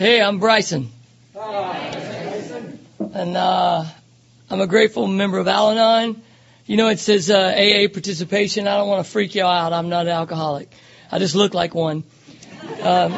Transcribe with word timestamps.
Hey, 0.00 0.22
I'm 0.22 0.38
Bryson. 0.38 0.90
Hi. 1.36 1.90
Bryson. 1.90 2.78
And 3.12 3.36
uh, 3.36 3.84
I'm 4.48 4.60
a 4.62 4.66
grateful 4.66 5.06
member 5.06 5.36
of 5.36 5.46
Al 5.46 5.72
Anon. 5.72 6.22
You 6.64 6.78
know, 6.78 6.88
it 6.88 6.98
says 6.98 7.30
uh, 7.30 7.36
AA 7.36 7.86
participation. 7.92 8.66
I 8.66 8.78
don't 8.78 8.88
want 8.88 9.04
to 9.04 9.12
freak 9.12 9.34
you 9.34 9.44
out. 9.44 9.74
I'm 9.74 9.90
not 9.90 10.06
an 10.06 10.12
alcoholic. 10.12 10.72
I 11.12 11.18
just 11.18 11.34
look 11.34 11.52
like 11.52 11.74
one. 11.74 12.04
Um, 12.80 13.12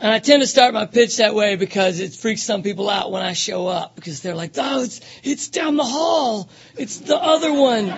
and 0.00 0.12
I 0.12 0.20
tend 0.20 0.42
to 0.42 0.46
start 0.46 0.72
my 0.74 0.86
pitch 0.86 1.16
that 1.16 1.34
way 1.34 1.56
because 1.56 1.98
it 1.98 2.14
freaks 2.14 2.44
some 2.44 2.62
people 2.62 2.88
out 2.88 3.10
when 3.10 3.24
I 3.24 3.32
show 3.32 3.66
up 3.66 3.96
because 3.96 4.20
they're 4.20 4.36
like, 4.36 4.52
oh, 4.56 4.84
it's, 4.84 5.00
it's 5.24 5.48
down 5.48 5.74
the 5.76 5.82
hall. 5.82 6.48
It's 6.76 6.98
the 6.98 7.16
other 7.16 7.52
one. 7.52 7.90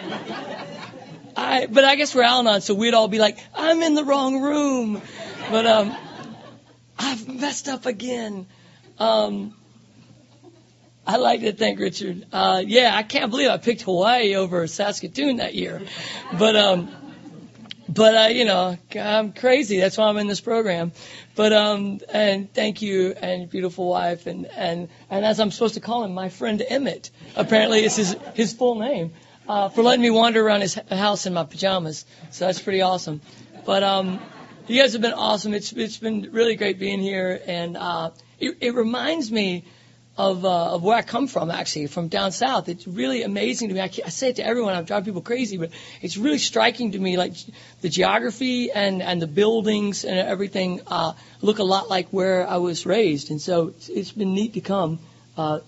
I, 1.36 1.66
but 1.66 1.84
I 1.84 1.96
guess 1.96 2.14
we're 2.14 2.22
Al-Anon, 2.22 2.62
so 2.62 2.72
we'd 2.72 2.94
all 2.94 3.08
be 3.08 3.18
like, 3.18 3.36
I'm 3.54 3.82
in 3.82 3.94
the 3.94 4.04
wrong 4.04 4.40
room. 4.40 5.02
But, 5.50 5.66
um, 5.66 5.94
I've 6.98 7.28
messed 7.28 7.68
up 7.68 7.86
again. 7.86 8.46
Um, 8.98 9.54
I 11.06 11.16
like 11.16 11.40
to 11.40 11.52
thank 11.52 11.78
Richard. 11.78 12.26
Uh, 12.32 12.62
yeah, 12.66 12.94
I 12.94 13.02
can't 13.02 13.30
believe 13.30 13.48
I 13.48 13.56
picked 13.56 13.82
Hawaii 13.82 14.34
over 14.34 14.66
Saskatoon 14.66 15.36
that 15.36 15.54
year. 15.54 15.82
But, 16.38 16.56
um, 16.56 16.90
but 17.88 18.14
uh, 18.14 18.28
you 18.28 18.44
know, 18.44 18.76
I'm 18.94 19.32
crazy. 19.32 19.80
That's 19.80 19.96
why 19.96 20.08
I'm 20.08 20.18
in 20.18 20.26
this 20.26 20.40
program. 20.40 20.92
But 21.34 21.52
um, 21.52 22.00
and 22.12 22.52
thank 22.52 22.82
you 22.82 23.12
and 23.12 23.48
beautiful 23.48 23.88
wife 23.88 24.26
and 24.26 24.46
and 24.46 24.88
and 25.08 25.24
as 25.24 25.40
I'm 25.40 25.50
supposed 25.50 25.74
to 25.74 25.80
call 25.80 26.04
him, 26.04 26.12
my 26.12 26.28
friend 26.28 26.62
Emmett. 26.68 27.10
Apparently, 27.36 27.84
it's 27.84 27.96
his 27.96 28.16
his 28.34 28.52
full 28.52 28.74
name. 28.74 29.14
Uh, 29.48 29.70
for 29.70 29.82
letting 29.82 30.02
me 30.02 30.10
wander 30.10 30.46
around 30.46 30.60
his 30.60 30.74
house 30.74 31.24
in 31.24 31.32
my 31.32 31.44
pajamas. 31.44 32.04
So 32.32 32.44
that's 32.44 32.60
pretty 32.60 32.82
awesome. 32.82 33.22
But 33.64 33.82
um, 33.82 34.20
you 34.68 34.80
guys 34.80 34.92
have 34.92 35.02
been 35.02 35.12
awesome. 35.12 35.54
It's 35.54 35.72
it's 35.72 35.98
been 35.98 36.30
really 36.32 36.56
great 36.56 36.78
being 36.78 37.00
here, 37.00 37.40
and 37.46 37.76
uh, 37.76 38.10
it, 38.38 38.58
it 38.60 38.74
reminds 38.74 39.30
me 39.30 39.64
of, 40.18 40.44
uh, 40.44 40.74
of 40.74 40.82
where 40.82 40.96
I 40.96 41.02
come 41.02 41.28
from, 41.28 41.48
actually, 41.48 41.86
from 41.86 42.08
down 42.08 42.32
south. 42.32 42.68
It's 42.68 42.86
really 42.88 43.22
amazing 43.22 43.68
to 43.68 43.74
me. 43.74 43.80
I, 43.80 43.90
I 44.04 44.08
say 44.08 44.30
it 44.30 44.36
to 44.36 44.44
everyone. 44.44 44.74
I 44.74 44.82
drive 44.82 45.04
people 45.04 45.22
crazy, 45.22 45.56
but 45.56 45.70
it's 46.02 46.16
really 46.16 46.38
striking 46.38 46.92
to 46.92 46.98
me. 46.98 47.16
Like 47.16 47.34
the 47.82 47.88
geography 47.88 48.72
and, 48.72 49.00
and 49.00 49.22
the 49.22 49.28
buildings 49.28 50.04
and 50.04 50.18
everything 50.18 50.80
uh, 50.88 51.12
look 51.40 51.60
a 51.60 51.64
lot 51.64 51.88
like 51.88 52.08
where 52.08 52.46
I 52.46 52.56
was 52.56 52.84
raised, 52.84 53.30
and 53.30 53.40
so 53.40 53.68
it's, 53.68 53.88
it's 53.88 54.12
been 54.12 54.34
neat 54.34 54.54
to 54.54 54.60
come. 54.60 54.98
Uh, 55.36 55.60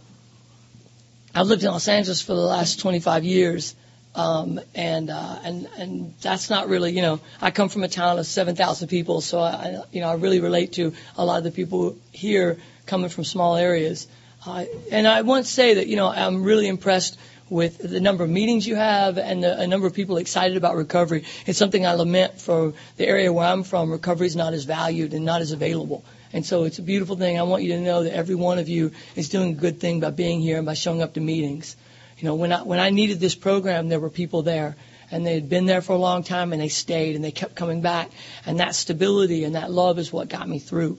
I've 1.32 1.46
lived 1.46 1.62
in 1.62 1.70
Los 1.70 1.86
Angeles 1.86 2.20
for 2.20 2.34
the 2.34 2.40
last 2.40 2.80
25 2.80 3.24
years, 3.24 3.76
um, 4.14 4.60
and 4.74 5.10
uh, 5.10 5.38
and 5.44 5.68
and 5.78 6.14
that's 6.20 6.50
not 6.50 6.68
really, 6.68 6.92
you 6.92 7.02
know, 7.02 7.20
I 7.40 7.50
come 7.50 7.68
from 7.68 7.84
a 7.84 7.88
town 7.88 8.18
of 8.18 8.26
7,000 8.26 8.88
people, 8.88 9.20
so 9.20 9.38
I, 9.40 9.82
you 9.92 10.00
know, 10.00 10.08
I 10.08 10.14
really 10.14 10.40
relate 10.40 10.72
to 10.74 10.94
a 11.16 11.24
lot 11.24 11.38
of 11.38 11.44
the 11.44 11.50
people 11.50 11.96
here 12.10 12.58
coming 12.86 13.08
from 13.08 13.24
small 13.24 13.56
areas. 13.56 14.08
Uh, 14.44 14.64
and 14.90 15.06
I 15.06 15.22
to 15.22 15.44
say 15.44 15.74
that, 15.74 15.86
you 15.86 15.96
know, 15.96 16.08
I'm 16.08 16.42
really 16.42 16.66
impressed 16.66 17.18
with 17.50 17.78
the 17.78 18.00
number 18.00 18.24
of 18.24 18.30
meetings 18.30 18.66
you 18.66 18.76
have 18.76 19.18
and 19.18 19.42
the 19.42 19.60
a 19.60 19.66
number 19.66 19.86
of 19.86 19.92
people 19.92 20.16
excited 20.16 20.56
about 20.56 20.76
recovery. 20.76 21.24
It's 21.46 21.58
something 21.58 21.84
I 21.84 21.94
lament 21.94 22.40
for 22.40 22.72
the 22.96 23.06
area 23.06 23.32
where 23.32 23.46
I'm 23.46 23.64
from. 23.64 23.90
Recovery 23.90 24.28
is 24.28 24.36
not 24.36 24.54
as 24.54 24.64
valued 24.64 25.12
and 25.12 25.24
not 25.24 25.40
as 25.40 25.52
available. 25.52 26.04
And 26.32 26.46
so 26.46 26.64
it's 26.64 26.78
a 26.78 26.82
beautiful 26.82 27.16
thing. 27.16 27.38
I 27.38 27.42
want 27.42 27.64
you 27.64 27.72
to 27.74 27.80
know 27.80 28.04
that 28.04 28.14
every 28.14 28.36
one 28.36 28.60
of 28.60 28.68
you 28.68 28.92
is 29.16 29.28
doing 29.28 29.50
a 29.50 29.54
good 29.54 29.80
thing 29.80 29.98
by 30.00 30.10
being 30.10 30.40
here 30.40 30.58
and 30.58 30.66
by 30.66 30.74
showing 30.74 31.02
up 31.02 31.14
to 31.14 31.20
meetings. 31.20 31.76
You 32.20 32.28
know, 32.28 32.34
when 32.36 32.52
I, 32.52 32.62
when 32.62 32.78
I 32.78 32.90
needed 32.90 33.20
this 33.20 33.34
program, 33.34 33.88
there 33.88 34.00
were 34.00 34.10
people 34.10 34.42
there 34.42 34.76
and 35.10 35.26
they 35.26 35.34
had 35.34 35.48
been 35.48 35.66
there 35.66 35.82
for 35.82 35.92
a 35.94 35.98
long 35.98 36.22
time 36.22 36.52
and 36.52 36.62
they 36.62 36.68
stayed 36.68 37.16
and 37.16 37.24
they 37.24 37.32
kept 37.32 37.56
coming 37.56 37.80
back. 37.80 38.10
And 38.46 38.60
that 38.60 38.74
stability 38.74 39.44
and 39.44 39.54
that 39.56 39.70
love 39.70 39.98
is 39.98 40.12
what 40.12 40.28
got 40.28 40.48
me 40.48 40.58
through. 40.58 40.98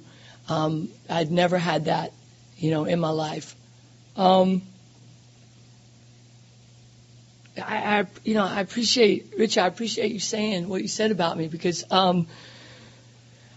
Um, 0.49 0.89
I'd 1.09 1.31
never 1.31 1.57
had 1.57 1.85
that 1.85 2.11
you 2.61 2.69
know, 2.69 2.85
in 2.85 2.99
my 2.99 3.09
life. 3.09 3.55
Um, 4.15 4.61
I, 7.57 7.99
I, 7.99 8.05
you 8.23 8.35
know, 8.35 8.45
I 8.45 8.61
appreciate, 8.61 9.33
Rich, 9.37 9.57
I 9.57 9.65
appreciate 9.65 10.11
you 10.11 10.19
saying 10.19 10.69
what 10.69 10.81
you 10.81 10.87
said 10.87 11.11
about 11.11 11.37
me 11.37 11.47
because, 11.47 11.83
um, 11.91 12.27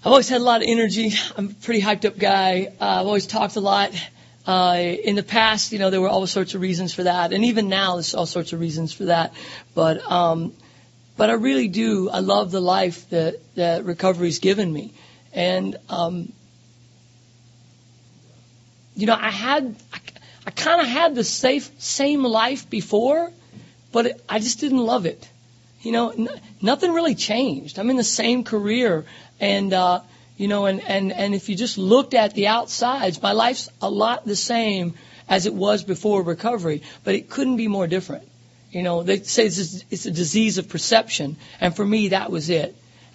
I've 0.00 0.10
always 0.10 0.28
had 0.28 0.40
a 0.40 0.44
lot 0.44 0.62
of 0.62 0.68
energy. 0.68 1.12
I'm 1.36 1.50
a 1.50 1.54
pretty 1.64 1.80
hyped 1.80 2.04
up 2.06 2.18
guy. 2.18 2.72
Uh, 2.80 3.00
I've 3.00 3.06
always 3.06 3.26
talked 3.26 3.56
a 3.56 3.60
lot. 3.60 3.92
Uh, 4.46 4.76
in 4.76 5.16
the 5.16 5.22
past, 5.22 5.72
you 5.72 5.78
know, 5.78 5.88
there 5.88 6.00
were 6.00 6.08
all 6.08 6.26
sorts 6.26 6.54
of 6.54 6.60
reasons 6.60 6.92
for 6.92 7.04
that. 7.04 7.32
And 7.32 7.44
even 7.46 7.68
now, 7.68 7.94
there's 7.94 8.14
all 8.14 8.26
sorts 8.26 8.52
of 8.52 8.60
reasons 8.60 8.92
for 8.92 9.06
that. 9.06 9.32
But, 9.74 10.02
um, 10.10 10.52
but 11.16 11.30
I 11.30 11.34
really 11.34 11.68
do. 11.68 12.10
I 12.10 12.18
love 12.18 12.50
the 12.50 12.60
life 12.60 13.08
that, 13.10 13.36
that 13.54 13.84
recovery's 13.84 14.40
given 14.40 14.70
me. 14.70 14.92
And, 15.32 15.76
um, 15.88 16.32
you 18.94 19.06
know, 19.06 19.16
I 19.18 19.30
had, 19.30 19.74
I, 19.92 19.98
I 20.46 20.50
kind 20.50 20.80
of 20.82 20.88
had 20.88 21.14
the 21.14 21.24
safe, 21.24 21.70
same 21.78 22.22
life 22.22 22.68
before, 22.68 23.32
but 23.92 24.06
it, 24.06 24.24
I 24.28 24.40
just 24.40 24.60
didn't 24.60 24.84
love 24.84 25.06
it. 25.06 25.26
You 25.80 25.92
know, 25.92 26.10
n- 26.10 26.40
nothing 26.60 26.92
really 26.92 27.14
changed. 27.14 27.78
I'm 27.78 27.88
in 27.88 27.96
the 27.96 28.04
same 28.04 28.44
career 28.44 29.06
and, 29.40 29.72
uh, 29.72 30.00
you 30.36 30.48
know, 30.48 30.66
and, 30.66 30.80
and, 30.80 31.12
and 31.12 31.34
if 31.34 31.48
you 31.48 31.56
just 31.56 31.78
looked 31.78 32.14
at 32.14 32.34
the 32.34 32.48
outsides, 32.48 33.22
my 33.22 33.32
life's 33.32 33.68
a 33.80 33.88
lot 33.88 34.24
the 34.24 34.36
same 34.36 34.94
as 35.28 35.46
it 35.46 35.54
was 35.54 35.84
before 35.84 36.22
recovery, 36.22 36.82
but 37.04 37.14
it 37.14 37.30
couldn't 37.30 37.56
be 37.56 37.68
more 37.68 37.86
different. 37.86 38.28
You 38.70 38.82
know, 38.82 39.02
they 39.02 39.20
say 39.20 39.46
it's, 39.46 39.84
it's 39.90 40.06
a 40.06 40.10
disease 40.10 40.58
of 40.58 40.68
perception, 40.68 41.36
and 41.60 41.74
for 41.74 41.84
me, 41.84 42.08
that 42.08 42.30
was 42.30 42.50
it. 42.50 42.74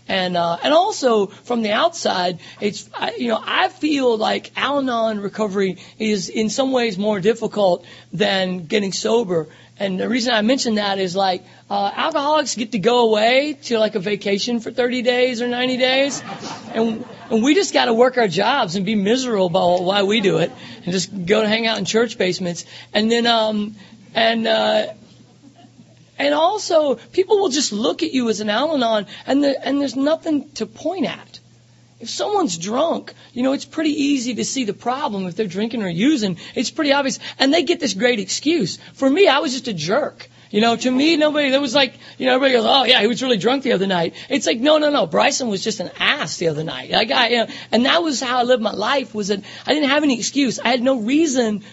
And 0.10 0.36
uh, 0.36 0.58
and 0.64 0.74
also 0.74 1.28
from 1.28 1.62
the 1.62 1.72
outside, 1.72 2.40
it's 2.60 2.90
I, 2.96 3.14
you 3.20 3.28
know 3.28 3.40
I 3.42 3.70
feel 3.70 4.18
like 4.18 4.52
Al-Anon 4.58 5.20
recovery 5.20 5.78
is 6.00 6.30
in 6.30 6.50
some 6.50 6.72
ways 6.72 6.98
more 6.98 7.20
difficult 7.20 7.86
than 8.12 8.66
getting 8.66 8.92
sober. 8.92 9.48
And 9.78 10.00
the 10.00 10.10
reason 10.10 10.34
I 10.34 10.42
mention 10.42 10.76
that 10.76 10.98
is 10.98 11.16
like 11.16 11.44
uh, 11.70 11.92
alcoholics 11.96 12.56
get 12.56 12.72
to 12.72 12.80
go 12.80 13.08
away 13.08 13.60
to 13.66 13.78
like 13.78 13.94
a 13.94 14.00
vacation 14.00 14.60
for 14.60 14.72
30 14.72 15.04
days 15.04 15.44
or 15.44 15.48
90 15.48 15.78
days, 15.78 16.24
and 16.74 17.06
and 17.30 17.44
we 17.44 17.54
just 17.54 17.72
got 17.72 17.86
to 17.86 17.94
work 17.94 18.18
our 18.18 18.28
jobs 18.28 18.76
and 18.76 18.88
be 18.88 18.96
miserable 18.96 19.46
about 19.46 19.84
why 19.84 20.02
we 20.02 20.22
do 20.22 20.40
it, 20.40 20.52
and 20.86 20.92
just 20.92 21.14
go 21.28 21.44
to 21.44 21.48
hang 21.48 21.68
out 21.68 21.78
in 21.78 21.86
church 21.86 22.18
basements, 22.18 22.66
and 22.96 23.12
then 23.12 23.28
um 23.28 23.76
and 24.16 24.48
uh, 24.48 24.88
and 26.20 26.34
also, 26.34 26.96
people 26.96 27.40
will 27.40 27.50
just 27.50 27.72
look 27.72 28.04
at 28.04 28.12
you 28.12 28.30
as 28.30 28.42
an 28.42 28.50
Al 28.50 28.76
Anon, 28.76 29.08
and, 29.26 29.44
the, 29.44 29.66
and 29.66 29.80
there's 29.80 29.96
nothing 29.96 30.50
to 30.56 30.66
point 30.66 31.06
at. 31.06 31.40
If 32.02 32.10
someone's 32.10 32.58
drunk, 32.58 33.14
you 33.34 33.44
know, 33.44 33.54
it's 33.54 33.66
pretty 33.66 33.92
easy 33.92 34.36
to 34.36 34.46
see 34.46 34.66
the 34.66 34.74
problem 34.74 35.28
if 35.28 35.36
they're 35.36 35.48
drinking 35.48 35.82
or 35.84 35.90
using. 35.90 36.38
It's 36.56 36.72
pretty 36.72 36.94
obvious. 36.94 37.20
And 37.40 37.54
they 37.54 37.64
get 37.64 37.80
this 37.80 37.94
great 37.94 38.20
excuse. 38.20 38.78
For 38.94 39.10
me, 39.10 39.28
I 39.28 39.40
was 39.40 39.54
just 39.54 39.68
a 39.68 39.74
jerk. 39.74 40.30
You 40.50 40.62
know, 40.62 40.76
to 40.76 40.90
me, 40.90 41.16
nobody, 41.16 41.52
there 41.52 41.62
was 41.62 41.76
like, 41.76 41.94
you 42.18 42.26
know, 42.26 42.36
everybody 42.36 42.54
goes, 42.54 42.66
oh 42.66 42.84
yeah, 42.84 43.02
he 43.02 43.08
was 43.08 43.22
really 43.22 43.38
drunk 43.38 43.64
the 43.64 43.74
other 43.74 43.86
night. 43.86 44.16
It's 44.30 44.48
like, 44.48 44.60
no, 44.60 44.78
no, 44.78 44.90
no, 44.90 45.06
Bryson 45.06 45.48
was 45.48 45.64
just 45.64 45.80
an 45.80 45.92
ass 46.00 46.38
the 46.38 46.48
other 46.48 46.64
night. 46.64 46.90
Like 46.90 47.12
I, 47.12 47.28
you 47.30 47.38
know, 47.38 47.48
and 47.72 47.86
that 47.86 48.02
was 48.02 48.20
how 48.20 48.40
I 48.40 48.44
lived 48.44 48.64
my 48.64 48.74
life 48.74 49.14
was 49.14 49.28
that 49.28 49.44
I 49.68 49.74
didn't 49.74 49.90
have 49.90 50.04
any 50.04 50.18
excuse. 50.18 50.60
I 50.60 50.70
had 50.70 50.82
no 50.82 51.00
reason 51.00 51.64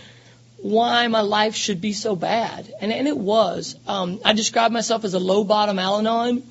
why 0.70 1.06
my 1.06 1.20
life 1.20 1.54
should 1.54 1.80
be 1.80 1.92
so 1.92 2.16
bad. 2.16 2.72
And, 2.80 2.92
and 2.92 3.06
it 3.06 3.16
was. 3.16 3.76
Um, 3.86 4.20
I 4.24 4.32
described 4.32 4.72
myself 4.72 5.04
as 5.04 5.14
a 5.14 5.18
low 5.18 5.44
bottom 5.44 5.78
Al 5.78 5.98
Anon. 5.98 6.42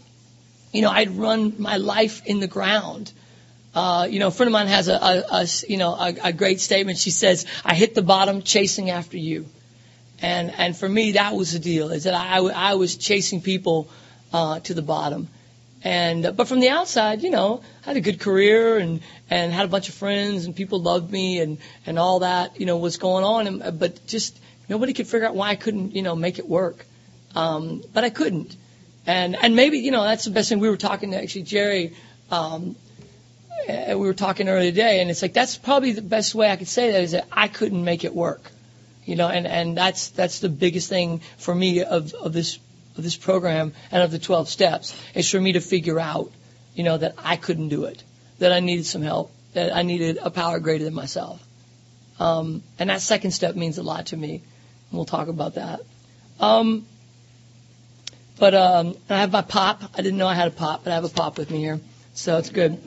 You 0.71 0.81
know, 0.81 0.89
I'd 0.89 1.11
run 1.11 1.55
my 1.57 1.77
life 1.77 2.25
in 2.25 2.39
the 2.39 2.47
ground. 2.47 3.11
Uh, 3.73 4.07
you 4.09 4.19
know, 4.19 4.27
a 4.27 4.31
friend 4.31 4.47
of 4.47 4.53
mine 4.53 4.67
has 4.67 4.87
a, 4.87 4.93
a, 4.93 5.23
a 5.31 5.47
you 5.67 5.77
know, 5.77 5.93
a, 5.93 6.15
a 6.29 6.33
great 6.33 6.61
statement. 6.61 6.97
She 6.97 7.11
says, 7.11 7.45
I 7.65 7.75
hit 7.75 7.93
the 7.93 8.01
bottom 8.01 8.41
chasing 8.41 8.89
after 8.89 9.17
you. 9.17 9.45
And, 10.21 10.51
and 10.51 10.77
for 10.77 10.87
me, 10.87 11.13
that 11.13 11.35
was 11.35 11.51
the 11.51 11.59
deal, 11.59 11.91
is 11.91 12.05
that 12.05 12.13
I, 12.13 12.37
I 12.37 12.75
was 12.75 12.95
chasing 12.95 13.41
people, 13.41 13.89
uh, 14.31 14.61
to 14.61 14.73
the 14.73 14.81
bottom. 14.81 15.27
And 15.85 16.35
but 16.35 16.47
from 16.47 16.62
the 16.62 16.69
outside, 16.69 17.22
you 17.22 17.29
know, 17.29 17.62
I 17.84 17.90
had 17.90 17.97
a 17.97 18.01
good 18.01 18.19
career 18.19 18.79
and 18.79 19.01
and 19.29 19.54
had 19.54 19.65
a 19.65 19.68
bunch 19.68 19.88
of 19.88 19.94
friends 19.94 20.45
and 20.45 20.56
people 20.56 20.81
loved 20.81 21.12
me 21.12 21.39
and 21.39 21.59
and 21.86 22.00
all 22.00 22.19
that, 22.19 22.59
you 22.59 22.65
know, 22.65 22.77
was 22.77 22.98
going 22.98 23.24
on. 23.24 23.45
And, 23.45 23.80
but 23.80 24.07
just 24.07 24.39
nobody 24.68 24.94
could 24.94 25.06
figure 25.06 25.27
out 25.27 25.36
why 25.36 25.50
I 25.50 25.56
couldn't, 25.56 25.95
you 25.95 26.01
know, 26.01 26.15
make 26.15 26.39
it 26.39 26.50
work. 26.50 26.83
Um, 27.36 27.83
but 27.94 28.04
I 28.04 28.09
couldn't. 28.09 28.57
And 29.06 29.36
and 29.36 29.56
maybe 29.56 29.77
you 29.77 29.92
know 29.92 30.04
that's 30.04 30.25
the 30.25 30.31
best 30.31 30.50
thing. 30.50 30.59
We 30.59 30.71
were 30.71 30.77
talking 30.77 31.12
to 31.12 31.21
actually 31.21 31.44
Jerry. 31.44 31.94
Um, 32.31 32.75
we 33.68 33.95
were 33.95 34.15
talking 34.15 34.50
earlier 34.50 34.71
today, 34.71 35.01
and 35.01 35.12
it's 35.12 35.21
like 35.21 35.33
that's 35.33 35.56
probably 35.56 35.92
the 35.92 36.01
best 36.01 36.33
way 36.33 36.50
I 36.50 36.56
could 36.56 36.68
say 36.68 36.94
that 36.94 37.04
is 37.04 37.12
that 37.12 37.27
I 37.31 37.48
couldn't 37.48 37.83
make 37.83 38.04
it 38.04 38.15
work, 38.15 38.51
you 39.06 39.15
know, 39.15 39.27
and 39.27 39.45
and 39.45 39.77
that's 39.77 40.09
that's 40.09 40.39
the 40.39 40.50
biggest 40.50 40.89
thing 40.89 41.21
for 41.38 41.54
me 41.54 41.83
of 41.83 42.15
of 42.15 42.33
this 42.33 42.57
of 42.97 43.03
this 43.03 43.15
program 43.15 43.74
and 43.92 44.03
of 44.03 44.12
the 44.12 44.19
12 44.19 44.50
steps 44.50 44.95
is 45.13 45.30
for 45.30 45.39
me 45.39 45.53
to 45.53 45.62
figure 45.62 46.00
out, 46.00 46.31
you 46.74 46.83
know, 46.83 46.97
that 46.97 47.15
I 47.18 47.36
couldn't 47.36 47.69
do 47.69 47.86
it, 47.86 48.03
that 48.39 48.51
I 48.51 48.59
needed 48.59 48.86
some 48.86 49.01
help, 49.01 49.31
that 49.53 49.75
I 49.75 49.81
needed 49.81 50.18
a 50.21 50.30
power 50.30 50.59
greater 50.59 50.83
than 50.83 50.94
myself. 50.94 51.42
Um, 52.19 52.63
and 52.80 52.89
that 52.89 53.01
second 53.01 53.31
step 53.31 53.56
means 53.56 53.77
a 53.77 53.83
lot 53.83 54.07
to 54.07 54.18
me. 54.18 54.36
And 54.36 54.44
We'll 54.92 55.06
talk 55.06 55.27
about 55.27 55.56
that. 55.56 55.81
Um, 56.39 56.86
but 58.38 58.53
um, 58.53 58.95
I 59.09 59.18
have 59.18 59.31
my 59.31 59.42
pop. 59.42 59.81
I 59.94 60.01
didn't 60.01 60.18
know 60.18 60.27
I 60.27 60.33
had 60.36 60.47
a 60.47 60.51
pop, 60.51 60.83
but 60.83 60.92
I 60.92 60.95
have 60.95 61.06
a 61.06 61.09
pop 61.09 61.38
with 61.38 61.50
me 61.50 61.59
here, 61.59 61.80
so 62.13 62.38
it's 62.38 62.50
good. 62.50 62.80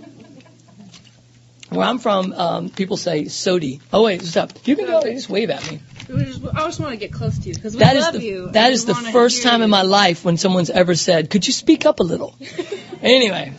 Where 1.70 1.86
I'm 1.86 1.98
from, 1.98 2.32
um, 2.32 2.68
people 2.70 2.96
say 2.96 3.24
sodi. 3.24 3.80
Oh 3.92 4.04
wait, 4.04 4.22
stop. 4.22 4.52
You 4.64 4.76
can 4.76 4.86
go. 4.86 5.02
Just 5.02 5.28
wave 5.28 5.50
at 5.50 5.70
me. 5.70 5.80
Just, 6.06 6.42
I 6.42 6.64
just 6.64 6.80
want 6.80 6.92
to 6.92 6.96
get 6.96 7.12
close 7.12 7.38
to 7.38 7.48
you 7.48 7.54
because 7.54 7.74
we 7.74 7.80
That 7.80 7.96
is 7.96 8.04
love 8.04 8.14
the 8.14 8.22
you. 8.22 8.48
that 8.52 8.72
is 8.72 8.86
the 8.86 8.94
first 8.94 9.42
time 9.42 9.60
in 9.60 9.68
my 9.68 9.82
life 9.82 10.24
when 10.24 10.38
someone's 10.38 10.70
ever 10.70 10.94
said, 10.94 11.28
"Could 11.28 11.46
you 11.46 11.52
speak 11.52 11.84
up 11.84 12.00
a 12.00 12.02
little?" 12.02 12.34
anyway, 13.02 13.52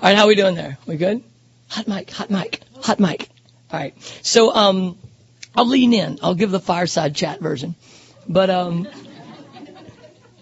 all 0.00 0.08
right, 0.08 0.16
how 0.16 0.26
we 0.26 0.34
doing 0.34 0.54
there? 0.54 0.78
We 0.86 0.96
good? 0.96 1.22
Hot 1.68 1.86
mic, 1.88 2.10
hot 2.10 2.30
mic, 2.30 2.62
hot 2.80 2.98
mic. 2.98 3.28
All 3.70 3.78
right, 3.80 3.94
so 4.22 4.54
um, 4.54 4.98
I'll 5.54 5.66
lean 5.68 5.92
in. 5.92 6.18
I'll 6.22 6.34
give 6.34 6.50
the 6.50 6.60
fireside 6.60 7.14
chat 7.14 7.40
version, 7.40 7.74
but 8.26 8.48
um, 8.48 8.88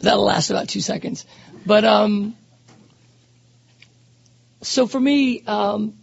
that'll 0.00 0.24
last 0.24 0.50
about 0.50 0.68
two 0.68 0.80
seconds. 0.80 1.26
But 1.66 1.84
um, 1.84 2.36
so 4.62 4.86
for 4.86 5.00
me, 5.00 5.42
um, 5.44 5.94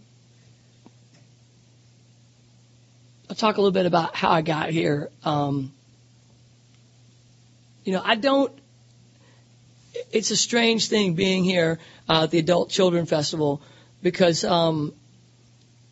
I'll 3.28 3.36
talk 3.36 3.56
a 3.56 3.60
little 3.60 3.72
bit 3.72 3.86
about 3.86 4.14
how 4.16 4.30
I 4.30 4.42
got 4.42 4.70
here. 4.70 5.10
Um, 5.22 5.72
you 7.84 7.92
know, 7.92 8.02
I 8.04 8.14
don't. 8.14 8.52
It's 10.12 10.30
a 10.30 10.36
strange 10.36 10.88
thing 10.88 11.14
being 11.14 11.44
here 11.44 11.78
uh, 12.08 12.24
at 12.24 12.30
the 12.30 12.38
Adult 12.38 12.70
Children 12.70 13.06
Festival 13.06 13.60
because, 14.02 14.44
um, 14.44 14.94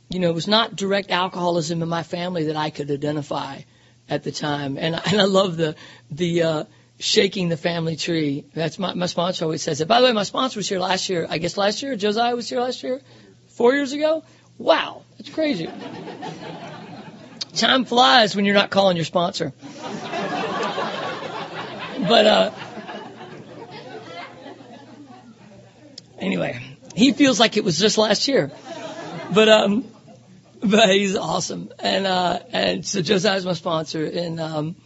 you 0.09 0.21
know, 0.21 0.29
it 0.29 0.35
was 0.35 0.47
not 0.47 0.77
direct 0.77 1.11
alcoholism 1.11 1.83
in 1.83 1.89
my 1.89 2.03
family 2.03 2.45
that 2.45 2.57
I 2.57 2.71
could 2.71 2.91
identify 2.91 3.61
at 4.09 4.23
the 4.23 4.33
time, 4.33 4.79
and 4.79 4.95
and 4.95 5.21
I 5.21 5.25
love 5.25 5.57
the 5.57 5.75
the 6.11 6.43
uh, 6.43 6.65
shaking 6.99 7.49
the 7.49 7.57
family 7.57 7.97
tree. 7.97 8.45
That's 8.55 8.79
my 8.79 8.95
my 8.95 9.07
sponsor 9.07 9.45
always 9.45 9.63
says 9.63 9.81
it. 9.81 9.89
By 9.89 10.01
the 10.01 10.07
way, 10.07 10.13
my 10.13 10.23
sponsor 10.23 10.59
was 10.59 10.69
here 10.69 10.79
last 10.79 11.11
year. 11.11 11.27
I 11.29 11.39
guess 11.39 11.57
last 11.57 11.83
year 11.83 11.97
Josiah 11.97 12.35
was 12.35 12.49
here 12.49 12.61
last 12.61 12.83
year, 12.83 13.01
four 13.49 13.75
years 13.75 13.93
ago. 13.93 14.23
Wow, 14.59 15.03
that's 15.19 15.29
crazy. 15.29 15.69
Time 17.57 17.85
flies 17.85 18.37
when 18.37 18.45
you're 18.45 18.55
not 18.55 18.71
calling 18.71 18.97
your 18.97 19.05
sponsor. 19.07 19.53
But 22.09 22.27
uh, 22.27 22.51
anyway, 26.19 26.61
he 26.95 27.13
feels 27.13 27.41
like 27.41 27.57
it 27.57 27.65
was 27.65 27.79
just 27.79 27.99
last 27.99 28.29
year. 28.29 28.53
But 29.35 29.49
um, 29.49 29.85
but 30.61 30.91
he's 30.91 31.17
awesome, 31.17 31.71
and 31.79 32.07
uh, 32.07 32.41
and 32.53 32.87
so 32.87 33.03
Josiah's 33.03 33.45
my 33.45 33.55
sponsor, 33.55 34.05
and 34.05 34.39
um, 34.39 34.77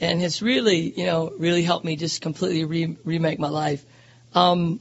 and 0.00 0.22
it's 0.22 0.40
really 0.40 0.98
you 0.98 1.06
know 1.06 1.32
really 1.38 1.62
helped 1.62 1.84
me 1.84 1.96
just 1.96 2.22
completely 2.22 2.64
re- 2.64 2.96
remake 3.04 3.38
my 3.38 3.48
life. 3.48 3.84
Um, 4.34 4.80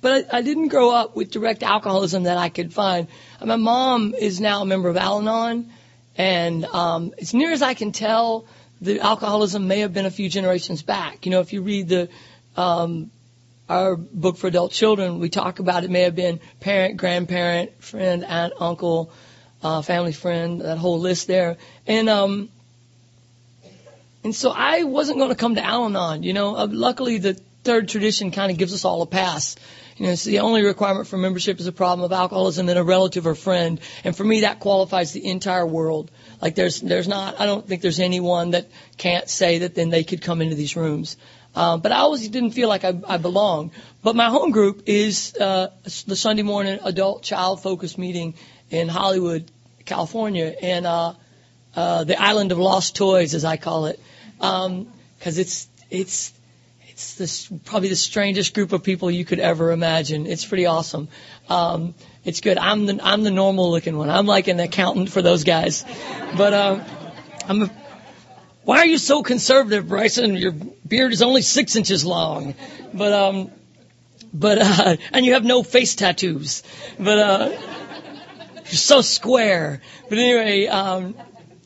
but 0.00 0.28
I, 0.32 0.38
I 0.38 0.42
didn't 0.42 0.68
grow 0.68 0.90
up 0.90 1.16
with 1.16 1.30
direct 1.30 1.62
alcoholism 1.62 2.24
that 2.24 2.36
I 2.38 2.48
could 2.48 2.72
find. 2.72 3.08
My 3.44 3.56
mom 3.56 4.14
is 4.14 4.40
now 4.40 4.62
a 4.62 4.66
member 4.66 4.88
of 4.88 4.96
Al-Anon, 4.96 5.70
and 6.16 6.64
um, 6.64 7.14
as 7.18 7.34
near 7.34 7.52
as 7.52 7.62
I 7.62 7.74
can 7.74 7.92
tell, 7.92 8.46
the 8.80 9.00
alcoholism 9.00 9.66
may 9.66 9.80
have 9.80 9.92
been 9.92 10.06
a 10.06 10.10
few 10.10 10.28
generations 10.28 10.82
back. 10.82 11.26
You 11.26 11.30
know, 11.30 11.40
if 11.40 11.52
you 11.52 11.62
read 11.62 11.88
the 11.88 12.08
um, 12.56 13.10
our 13.68 13.96
book 13.96 14.36
for 14.36 14.46
adult 14.46 14.72
children, 14.72 15.18
we 15.18 15.28
talk 15.28 15.58
about 15.58 15.84
it 15.84 15.90
may 15.90 16.02
have 16.02 16.14
been 16.14 16.40
parent, 16.60 16.96
grandparent, 16.96 17.82
friend, 17.82 18.24
aunt, 18.24 18.52
uncle, 18.60 19.10
uh, 19.62 19.80
family 19.82 20.12
friend, 20.12 20.60
that 20.60 20.78
whole 20.78 21.00
list 21.00 21.26
there. 21.26 21.56
And 21.86 22.08
um, 22.08 22.50
and 24.22 24.34
so 24.34 24.50
I 24.50 24.84
wasn't 24.84 25.18
going 25.18 25.30
to 25.30 25.36
come 25.36 25.54
to 25.54 25.64
Al-Anon. 25.64 26.22
You 26.22 26.32
know, 26.32 26.56
uh, 26.56 26.66
luckily 26.70 27.18
the 27.18 27.34
third 27.64 27.88
tradition 27.88 28.30
kind 28.30 28.52
of 28.52 28.58
gives 28.58 28.74
us 28.74 28.84
all 28.84 29.02
a 29.02 29.06
pass. 29.06 29.56
You 29.96 30.06
know, 30.06 30.12
it's 30.12 30.24
the 30.24 30.40
only 30.40 30.64
requirement 30.64 31.06
for 31.06 31.16
membership 31.16 31.60
is 31.60 31.66
a 31.66 31.72
problem 31.72 32.04
of 32.04 32.12
alcoholism 32.12 32.68
in 32.68 32.76
a 32.76 32.82
relative 32.82 33.26
or 33.26 33.34
friend. 33.34 33.80
And 34.02 34.16
for 34.16 34.24
me, 34.24 34.40
that 34.40 34.58
qualifies 34.58 35.12
the 35.12 35.26
entire 35.26 35.66
world. 35.66 36.10
Like 36.42 36.56
there's, 36.56 36.80
there's 36.80 37.06
not, 37.06 37.40
I 37.40 37.46
don't 37.46 37.66
think 37.66 37.80
there's 37.80 38.00
anyone 38.00 38.50
that 38.50 38.68
can't 38.96 39.28
say 39.28 39.58
that 39.58 39.74
then 39.74 39.90
they 39.90 40.02
could 40.02 40.20
come 40.20 40.42
into 40.42 40.56
these 40.56 40.74
rooms. 40.74 41.16
Um, 41.54 41.80
but 41.80 41.92
I 41.92 41.98
always 41.98 42.28
didn't 42.28 42.50
feel 42.50 42.68
like 42.68 42.84
I, 42.84 43.00
I 43.06 43.18
belonged. 43.18 43.70
But 44.02 44.16
my 44.16 44.28
home 44.28 44.50
group 44.50 44.82
is 44.86 45.36
uh, 45.36 45.68
the 46.06 46.16
Sunday 46.16 46.42
morning 46.42 46.80
adult 46.82 47.22
child 47.22 47.62
focused 47.62 47.96
meeting 47.96 48.34
in 48.70 48.88
Hollywood, 48.88 49.50
California, 49.84 50.52
and 50.60 50.86
uh, 50.86 51.14
uh, 51.76 52.04
the 52.04 52.20
island 52.20 52.50
of 52.50 52.58
lost 52.58 52.96
toys, 52.96 53.34
as 53.34 53.44
I 53.44 53.56
call 53.56 53.86
it, 53.86 54.00
because 54.38 54.66
um, 54.66 54.88
it's 55.20 55.68
it's 55.90 56.33
it's 56.94 57.16
this, 57.16 57.52
probably 57.64 57.88
the 57.88 57.96
strangest 57.96 58.54
group 58.54 58.72
of 58.72 58.84
people 58.84 59.10
you 59.10 59.24
could 59.24 59.40
ever 59.40 59.72
imagine. 59.72 60.26
It's 60.26 60.44
pretty 60.44 60.66
awesome. 60.66 61.08
Um, 61.48 61.96
it's 62.24 62.40
good. 62.40 62.56
I'm 62.56 62.86
the 62.86 63.00
I'm 63.02 63.24
the 63.24 63.32
normal 63.32 63.72
looking 63.72 63.98
one. 63.98 64.10
I'm 64.10 64.26
like 64.26 64.46
an 64.46 64.60
accountant 64.60 65.10
for 65.10 65.20
those 65.20 65.42
guys, 65.42 65.84
but 66.36 66.54
um, 66.54 66.82
I'm. 67.48 67.62
A, 67.62 67.70
why 68.62 68.78
are 68.78 68.86
you 68.86 68.98
so 68.98 69.24
conservative, 69.24 69.88
Bryson? 69.88 70.36
Your 70.36 70.52
beard 70.52 71.12
is 71.12 71.20
only 71.20 71.42
six 71.42 71.74
inches 71.74 72.04
long, 72.04 72.54
but 72.92 73.12
um, 73.12 73.50
but 74.32 74.58
uh, 74.58 74.96
and 75.12 75.26
you 75.26 75.32
have 75.32 75.44
no 75.44 75.64
face 75.64 75.96
tattoos, 75.96 76.62
but 76.96 77.18
uh, 77.18 77.48
you're 78.54 78.64
so 78.66 79.00
square. 79.00 79.82
But 80.08 80.18
anyway, 80.18 80.68
um, 80.68 81.16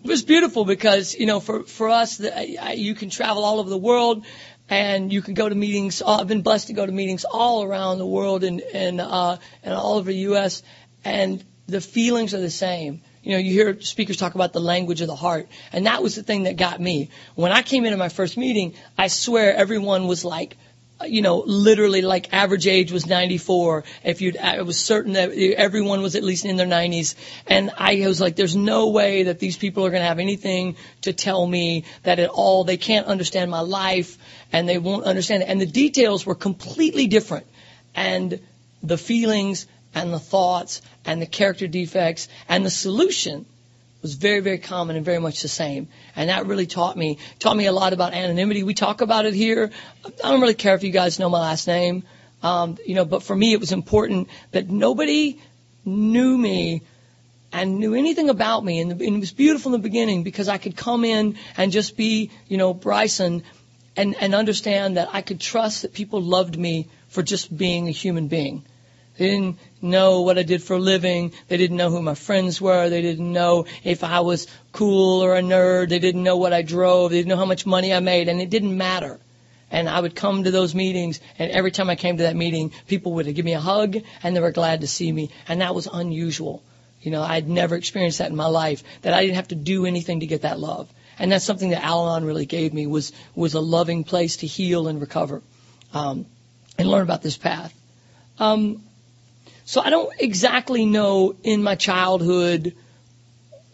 it 0.02 0.08
was 0.08 0.22
beautiful 0.22 0.64
because 0.64 1.14
you 1.14 1.26
know 1.26 1.38
for 1.38 1.64
for 1.64 1.90
us, 1.90 2.16
the, 2.16 2.64
I, 2.64 2.72
you 2.72 2.94
can 2.94 3.10
travel 3.10 3.44
all 3.44 3.60
over 3.60 3.68
the 3.68 3.76
world 3.76 4.24
and 4.68 5.12
you 5.12 5.22
can 5.22 5.34
go 5.34 5.48
to 5.48 5.54
meetings. 5.54 6.02
Uh, 6.02 6.16
I've 6.16 6.28
been 6.28 6.42
blessed 6.42 6.68
to 6.68 6.72
go 6.72 6.84
to 6.84 6.92
meetings 6.92 7.24
all 7.24 7.62
around 7.62 7.98
the 7.98 8.06
world 8.06 8.44
and 8.44 8.60
and 8.60 9.00
uh, 9.00 9.38
and 9.62 9.74
all 9.74 9.96
over 9.96 10.10
the 10.10 10.18
U.S. 10.18 10.62
and 11.04 11.44
the 11.66 11.80
feelings 11.80 12.34
are 12.34 12.40
the 12.40 12.50
same. 12.50 13.02
You 13.22 13.32
know, 13.32 13.38
you 13.38 13.52
hear 13.52 13.80
speakers 13.80 14.16
talk 14.16 14.34
about 14.34 14.52
the 14.52 14.60
language 14.60 15.00
of 15.00 15.06
the 15.06 15.16
heart, 15.16 15.48
and 15.72 15.86
that 15.86 16.02
was 16.02 16.14
the 16.14 16.22
thing 16.22 16.44
that 16.44 16.56
got 16.56 16.80
me. 16.80 17.10
When 17.34 17.52
I 17.52 17.62
came 17.62 17.84
into 17.84 17.98
my 17.98 18.08
first 18.08 18.36
meeting, 18.36 18.74
I 18.96 19.08
swear 19.08 19.54
everyone 19.54 20.06
was 20.06 20.24
like, 20.24 20.56
you 21.06 21.22
know, 21.22 21.38
literally 21.46 22.02
like 22.02 22.32
average 22.32 22.66
age 22.66 22.90
was 22.90 23.06
94. 23.06 23.84
If 24.04 24.20
you, 24.20 24.34
I 24.42 24.62
was 24.62 24.78
certain 24.78 25.12
that 25.12 25.30
everyone 25.30 26.02
was 26.02 26.16
at 26.16 26.24
least 26.24 26.44
in 26.44 26.56
their 26.56 26.66
90s, 26.66 27.14
and 27.46 27.70
I 27.76 28.04
was 28.06 28.20
like, 28.20 28.36
there's 28.36 28.56
no 28.56 28.88
way 28.88 29.24
that 29.24 29.38
these 29.38 29.56
people 29.56 29.86
are 29.86 29.90
going 29.90 30.02
to 30.02 30.08
have 30.08 30.18
anything 30.18 30.76
to 31.02 31.12
tell 31.12 31.46
me 31.46 31.84
that 32.02 32.18
at 32.18 32.30
all. 32.30 32.64
They 32.64 32.76
can't 32.76 33.06
understand 33.06 33.50
my 33.50 33.60
life, 33.60 34.18
and 34.52 34.68
they 34.68 34.78
won't 34.78 35.04
understand 35.04 35.42
it. 35.42 35.48
And 35.48 35.60
the 35.60 35.66
details 35.66 36.26
were 36.26 36.34
completely 36.34 37.06
different, 37.06 37.46
and 37.94 38.40
the 38.82 38.98
feelings 38.98 39.66
and 39.94 40.12
the 40.12 40.18
thoughts 40.18 40.82
and 41.04 41.22
the 41.22 41.26
character 41.26 41.66
defects 41.66 42.28
and 42.48 42.64
the 42.64 42.70
solution 42.70 43.46
was 44.02 44.14
very, 44.14 44.40
very 44.40 44.58
common 44.58 44.96
and 44.96 45.04
very 45.04 45.18
much 45.18 45.42
the 45.42 45.48
same. 45.48 45.88
And 46.14 46.30
that 46.30 46.46
really 46.46 46.66
taught 46.66 46.96
me, 46.96 47.18
taught 47.38 47.56
me 47.56 47.66
a 47.66 47.72
lot 47.72 47.92
about 47.92 48.14
anonymity. 48.14 48.62
We 48.62 48.74
talk 48.74 49.00
about 49.00 49.26
it 49.26 49.34
here. 49.34 49.70
I 50.04 50.30
don't 50.30 50.40
really 50.40 50.54
care 50.54 50.74
if 50.74 50.84
you 50.84 50.90
guys 50.90 51.18
know 51.18 51.28
my 51.28 51.40
last 51.40 51.66
name. 51.66 52.04
Um, 52.42 52.78
you 52.86 52.94
know, 52.94 53.04
but 53.04 53.22
for 53.24 53.34
me 53.34 53.52
it 53.52 53.60
was 53.60 53.72
important 53.72 54.28
that 54.52 54.68
nobody 54.68 55.40
knew 55.84 56.38
me 56.38 56.82
and 57.52 57.78
knew 57.78 57.94
anything 57.94 58.30
about 58.30 58.64
me. 58.64 58.80
And, 58.80 59.00
it 59.00 59.18
was 59.18 59.32
beautiful 59.32 59.74
in 59.74 59.80
the 59.80 59.88
beginning 59.88 60.22
because 60.22 60.48
I 60.48 60.58
could 60.58 60.76
come 60.76 61.04
in 61.04 61.36
and 61.56 61.72
just 61.72 61.96
be, 61.96 62.30
you 62.46 62.56
know, 62.56 62.74
Bryson 62.74 63.42
and, 63.96 64.14
and 64.20 64.34
understand 64.34 64.96
that 64.96 65.08
I 65.12 65.22
could 65.22 65.40
trust 65.40 65.82
that 65.82 65.92
people 65.92 66.22
loved 66.22 66.56
me 66.56 66.86
for 67.08 67.22
just 67.22 67.54
being 67.54 67.88
a 67.88 67.90
human 67.90 68.28
being. 68.28 68.64
They 69.18 69.26
didn't 69.30 69.58
know 69.82 70.22
what 70.22 70.38
I 70.38 70.44
did 70.44 70.62
for 70.62 70.74
a 70.74 70.78
living. 70.78 71.32
They 71.48 71.56
didn't 71.56 71.76
know 71.76 71.90
who 71.90 72.00
my 72.00 72.14
friends 72.14 72.60
were. 72.60 72.88
They 72.88 73.02
didn't 73.02 73.32
know 73.32 73.66
if 73.82 74.04
I 74.04 74.20
was 74.20 74.46
cool 74.72 75.22
or 75.22 75.36
a 75.36 75.42
nerd. 75.42 75.88
They 75.88 75.98
didn't 75.98 76.22
know 76.22 76.36
what 76.36 76.52
I 76.52 76.62
drove. 76.62 77.10
They 77.10 77.18
didn't 77.18 77.28
know 77.28 77.36
how 77.36 77.44
much 77.44 77.66
money 77.66 77.92
I 77.92 77.98
made. 77.98 78.28
And 78.28 78.40
it 78.40 78.48
didn't 78.48 78.76
matter. 78.76 79.18
And 79.70 79.88
I 79.88 80.00
would 80.00 80.14
come 80.14 80.44
to 80.44 80.50
those 80.50 80.74
meetings, 80.74 81.20
and 81.38 81.50
every 81.50 81.70
time 81.70 81.90
I 81.90 81.96
came 81.96 82.16
to 82.16 82.22
that 82.22 82.36
meeting, 82.36 82.72
people 82.86 83.12
would 83.14 83.34
give 83.34 83.44
me 83.44 83.52
a 83.52 83.60
hug, 83.60 83.98
and 84.22 84.34
they 84.34 84.40
were 84.40 84.50
glad 84.50 84.80
to 84.80 84.86
see 84.86 85.12
me. 85.12 85.30
And 85.46 85.60
that 85.60 85.74
was 85.74 85.86
unusual. 85.92 86.62
You 87.02 87.10
know, 87.10 87.22
I'd 87.22 87.48
never 87.48 87.76
experienced 87.76 88.18
that 88.18 88.30
in 88.30 88.36
my 88.36 88.46
life, 88.46 88.82
that 89.02 89.12
I 89.12 89.20
didn't 89.20 89.36
have 89.36 89.48
to 89.48 89.54
do 89.54 89.84
anything 89.84 90.20
to 90.20 90.26
get 90.26 90.42
that 90.42 90.58
love. 90.58 90.88
And 91.18 91.30
that's 91.30 91.44
something 91.44 91.70
that 91.70 91.84
Al-Anon 91.84 92.24
really 92.24 92.46
gave 92.46 92.72
me, 92.72 92.86
was, 92.86 93.12
was 93.34 93.54
a 93.54 93.60
loving 93.60 94.04
place 94.04 94.38
to 94.38 94.46
heal 94.46 94.88
and 94.88 95.00
recover, 95.00 95.42
um, 95.92 96.24
and 96.78 96.88
learn 96.88 97.02
about 97.02 97.20
this 97.20 97.36
path. 97.36 97.74
Um, 98.38 98.82
so 99.68 99.82
I 99.82 99.90
don't 99.90 100.10
exactly 100.18 100.86
know 100.86 101.36
in 101.42 101.62
my 101.62 101.74
childhood, 101.74 102.74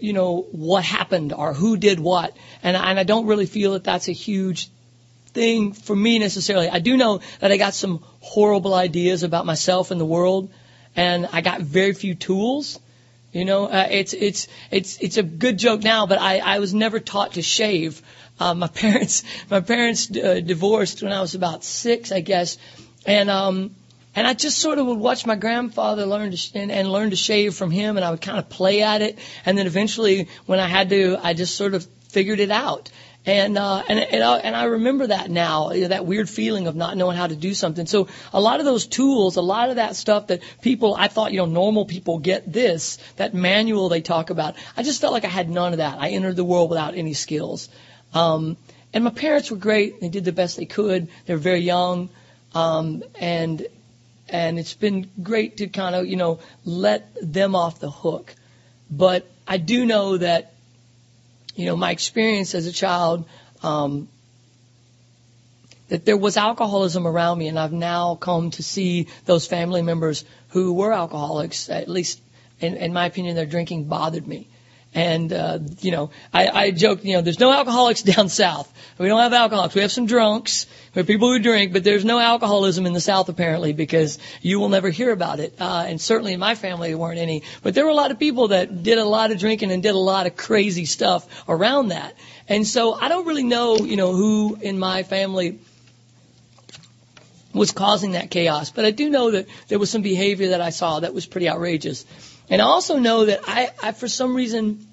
you 0.01 0.13
know, 0.13 0.41
what 0.51 0.83
happened 0.83 1.33
or 1.33 1.55
who 1.55 1.77
did 1.77 2.01
what. 2.01 2.37
And, 2.65 2.77
and 2.77 2.99
I 2.99 3.05
don't 3.05 3.27
really 3.27 3.47
feel 3.47 3.75
that 3.75 3.85
that's 3.85 4.09
a 4.09 4.13
huge 4.13 4.71
thing 5.27 5.73
for 5.73 5.95
me 5.95 6.19
necessarily. 6.19 6.69
I 6.69 6.81
do 6.81 6.97
know 6.97 7.21
that 7.39 7.53
I 7.53 7.59
got 7.59 7.75
some 7.75 8.03
horrible 8.19 8.75
ideas 8.75 9.23
about 9.23 9.47
myself 9.47 9.93
and 9.93 10.01
the 10.01 10.05
world, 10.05 10.51
and 10.97 11.29
I 11.33 11.43
got 11.43 11.61
very 11.61 11.93
few 11.93 12.17
tools. 12.17 12.81
You 13.31 13.45
know, 13.45 13.67
uh, 13.67 13.87
it's 13.89 14.15
it's 14.15 14.49
it's 14.73 14.97
it's 14.99 15.17
a 15.17 15.23
good 15.23 15.59
joke 15.61 15.85
now, 15.85 16.07
but 16.07 16.21
I 16.21 16.39
I 16.39 16.59
was 16.59 16.75
never 16.75 16.99
taught 16.99 17.35
to 17.35 17.43
shave. 17.43 18.03
Uh, 18.41 18.53
my 18.53 18.67
parents 18.83 19.23
my 19.49 19.61
parents 19.61 20.11
uh, 20.11 20.41
divorced 20.41 21.05
when 21.05 21.13
I 21.13 21.21
was 21.21 21.37
about 21.37 21.63
six, 21.63 22.11
I 22.11 22.19
guess, 22.19 22.59
and 23.07 23.31
um 23.31 23.77
and 24.15 24.27
I 24.27 24.35
just 24.35 24.59
sort 24.59 24.79
of 24.79 24.87
would 24.87 24.99
watch 24.99 25.27
my 25.27 25.37
grandfather 25.37 26.07
learn 26.07 26.31
to 26.31 26.37
sh- 26.37 26.53
and, 26.55 26.71
and 26.71 26.91
learn 26.91 27.11
to 27.11 27.17
shave 27.17 27.55
from 27.55 27.71
him, 27.71 27.97
and 27.97 28.05
I 28.05 28.11
would 28.11 28.21
kind 28.21 28.39
of 28.39 28.49
play 28.49 28.83
at 28.83 29.03
it, 29.03 29.19
and 29.45 29.57
then 29.59 29.67
eventually, 29.67 30.29
when 30.47 30.61
I 30.61 30.67
had 30.67 30.91
to, 30.91 31.19
I 31.23 31.35
just 31.35 31.57
sort 31.57 31.75
of 31.75 31.87
figured 32.09 32.41
it 32.41 32.51
out. 32.51 32.91
And 33.27 33.57
uh, 33.57 33.83
and 33.89 33.99
and 33.99 34.23
I, 34.23 34.37
and 34.37 34.55
I 34.55 34.65
remember 34.65 35.07
that 35.07 35.31
now, 35.31 35.73
you 35.73 35.83
know, 35.83 35.89
that 35.89 36.05
weird 36.05 36.29
feeling 36.29 36.67
of 36.67 36.77
not 36.77 36.95
knowing 36.95 37.17
how 37.17 37.27
to 37.27 37.35
do 37.35 37.55
something. 37.55 37.87
So 37.87 38.09
a 38.35 38.41
lot 38.41 38.61
of 38.61 38.67
those 38.67 38.87
tools, 38.87 39.37
a 39.37 39.41
lot 39.41 39.71
of 39.71 39.77
that 39.77 39.97
stuff 39.97 40.27
that 40.27 40.43
people, 40.61 40.95
I 40.95 41.09
thought, 41.09 41.33
you 41.33 41.39
know, 41.39 41.47
normal 41.47 41.87
people 41.87 42.19
get 42.19 42.53
this, 42.53 42.99
that 43.17 43.33
manual 43.33 43.89
they 43.89 44.03
talk 44.03 44.29
about. 44.29 44.57
I 44.77 44.83
just 44.83 45.01
felt 45.01 45.15
like 45.15 45.25
I 45.25 45.29
had 45.29 45.49
none 45.49 45.73
of 45.73 45.79
that. 45.79 45.99
I 45.99 46.11
entered 46.11 46.37
the 46.37 46.45
world 46.45 46.69
without 46.69 46.95
any 46.97 47.15
skills. 47.15 47.71
Um, 48.13 48.59
and 48.93 49.05
my 49.05 49.11
parents 49.11 49.51
were 49.51 49.57
great. 49.57 50.03
They 50.03 50.11
did 50.11 50.27
the 50.27 50.33
best 50.33 50.59
they 50.59 50.67
could. 50.67 51.09
They 51.25 51.33
were 51.33 51.41
very 51.41 51.61
young, 51.61 52.11
um, 52.55 53.03
and 53.19 53.67
and 54.29 54.59
it's 54.59 54.75
been 54.75 55.11
great 55.23 55.59
to 55.59 55.69
kind 55.69 55.95
of 55.95 56.07
you 56.07 56.17
know 56.17 56.41
let 56.65 57.11
them 57.21 57.55
off 57.55 57.81
the 57.81 57.91
hook. 57.91 58.35
But 58.91 59.31
I 59.47 59.57
do 59.57 59.87
know 59.87 60.19
that 60.19 60.55
you 61.55 61.67
know, 61.67 61.77
my 61.77 61.91
experience 61.91 62.55
as 62.55 62.67
a 62.67 62.73
child, 62.73 63.27
um, 63.63 64.09
that 65.89 66.05
there 66.05 66.17
was 66.17 66.37
alcoholism 66.37 67.07
around 67.07 67.39
me, 67.39 67.49
and 67.49 67.59
I've 67.59 67.73
now 67.73 68.17
come 68.17 68.51
to 68.53 68.63
see 68.63 69.09
those 69.25 69.47
family 69.47 69.83
members 69.83 70.25
who 70.49 70.73
were 70.73 70.93
alcoholics. 70.93 71.69
At 71.71 71.89
least, 71.89 72.21
in, 72.61 72.77
in 72.77 72.93
my 72.93 73.07
opinion, 73.07 73.37
their 73.37 73.47
drinking 73.47 73.85
bothered 73.85 74.27
me. 74.27 74.49
And, 74.95 75.33
uh, 75.33 75.59
you 75.81 75.91
know, 75.91 76.11
I, 76.33 76.49
I 76.49 76.71
joke, 76.71 77.05
you 77.05 77.15
know, 77.15 77.21
there's 77.21 77.41
no 77.41 77.53
alcoholics 77.53 78.03
down 78.15 78.29
south. 78.29 78.73
We 78.97 79.09
don't 79.09 79.21
have 79.21 79.33
alcoholics. 79.33 79.75
We 79.75 79.81
have 79.81 79.91
some 79.91 80.07
drunks. 80.07 80.67
We 80.95 81.01
have 81.01 81.07
people 81.09 81.29
who 81.29 81.41
drink, 81.41 81.73
but 81.73 81.83
there's 81.83 82.05
no 82.05 82.21
alcoholism 82.21 82.87
in 82.87 82.93
the 82.93 83.01
south 83.01 83.29
apparently 83.29 83.73
because 83.73 84.19
you 84.41 84.61
will 84.61 84.69
never 84.69 84.91
hear 84.91 85.11
about 85.11 85.41
it. 85.41 85.55
Uh, 85.61 85.85
and 85.89 86.01
certainly 86.01 86.33
in 86.33 86.41
my 86.41 86.55
family 86.55 86.89
there 86.89 86.99
weren't 86.99 87.19
any. 87.19 87.43
But 87.63 87.75
there 87.75 87.85
were 87.85 87.91
a 87.91 87.95
lot 87.95 88.13
of 88.13 88.21
people 88.21 88.49
that 88.49 88.85
did 88.85 88.99
a 88.99 89.05
lot 89.05 89.33
of 89.33 89.39
drinking 89.39 89.73
and 89.73 89.83
did 89.83 89.97
a 89.97 89.99
lot 89.99 90.27
of 90.27 90.37
crazy 90.37 90.85
stuff 90.85 91.27
around 91.49 91.89
that. 91.89 92.15
And 92.49 92.65
so 92.65 92.95
I 92.95 93.09
don't 93.09 93.27
really 93.27 93.43
know, 93.43 93.79
you 93.79 93.97
know, 93.97 94.13
who 94.13 94.57
in 94.61 94.79
my 94.79 95.03
family 95.03 95.59
was 97.53 97.71
causing 97.73 98.13
that 98.13 98.31
chaos. 98.31 98.71
But 98.71 98.85
I 98.85 98.91
do 98.91 99.09
know 99.09 99.31
that 99.31 99.47
there 99.69 99.79
was 99.79 99.91
some 99.91 100.03
behavior 100.03 100.49
that 100.49 100.61
I 100.61 100.71
saw 100.71 101.01
that 101.01 101.15
was 101.15 101.27
pretty 101.27 101.49
outrageous. 101.49 102.05
And 102.49 102.61
I 102.61 102.65
also 102.65 102.99
know 102.99 103.27
that 103.27 103.41
I, 103.47 103.71
I 103.83 103.93
for 103.93 104.09
some 104.09 104.35
reason, 104.35 104.87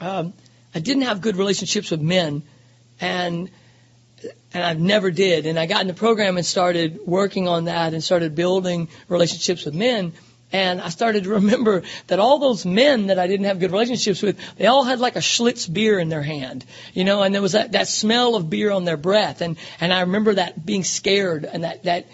um, 0.00 0.34
I 0.74 0.80
didn't 0.80 1.02
have 1.02 1.20
good 1.20 1.36
relationships 1.36 1.90
with 1.90 2.00
men, 2.00 2.42
and 3.00 3.50
and 4.54 4.62
I 4.62 4.74
never 4.74 5.10
did. 5.10 5.46
And 5.46 5.58
I 5.58 5.66
got 5.66 5.80
in 5.80 5.86
the 5.86 5.94
program 5.94 6.36
and 6.36 6.46
started 6.46 7.00
working 7.06 7.48
on 7.48 7.64
that 7.64 7.94
and 7.94 8.04
started 8.04 8.34
building 8.34 8.88
relationships 9.08 9.64
with 9.64 9.74
men. 9.74 10.12
And 10.52 10.80
I 10.82 10.90
started 10.90 11.24
to 11.24 11.30
remember 11.40 11.82
that 12.08 12.18
all 12.18 12.38
those 12.38 12.66
men 12.66 13.06
that 13.06 13.18
I 13.18 13.26
didn't 13.26 13.46
have 13.46 13.58
good 13.58 13.72
relationships 13.72 14.22
with, 14.22 14.38
they 14.56 14.66
all 14.66 14.84
had 14.84 15.00
like 15.00 15.16
a 15.16 15.20
Schlitz 15.20 15.72
beer 15.72 15.98
in 15.98 16.08
their 16.08 16.22
hand, 16.22 16.64
you 16.92 17.04
know, 17.04 17.22
and 17.22 17.34
there 17.34 17.42
was 17.42 17.52
that, 17.52 17.72
that 17.72 17.88
smell 17.88 18.36
of 18.36 18.50
beer 18.50 18.70
on 18.70 18.84
their 18.84 18.98
breath. 18.98 19.40
And, 19.40 19.56
and 19.80 19.92
I 19.92 20.02
remember 20.02 20.34
that 20.34 20.64
being 20.64 20.84
scared 20.84 21.44
and 21.44 21.64
that, 21.64 21.84
that, 21.84 22.06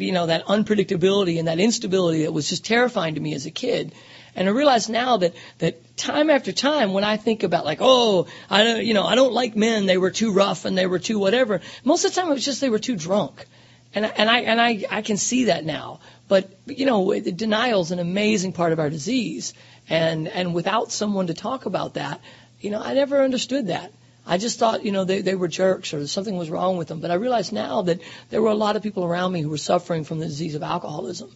you 0.00 0.12
know, 0.12 0.26
that 0.26 0.46
unpredictability 0.46 1.38
and 1.38 1.48
that 1.48 1.58
instability 1.58 2.22
that 2.22 2.32
was 2.32 2.48
just 2.48 2.64
terrifying 2.64 3.16
to 3.16 3.20
me 3.20 3.34
as 3.34 3.46
a 3.46 3.50
kid. 3.50 3.92
And 4.34 4.48
I 4.48 4.52
realize 4.52 4.88
now 4.88 5.18
that, 5.18 5.34
that 5.58 5.96
time 5.96 6.30
after 6.30 6.52
time 6.52 6.92
when 6.92 7.04
I 7.04 7.16
think 7.18 7.42
about 7.42 7.64
like, 7.64 7.78
oh, 7.80 8.26
I 8.48 8.64
don't, 8.64 8.84
you 8.84 8.94
know, 8.94 9.04
I 9.04 9.14
don't 9.14 9.34
like 9.34 9.54
men, 9.56 9.86
they 9.86 9.98
were 9.98 10.10
too 10.10 10.32
rough 10.32 10.64
and 10.64 10.76
they 10.76 10.86
were 10.86 10.98
too 10.98 11.18
whatever. 11.18 11.60
Most 11.84 12.04
of 12.04 12.14
the 12.14 12.20
time 12.20 12.30
it 12.30 12.34
was 12.34 12.44
just 12.44 12.60
they 12.60 12.70
were 12.70 12.78
too 12.78 12.96
drunk. 12.96 13.46
And, 13.94 14.06
and 14.06 14.30
I, 14.30 14.40
and 14.40 14.60
I, 14.60 14.84
I 14.90 15.02
can 15.02 15.18
see 15.18 15.44
that 15.44 15.66
now. 15.66 16.00
But, 16.28 16.50
you 16.64 16.86
know, 16.86 17.18
denial 17.20 17.82
is 17.82 17.90
an 17.90 17.98
amazing 17.98 18.54
part 18.54 18.72
of 18.72 18.80
our 18.80 18.88
disease. 18.88 19.52
And, 19.88 20.28
and 20.28 20.54
without 20.54 20.92
someone 20.92 21.26
to 21.26 21.34
talk 21.34 21.66
about 21.66 21.94
that, 21.94 22.20
you 22.60 22.70
know, 22.70 22.80
I 22.80 22.94
never 22.94 23.22
understood 23.22 23.66
that. 23.66 23.92
I 24.26 24.38
just 24.38 24.58
thought, 24.58 24.84
you 24.84 24.92
know, 24.92 25.04
they, 25.04 25.20
they 25.20 25.34
were 25.34 25.48
jerks 25.48 25.92
or 25.92 26.06
something 26.06 26.36
was 26.36 26.48
wrong 26.48 26.78
with 26.78 26.88
them. 26.88 27.00
But 27.00 27.10
I 27.10 27.14
realize 27.14 27.52
now 27.52 27.82
that 27.82 28.00
there 28.30 28.40
were 28.40 28.50
a 28.50 28.54
lot 28.54 28.76
of 28.76 28.82
people 28.82 29.04
around 29.04 29.32
me 29.32 29.42
who 29.42 29.50
were 29.50 29.58
suffering 29.58 30.04
from 30.04 30.20
the 30.20 30.26
disease 30.26 30.54
of 30.54 30.62
alcoholism. 30.62 31.30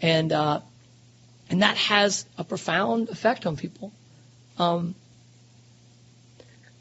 And, 0.00 0.32
uh, 0.32 0.60
and 1.50 1.62
that 1.62 1.76
has 1.76 2.26
a 2.36 2.44
profound 2.44 3.08
effect 3.08 3.46
on 3.46 3.56
people. 3.56 3.92
Um, 4.58 4.94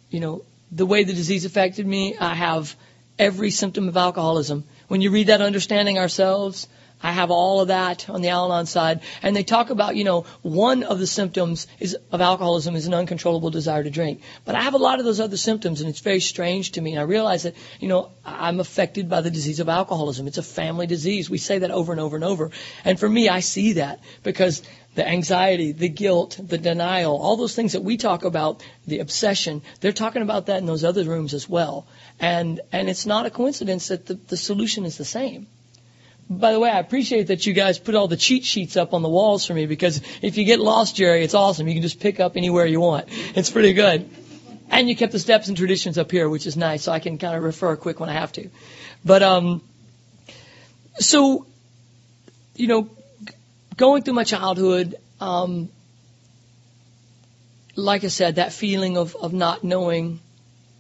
you 0.10 0.20
know, 0.20 0.44
the 0.72 0.86
way 0.86 1.04
the 1.04 1.14
disease 1.14 1.46
affected 1.46 1.86
me, 1.86 2.18
I 2.18 2.34
have 2.34 2.76
every 3.18 3.52
symptom 3.52 3.88
of 3.88 3.98
alcoholism. 3.98 4.64
When 4.88 5.02
you 5.02 5.12
read 5.12 5.28
that 5.28 5.42
Understanding 5.42 5.98
Ourselves, 5.98 6.68
I 7.02 7.12
have 7.12 7.30
all 7.30 7.62
of 7.62 7.68
that 7.68 8.10
on 8.10 8.22
the 8.22 8.30
Al-Anon 8.30 8.66
side. 8.66 9.02
And 9.22 9.36
they 9.36 9.44
talk 9.44 9.70
about, 9.70 9.96
you 9.96 10.04
know, 10.04 10.26
one 10.42 10.84
of 10.84 10.98
the 10.98 11.06
symptoms 11.06 11.68
is, 11.80 11.96
of 12.12 12.22
alcoholism 12.22 12.76
is 12.76 12.88
an 12.88 12.94
uncontrollable 12.94 13.52
desire 13.52 13.84
to 13.84 13.90
drink. 13.92 14.22
But 14.46 14.56
I 14.56 14.62
have 14.62 14.74
a 14.74 14.80
lot 14.80 14.98
of 14.98 15.06
those 15.06 15.20
other 15.20 15.38
symptoms 15.38 15.82
and 15.82 15.90
it's 15.90 16.00
very 16.00 16.20
strange 16.20 16.72
to 16.72 16.82
me. 16.82 16.92
And 16.92 17.00
I 17.00 17.04
realize 17.04 17.44
that, 17.44 17.56
you 17.80 17.88
know, 17.88 18.12
I'm 18.26 18.60
affected 18.60 19.10
by 19.10 19.22
the 19.22 19.30
disease 19.30 19.60
of 19.60 19.70
alcoholism. 19.70 20.28
It's 20.28 20.40
a 20.40 20.44
family 20.44 20.88
disease. 20.88 21.30
We 21.30 21.38
say 21.38 21.60
that 21.60 21.70
over 21.70 21.92
and 21.92 22.02
over 22.02 22.16
and 22.16 22.26
over. 22.26 22.50
And 22.84 23.00
for 23.00 23.08
me, 23.08 23.30
I 23.30 23.42
see 23.42 23.74
that 23.74 24.00
because 24.24 24.64
the 24.96 25.08
anxiety, 25.08 25.74
the 25.74 25.90
guilt, 25.90 26.40
the 26.42 26.58
denial, 26.58 27.16
all 27.16 27.38
those 27.38 27.56
things 27.56 27.74
that 27.74 27.84
we 27.84 27.98
talk 27.98 28.26
about, 28.26 28.64
the 28.88 29.00
obsession, 29.00 29.62
they're 29.82 29.92
talking 29.92 30.24
about 30.24 30.48
that 30.48 30.58
in 30.58 30.66
those 30.66 30.84
other 30.84 31.04
rooms 31.04 31.36
as 31.36 31.48
well. 31.48 31.86
And, 32.20 32.60
and 32.72 32.90
it's 32.90 33.06
not 33.06 33.28
a 33.28 33.30
coincidence 33.30 33.90
that 33.90 34.08
the, 34.08 34.16
the 34.16 34.38
solution 34.38 34.86
is 34.86 34.98
the 34.98 35.06
same. 35.06 35.46
By 36.30 36.52
the 36.52 36.60
way, 36.60 36.70
I 36.70 36.80
appreciate 36.80 37.28
that 37.28 37.46
you 37.46 37.54
guys 37.54 37.80
put 37.80 37.96
all 37.96 38.10
the 38.10 38.18
cheat 38.18 38.44
sheets 38.44 38.76
up 38.76 38.94
on 38.94 39.02
the 39.02 39.10
walls 39.10 39.46
for 39.46 39.54
me 39.54 39.66
because 39.66 40.02
if 40.22 40.38
you 40.38 40.44
get 40.44 40.60
lost, 40.60 40.96
Jerry, 40.96 41.24
it's 41.24 41.34
awesome. 41.34 41.68
You 41.68 41.74
can 41.74 41.82
just 41.82 42.02
pick 42.02 42.20
up 42.20 42.36
anywhere 42.36 42.66
you 42.66 42.82
want. 42.82 43.08
It's 43.10 43.50
pretty 43.50 43.74
good. 43.74 44.10
And 44.70 44.90
you 44.90 44.96
kept 44.98 45.14
the 45.14 45.20
steps 45.20 45.48
and 45.48 45.56
traditions 45.56 45.98
up 45.98 46.12
here, 46.12 46.28
which 46.28 46.46
is 46.46 46.58
nice, 46.58 46.84
so 46.84 46.92
I 46.92 47.00
can 47.00 47.18
kind 47.18 47.38
of 47.38 47.44
refer 47.44 47.78
quick 47.78 48.02
when 48.02 48.10
I 48.10 48.14
have 48.14 48.34
to. 48.34 48.50
But 49.06 49.24
um, 49.24 49.62
so 51.00 51.48
you 52.56 52.68
know, 52.68 52.90
going 53.78 54.04
through 54.04 54.16
my 54.16 54.24
childhood, 54.24 54.96
um, 55.22 55.70
like 57.76 58.04
I 58.04 58.08
said, 58.08 58.36
that 58.36 58.52
feeling 58.52 58.98
of 58.98 59.16
of 59.16 59.32
not 59.32 59.64
knowing 59.64 60.20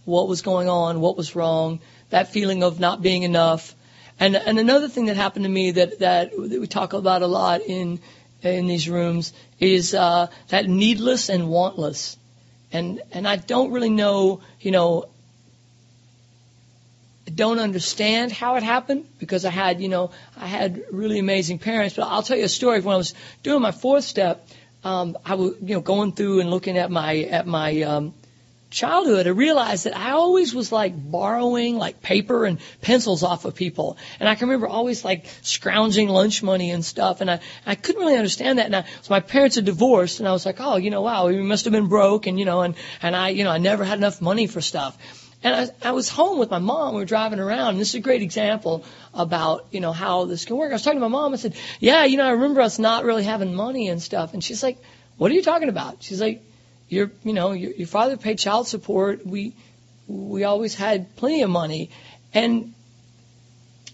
what 0.03 0.27
was 0.27 0.41
going 0.41 0.67
on, 0.67 0.99
what 0.99 1.15
was 1.15 1.35
wrong, 1.35 1.79
that 2.09 2.29
feeling 2.29 2.63
of 2.63 2.79
not 2.79 3.01
being 3.01 3.23
enough, 3.23 3.73
and 4.19 4.35
and 4.35 4.59
another 4.59 4.87
thing 4.87 5.05
that 5.05 5.15
happened 5.15 5.45
to 5.45 5.49
me 5.49 5.71
that 5.71 5.99
that, 5.99 6.37
we 6.37 6.67
talk 6.67 6.93
about 6.93 7.21
a 7.21 7.27
lot 7.27 7.61
in 7.61 7.99
in 8.41 8.67
these 8.67 8.89
rooms 8.89 9.33
is 9.59 9.93
uh, 9.93 10.27
that 10.49 10.67
needless 10.67 11.29
and 11.29 11.43
wantless, 11.43 12.17
and 12.71 13.01
and 13.11 13.27
I 13.27 13.35
don't 13.35 13.71
really 13.71 13.89
know, 13.89 14.41
you 14.59 14.71
know. 14.71 15.05
Don't 17.33 17.59
understand 17.59 18.31
how 18.31 18.55
it 18.55 18.63
happened 18.63 19.05
because 19.19 19.43
I 19.43 19.49
had, 19.49 19.81
you 19.81 19.89
know, 19.89 20.11
I 20.37 20.47
had 20.47 20.81
really 20.91 21.19
amazing 21.19 21.59
parents. 21.59 21.93
But 21.93 22.07
I'll 22.07 22.23
tell 22.23 22.37
you 22.37 22.45
a 22.45 22.49
story. 22.49 22.79
When 22.79 22.93
I 22.93 22.97
was 22.97 23.13
doing 23.43 23.61
my 23.61 23.73
fourth 23.73 24.05
step, 24.05 24.47
um, 24.85 25.17
I 25.25 25.35
was, 25.35 25.55
you 25.61 25.75
know, 25.75 25.81
going 25.81 26.13
through 26.13 26.39
and 26.39 26.49
looking 26.49 26.77
at 26.77 26.89
my 26.89 27.17
at 27.17 27.45
my 27.45 27.81
um, 27.81 28.13
childhood, 28.69 29.27
I 29.27 29.31
realized 29.31 29.85
that 29.85 29.95
I 29.95 30.11
always 30.11 30.53
was 30.53 30.71
like 30.71 30.93
borrowing 30.95 31.77
like 31.77 32.01
paper 32.01 32.45
and 32.45 32.59
pencils 32.81 33.23
off 33.23 33.45
of 33.45 33.55
people. 33.55 33.97
And 34.19 34.27
I 34.27 34.35
can 34.35 34.49
remember 34.49 34.67
always 34.67 35.05
like 35.05 35.25
scrounging 35.41 36.09
lunch 36.09 36.43
money 36.43 36.71
and 36.71 36.83
stuff. 36.83 37.21
And 37.21 37.31
I, 37.31 37.39
I 37.65 37.75
couldn't 37.75 38.01
really 38.01 38.17
understand 38.17 38.59
that. 38.59 38.65
And 38.65 38.75
I, 38.75 38.81
so 39.01 39.13
my 39.13 39.21
parents 39.21 39.55
had 39.55 39.65
divorced 39.65 40.19
and 40.19 40.27
I 40.27 40.31
was 40.31 40.45
like, 40.45 40.57
oh, 40.59 40.77
you 40.77 40.89
know, 40.89 41.01
wow, 41.01 41.27
we 41.27 41.41
must 41.41 41.65
have 41.65 41.71
been 41.71 41.87
broke. 41.87 42.27
And, 42.27 42.37
you 42.37 42.45
know, 42.45 42.61
and, 42.61 42.75
and 43.01 43.15
I, 43.15 43.29
you 43.29 43.43
know, 43.43 43.51
I 43.51 43.57
never 43.57 43.83
had 43.83 43.97
enough 43.97 44.21
money 44.21 44.47
for 44.47 44.61
stuff. 44.61 44.97
And 45.43 45.55
I, 45.55 45.89
I 45.89 45.91
was 45.91 46.09
home 46.09 46.39
with 46.39 46.49
my 46.49 46.59
mom. 46.59 46.95
We 46.95 47.01
were 47.01 47.05
driving 47.05 47.39
around. 47.39 47.69
And 47.69 47.79
this 47.79 47.89
is 47.89 47.95
a 47.95 47.99
great 47.99 48.23
example 48.23 48.83
about, 49.13 49.67
you 49.71 49.79
know, 49.79 49.91
how 49.93 50.25
this 50.25 50.45
can 50.45 50.57
work. 50.57 50.71
I 50.71 50.73
was 50.73 50.81
talking 50.81 50.99
to 50.99 51.07
my 51.07 51.11
mom. 51.11 51.33
I 51.33 51.37
said, 51.37 51.55
yeah, 51.79 52.05
you 52.05 52.17
know, 52.17 52.25
I 52.25 52.31
remember 52.31 52.61
us 52.61 52.79
not 52.79 53.05
really 53.05 53.23
having 53.23 53.53
money 53.53 53.87
and 53.87 54.01
stuff. 54.01 54.33
And 54.33 54.43
she's 54.43 54.63
like, 54.63 54.77
what 55.17 55.31
are 55.31 55.35
you 55.35 55.43
talking 55.43 55.69
about? 55.69 56.01
She's 56.01 56.19
like, 56.19 56.43
your 56.89 57.11
you 57.23 57.33
know 57.33 57.51
your, 57.51 57.71
your 57.71 57.87
father 57.87 58.17
paid 58.17 58.39
child 58.39 58.67
support. 58.67 59.25
We 59.25 59.53
we 60.07 60.43
always 60.43 60.73
had 60.73 61.15
plenty 61.15 61.41
of 61.41 61.49
money, 61.49 61.89
and 62.33 62.73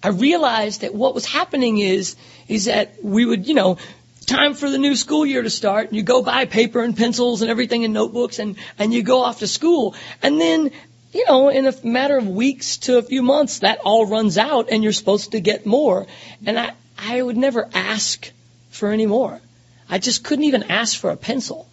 I 0.02 0.10
realized 0.10 0.82
that 0.82 0.94
what 0.94 1.16
was 1.16 1.26
happening 1.26 1.80
is 1.80 2.16
is 2.48 2.66
that 2.66 3.04
we 3.04 3.26
would 3.26 3.48
you 3.48 3.56
know 3.56 3.78
time 4.26 4.54
for 4.54 4.70
the 4.70 4.78
new 4.78 4.96
school 4.96 5.26
year 5.26 5.42
to 5.42 5.50
start 5.50 5.88
and 5.88 5.98
you 5.98 6.04
go 6.04 6.22
buy 6.22 6.46
paper 6.46 6.82
and 6.82 6.96
pencils 6.96 7.42
and 7.42 7.52
everything 7.52 7.84
and 7.84 7.94
notebooks 7.94 8.40
and 8.40 8.56
and 8.78 8.94
you 8.94 9.04
go 9.04 9.24
off 9.24 9.40
to 9.40 9.48
school. 9.48 9.96
And 10.22 10.40
then 10.40 10.72
you 11.14 11.26
know 11.28 11.50
in 11.50 11.68
a 11.68 11.74
matter 11.84 12.18
of 12.18 12.28
weeks 12.28 12.78
to 12.78 12.98
a 12.98 13.02
few 13.02 13.24
months 13.24 13.60
that 13.60 13.80
all 13.80 14.06
runs 14.06 14.38
out 14.38 14.70
and 14.70 14.84
you're 14.84 14.94
supposed 14.94 15.32
to 15.32 15.40
get 15.40 15.66
more. 15.66 16.06
And 16.46 16.60
I 16.60 16.74
I 16.98 17.22
would 17.22 17.38
never 17.38 17.68
ask 17.74 18.32
for 18.70 18.92
any 18.92 19.08
more. 19.08 19.42
I 19.90 19.98
just 19.98 20.24
couldn't 20.24 20.46
even 20.46 20.64
ask 20.64 20.98
for 20.98 21.10
a 21.10 21.18
pencil 21.18 21.68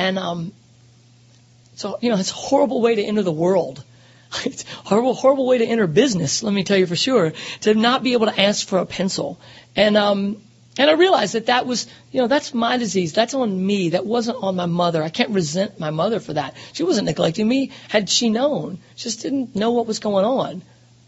and 0.00 0.18
um, 0.18 0.52
so, 1.74 1.98
you 2.00 2.08
know, 2.08 2.16
it's 2.16 2.30
a 2.30 2.34
horrible 2.34 2.80
way 2.80 2.94
to 2.94 3.02
enter 3.02 3.22
the 3.22 3.30
world. 3.30 3.84
it's 4.46 4.64
a 4.64 4.88
horrible, 4.88 5.12
horrible 5.12 5.46
way 5.46 5.58
to 5.58 5.66
enter 5.66 5.86
business. 5.86 6.42
Let 6.42 6.54
me 6.54 6.64
tell 6.64 6.78
you 6.78 6.86
for 6.86 6.96
sure 6.96 7.34
to 7.60 7.74
not 7.74 8.02
be 8.02 8.14
able 8.14 8.26
to 8.26 8.40
ask 8.40 8.66
for 8.66 8.78
a 8.78 8.86
pencil. 8.86 9.38
And 9.76 9.98
um, 9.98 10.40
and 10.78 10.88
I 10.88 10.94
realized 10.94 11.34
that 11.34 11.46
that 11.46 11.66
was, 11.66 11.86
you 12.12 12.22
know, 12.22 12.28
that's 12.28 12.54
my 12.54 12.78
disease. 12.78 13.12
That's 13.12 13.34
on 13.34 13.66
me. 13.66 13.90
That 13.90 14.06
wasn't 14.06 14.42
on 14.42 14.56
my 14.56 14.64
mother. 14.64 15.02
I 15.02 15.10
can't 15.10 15.30
resent 15.30 15.78
my 15.78 15.90
mother 15.90 16.18
for 16.18 16.32
that. 16.32 16.56
She 16.72 16.82
wasn't 16.82 17.04
neglecting 17.04 17.46
me. 17.46 17.72
Had 17.90 18.08
she 18.08 18.30
known, 18.30 18.78
she 18.96 19.04
just 19.04 19.20
didn't 19.20 19.54
know 19.54 19.72
what 19.72 19.86
was 19.86 19.98
going 19.98 20.24
on. 20.24 20.62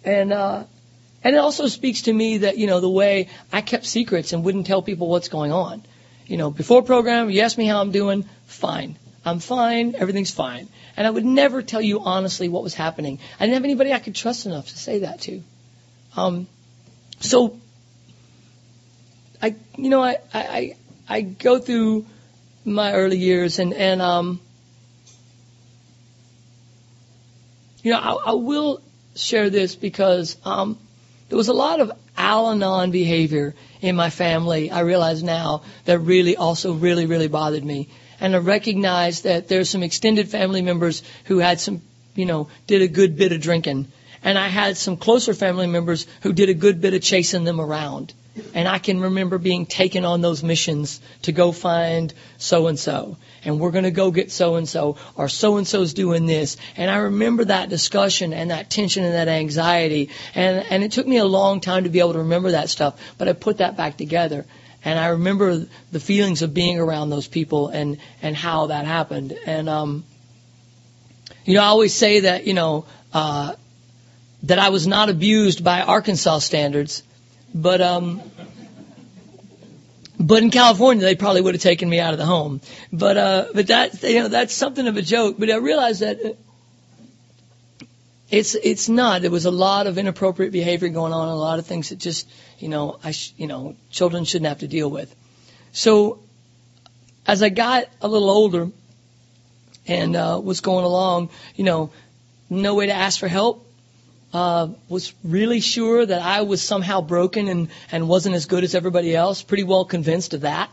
And 0.05 0.35
uh, 0.35 0.65
and 1.25 1.35
it 1.35 1.39
also 1.39 1.67
speaks 1.67 2.03
to 2.03 2.13
me 2.13 2.39
that 2.39 2.59
you 2.59 2.67
know 2.67 2.81
the 2.81 2.91
way 2.91 3.29
I 3.51 3.63
kept 3.63 3.87
secrets 3.87 4.35
and 4.35 4.45
wouldn't 4.45 4.67
tell 4.67 4.83
people 4.83 5.09
what's 5.09 5.29
going 5.29 5.53
on. 5.53 5.83
You 6.27 6.37
know, 6.37 6.51
before 6.51 6.83
program, 6.83 7.31
you 7.31 7.41
ask 7.41 7.59
me 7.59 7.67
how 7.67 7.81
I'm 7.81 7.91
doing. 7.91 8.25
Fine. 8.47 8.97
I'm 9.25 9.39
fine. 9.39 9.95
Everything's 9.95 10.31
fine. 10.31 10.69
And 10.97 11.07
I 11.07 11.11
would 11.11 11.25
never 11.25 11.63
tell 11.63 11.81
you 11.81 12.01
honestly 12.01 12.49
what 12.49 12.63
was 12.63 12.75
happening. 12.75 13.19
I 13.39 13.45
didn't 13.45 13.55
have 13.55 13.65
anybody 13.65 13.93
I 13.93 13.99
could 13.99 14.15
trust 14.15 14.47
enough 14.47 14.69
to 14.69 14.79
say 14.79 15.01
that 15.01 15.21
to. 15.23 15.43
Um, 16.17 16.47
so 17.21 17.59
I, 19.41 19.57
you 19.77 19.91
know, 19.91 20.03
I, 20.03 20.19
I, 20.33 20.77
I 21.09 21.21
go 21.23 21.59
through 21.59 22.07
my 22.65 22.93
early 22.93 23.19
years 23.19 23.59
and, 23.59 23.75
and, 23.75 24.01
um, 24.01 24.41
you 27.83 27.93
know, 27.93 27.99
I, 27.99 28.31
I 28.31 28.33
will 28.33 28.81
share 29.17 29.51
this 29.51 29.75
because, 29.75 30.37
um, 30.45 30.79
there 31.29 31.37
was 31.39 31.49
a 31.49 31.55
lot 31.55 31.81
of 31.81 31.93
Al-Anon 32.23 32.93
behavior 32.93 33.55
in 33.81 33.97
my 33.97 34.09
family. 34.09 34.71
I 34.71 34.81
realize 34.81 35.25
now 35.25 35.63
that 35.87 35.99
really 35.99 36.37
also 36.37 36.73
really, 36.73 37.05
really 37.07 37.27
bothered 37.27 37.65
me. 37.65 37.89
And 38.21 38.37
I 38.37 38.39
recognize 38.39 39.23
that 39.23 39.49
there's 39.49 39.69
some 39.69 39.83
extended 39.83 40.29
family 40.29 40.63
members 40.63 41.03
who 41.25 41.39
had 41.39 41.59
some, 41.61 41.83
you 42.15 42.25
know, 42.25 42.49
did 42.69 42.81
a 42.81 42.87
good 42.87 43.17
bit 43.17 43.33
of 43.33 43.41
drinking. 43.41 43.89
And 44.23 44.39
I 44.39 44.47
had 44.47 44.77
some 44.77 44.97
closer 44.97 45.35
family 45.35 45.67
members 45.67 46.07
who 46.21 46.33
did 46.33 46.49
a 46.49 46.55
good 46.55 46.81
bit 46.81 46.95
of 46.95 47.03
chasing 47.03 47.43
them 47.43 47.61
around. 47.61 48.15
And 48.55 48.67
I 48.67 48.79
can 48.79 49.01
remember 49.01 49.37
being 49.37 49.67
taken 49.67 50.07
on 50.07 50.23
those 50.23 50.43
missions 50.43 51.01
to 51.23 51.33
go 51.33 51.53
find 51.53 52.15
so 52.39 52.69
and 52.69 52.79
so. 52.79 53.19
And 53.45 53.61
we're 53.61 53.73
going 53.73 53.85
to 53.85 53.91
go 53.91 54.11
get 54.11 54.33
so 54.33 54.57
and 54.57 54.67
so, 54.67 54.97
or 55.17 55.29
so 55.29 55.59
and 55.59 55.69
so's 55.69 55.93
doing 55.93 56.25
this. 56.25 56.57
And 56.77 56.91
I 56.91 56.97
remember 56.97 57.45
that 57.45 57.69
discussion 57.69 58.33
and 58.33 58.51
that 58.51 58.71
tension 58.71 59.05
and 59.05 59.15
that 59.15 59.29
anxiety. 59.29 60.09
And, 60.35 60.65
and 60.71 60.83
it 60.83 60.93
took 60.93 61.07
me 61.07 61.19
a 61.19 61.27
long 61.27 61.61
time 61.61 61.85
to 61.85 61.91
be 61.91 61.99
able 61.99 62.15
to 62.15 62.21
remember 62.21 62.53
that 62.53 62.71
stuff, 62.71 62.99
but 63.19 63.29
I 63.29 63.35
put 63.35 63.59
that 63.59 63.77
back 63.77 63.99
together. 63.99 64.47
And 64.83 64.99
I 64.99 65.09
remember 65.09 65.67
the 65.93 66.01
feelings 66.01 66.41
of 66.41 66.55
being 66.55 66.79
around 66.79 67.11
those 67.11 67.29
people 67.29 67.69
and, 67.69 67.99
and 68.23 68.35
how 68.35 68.69
that 68.69 68.87
happened. 68.87 69.37
And, 69.45 69.69
um, 69.69 70.05
you 71.45 71.55
know, 71.55 71.63
I 71.63 71.67
always 71.67 71.95
say 71.95 72.21
that, 72.21 72.47
you 72.47 72.55
know, 72.55 72.87
uh, 73.13 73.57
that 74.45 74.59
I 74.59 74.71
was 74.71 74.87
not 74.87 75.11
abused 75.11 75.63
by 75.63 75.83
Arkansas 75.83 76.39
standards 76.39 77.03
but 77.55 77.81
um, 77.81 78.23
but 80.19 80.43
in 80.43 80.51
California, 80.51 81.05
they 81.05 81.17
probably 81.17 81.41
would 81.41 81.55
have 81.55 81.63
taken 81.63 81.89
me 81.89 81.99
out 81.99 82.13
of 82.13 82.19
the 82.19 82.27
home. 82.27 82.61
But 82.93 83.17
uh, 83.17 83.47
but 83.55 83.67
that 83.69 84.03
you 84.03 84.21
know 84.21 84.29
that's 84.29 84.55
something 84.55 84.87
of 84.87 84.97
a 84.97 85.03
joke. 85.03 85.37
But 85.39 85.51
I 85.51 85.57
realized 85.57 86.01
that 86.01 86.37
it's 88.31 88.55
it's 88.55 88.89
not. 88.89 89.23
There 89.23 89.31
was 89.31 89.47
a 89.47 89.51
lot 89.51 89.87
of 89.87 89.99
inappropriate 89.99 90.53
behavior 90.53 90.89
going 90.89 91.13
on, 91.13 91.29
a 91.29 91.35
lot 91.35 91.59
of 91.59 91.67
things 91.67 91.91
that 91.91 91.99
just 91.99 92.29
you 92.59 92.69
know 92.69 92.99
I 93.03 93.11
sh- 93.11 93.33
you 93.37 93.47
know 93.47 93.77
children 93.91 94.25
shouldn't 94.25 94.49
have 94.49 94.61
to 94.61 94.69
deal 94.69 94.91
with. 94.91 95.15
So 95.73 96.21
as 97.27 97.43
I 97.43 97.49
got 97.49 97.85
a 98.01 98.09
little 98.09 98.31
older 98.31 98.71
and 99.87 100.17
uh, 100.17 100.41
was 100.43 100.61
going 100.61 100.85
along, 100.85 101.31
you 101.57 101.65
know, 101.65 101.91
no 102.49 102.75
way 102.75 102.87
to 102.87 102.93
ask 102.93 103.19
for 103.19 103.29
help, 103.29 103.62
uh, 104.33 104.69
was 104.89 105.13
really 105.23 105.61
sure 105.61 106.05
that 106.05 106.23
I 106.23 106.43
was 106.43 106.63
somehow 106.63 107.01
broken 107.01 107.49
and, 107.49 107.69
and 107.91 108.09
wasn't 108.09 108.35
as 108.35 108.47
good 108.47 108.65
as 108.65 108.75
everybody 108.75 109.15
else. 109.15 109.43
Pretty 109.43 109.65
well 109.65 109.85
convinced 109.85 110.35
of 110.35 110.43
that. 110.43 110.71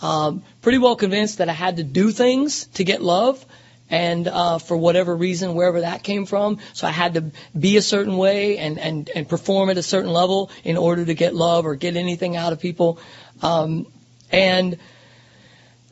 Um, 0.00 0.42
pretty 0.62 0.78
well 0.78 0.96
convinced 0.96 1.38
that 1.38 1.48
I 1.48 1.52
had 1.52 1.78
to 1.78 1.84
do 1.84 2.12
things 2.12 2.66
to 2.74 2.84
get 2.84 3.02
love, 3.02 3.44
and 3.90 4.28
uh, 4.28 4.58
for 4.58 4.76
whatever 4.76 5.16
reason, 5.16 5.54
wherever 5.54 5.80
that 5.80 6.02
came 6.02 6.26
from, 6.26 6.58
so 6.72 6.86
I 6.86 6.90
had 6.90 7.14
to 7.14 7.24
be 7.58 7.76
a 7.78 7.82
certain 7.82 8.16
way 8.16 8.58
and 8.58 8.78
and 8.78 9.10
and 9.14 9.28
perform 9.28 9.70
at 9.70 9.76
a 9.76 9.82
certain 9.82 10.12
level 10.12 10.50
in 10.62 10.76
order 10.76 11.04
to 11.04 11.14
get 11.14 11.34
love 11.34 11.66
or 11.66 11.74
get 11.74 11.96
anything 11.96 12.36
out 12.36 12.52
of 12.52 12.60
people. 12.60 13.00
Um, 13.42 13.86
and 14.30 14.78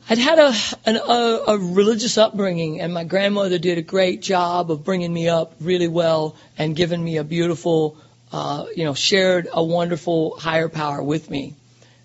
I'd 0.09 0.19
had 0.19 0.39
a, 0.39 0.53
an, 0.85 0.95
a, 0.95 1.41
a 1.47 1.57
religious 1.57 2.17
upbringing, 2.17 2.79
and 2.79 2.93
my 2.93 3.03
grandmother 3.03 3.57
did 3.57 3.77
a 3.77 3.81
great 3.81 4.21
job 4.21 4.71
of 4.71 4.85
bringing 4.85 5.11
me 5.11 5.27
up 5.27 5.55
really 5.59 5.89
well 5.89 6.37
and 6.57 6.77
giving 6.77 7.03
me 7.03 7.17
a 7.17 7.25
beautiful, 7.25 7.97
uh, 8.31 8.67
you 8.73 8.85
know, 8.85 8.93
shared 8.93 9.49
a 9.51 9.61
wonderful 9.61 10.37
higher 10.39 10.69
power 10.69 11.03
with 11.03 11.29
me. 11.29 11.55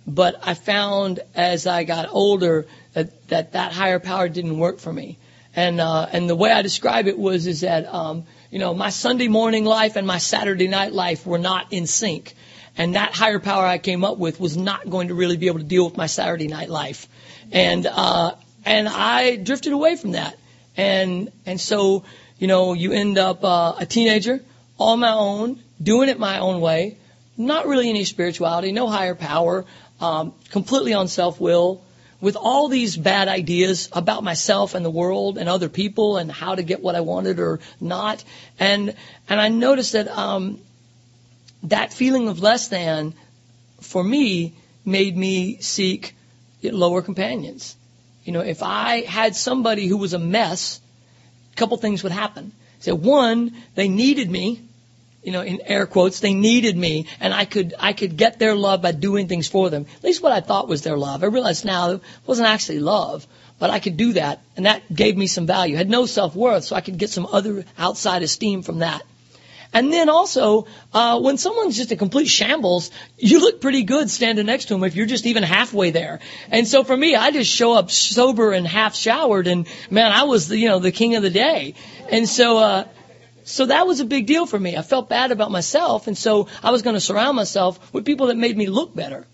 But 0.05 0.41
I 0.43 0.55
found 0.55 1.21
as 1.37 1.69
I 1.69 1.85
got 1.85 2.09
older 2.11 2.67
that 2.95 3.29
that, 3.29 3.53
that 3.53 3.73
higher 3.73 4.01
power 4.01 4.29
didn't 4.29 4.59
work 4.59 4.81
for 4.81 4.93
me. 4.93 5.17
And 5.55 5.81
uh, 5.81 6.09
and 6.11 6.29
the 6.29 6.35
way 6.35 6.51
I 6.51 6.63
describe 6.63 7.07
it 7.07 7.17
was 7.17 7.47
is 7.47 7.61
that 7.61 7.87
um, 7.87 8.25
you 8.51 8.59
know 8.59 8.75
my 8.75 8.91
Sunday 8.91 9.29
morning 9.29 9.65
life 9.65 9.95
and 9.95 10.09
my 10.09 10.19
Saturday 10.19 10.67
night 10.67 10.93
life 10.93 11.25
were 11.25 11.39
not 11.39 11.73
in 11.73 11.87
sync, 11.87 12.35
and 12.77 12.97
that 12.97 13.15
higher 13.15 13.39
power 13.39 13.65
I 13.65 13.79
came 13.79 14.05
up 14.05 14.19
with 14.19 14.41
was 14.41 14.57
not 14.57 14.91
going 14.91 15.07
to 15.07 15.15
really 15.15 15.37
be 15.37 15.47
able 15.47 15.61
to 15.61 15.65
deal 15.65 15.85
with 15.85 15.97
my 15.97 16.07
Saturday 16.07 16.49
night 16.49 16.69
life 16.69 17.07
and 17.53 17.87
uh, 17.87 18.35
and 18.65 18.89
I 18.89 19.37
drifted 19.37 19.73
away 19.73 19.97
from 19.97 20.13
that, 20.13 20.37
and 20.77 21.31
and 21.47 21.61
so 21.61 22.05
you 22.39 22.47
know 22.47 22.73
you 22.73 22.93
end 22.93 23.19
up 23.19 23.45
uh, 23.45 23.75
a 23.79 23.87
teenager 23.87 24.41
on 24.79 25.01
my 25.01 25.13
own, 25.13 25.61
doing 25.81 26.09
it 26.09 26.19
my 26.19 26.39
own 26.39 26.61
way, 26.61 26.97
not 27.37 27.67
really 27.67 27.89
any 27.89 28.05
spirituality, 28.05 28.73
no 28.73 28.89
higher 28.89 29.15
power, 29.15 29.65
um, 30.01 30.33
completely 30.51 30.95
on 30.95 31.09
self 31.09 31.41
will, 31.41 31.85
with 32.21 32.37
all 32.37 32.69
these 32.69 32.97
bad 32.97 33.29
ideas 33.29 33.91
about 33.93 34.25
myself 34.25 34.75
and 34.75 34.85
the 34.85 34.91
world 34.91 35.37
and 35.37 35.49
other 35.49 35.69
people 35.69 36.17
and 36.17 36.33
how 36.33 36.55
to 36.55 36.63
get 36.63 36.83
what 36.83 36.95
I 36.95 37.01
wanted 37.01 37.39
or 37.39 37.61
not, 37.81 38.25
and 38.59 38.95
and 39.29 39.41
I 39.41 39.49
noticed 39.49 39.93
that 39.93 40.09
um, 40.09 40.59
that 41.65 41.93
feeling 41.93 42.29
of 42.29 42.41
less 42.41 42.69
than, 42.69 43.13
for 43.83 44.03
me, 44.03 44.55
made 44.87 45.17
me 45.17 45.59
seek 45.61 46.15
lower 46.71 47.03
companions. 47.03 47.77
You 48.25 48.33
know, 48.33 48.41
if 48.41 48.63
I 48.63 49.01
had 49.01 49.35
somebody 49.35 49.87
who 49.87 49.97
was 49.97 50.13
a 50.13 50.19
mess, 50.19 50.81
a 51.53 51.57
couple 51.57 51.77
things 51.77 52.03
would 52.03 52.13
happen. 52.13 52.53
So 52.81 52.95
one, 52.95 53.55
they 53.75 53.89
needed 53.89 54.31
me, 54.31 54.61
you 55.23 55.33
know, 55.33 55.43
in 55.43 55.61
air 55.63 55.87
quotes, 55.87 56.21
they 56.21 56.35
needed 56.35 56.77
me, 56.77 57.07
and 57.21 57.33
I 57.33 57.45
could 57.45 57.75
I 57.79 57.93
could 57.93 58.17
get 58.17 58.39
their 58.39 58.57
love 58.57 58.83
by 58.83 58.93
doing 58.93 59.29
things 59.29 59.49
for 59.49 59.71
them. 59.71 59.87
At 59.97 60.05
least 60.05 60.23
what 60.23 60.33
I 60.33 60.41
thought 60.41 60.69
was 60.69 60.83
their 60.83 60.97
love. 60.97 61.23
I 61.23 61.27
realized 61.27 61.65
now 61.65 61.93
it 61.93 62.01
wasn't 62.27 62.49
actually 62.49 62.81
love, 62.81 63.27
but 63.59 63.71
I 63.71 63.79
could 63.79 63.97
do 63.97 64.15
that, 64.15 64.41
and 64.57 64.67
that 64.67 64.83
gave 64.93 65.17
me 65.17 65.29
some 65.29 65.47
value. 65.47 65.77
I 65.77 65.79
had 65.79 65.91
no 65.91 66.07
self 66.07 66.35
worth, 66.35 66.65
so 66.65 66.75
I 66.75 66.81
could 66.81 66.99
get 66.99 67.11
some 67.11 67.27
other 67.27 67.65
outside 67.79 68.23
esteem 68.23 68.63
from 68.63 68.81
that. 68.81 69.03
And 69.73 69.93
then 69.93 70.09
also, 70.09 70.67
uh, 70.93 71.19
when 71.21 71.39
someone's 71.39 71.77
just 71.77 71.93
a 71.93 71.97
complete 71.97 72.29
shambles, 72.29 72.91
you 73.17 73.41
look 73.41 73.61
pretty 73.61 73.85
good 73.85 74.11
standing 74.11 74.47
next 74.47 74.67
to 74.67 74.75
them 74.75 74.85
if 74.85 74.95
you're 74.95 75.07
just 75.07 75.27
even 75.27 75.43
halfway 75.43 75.91
there. 75.91 76.21
And 76.51 76.69
so 76.69 76.85
for 76.85 76.97
me, 76.97 77.15
I 77.17 77.31
just 77.31 77.51
show 77.51 77.73
up 77.73 77.91
sober 77.91 78.53
and 78.53 78.67
half 78.67 78.95
showered, 78.95 79.47
and 79.47 79.67
man, 79.91 80.13
I 80.13 80.25
was 80.25 80.49
the 80.49 80.59
you 80.59 80.69
know 80.69 80.79
the 80.79 80.93
king 80.93 81.17
of 81.17 81.23
the 81.23 81.31
day. 81.31 81.75
And 82.11 82.29
so. 82.29 82.59
uh 82.59 82.85
so 83.45 83.67
that 83.67 83.89
was 83.89 83.99
a 83.99 84.05
big 84.05 84.27
deal 84.27 84.47
for 84.47 84.59
me. 84.59 84.77
I 84.77 84.83
felt 84.83 85.09
bad 85.09 85.33
about 85.33 85.51
myself, 85.51 86.07
and 86.07 86.17
so 86.17 86.47
I 86.63 86.71
was 86.71 86.83
going 86.83 86.95
to 86.95 87.01
surround 87.01 87.35
myself 87.37 87.93
with 87.93 88.05
people 88.05 88.29
that 88.29 88.37
made 88.37 88.57
me 88.57 88.67
look 88.69 88.95
better. 88.95 89.27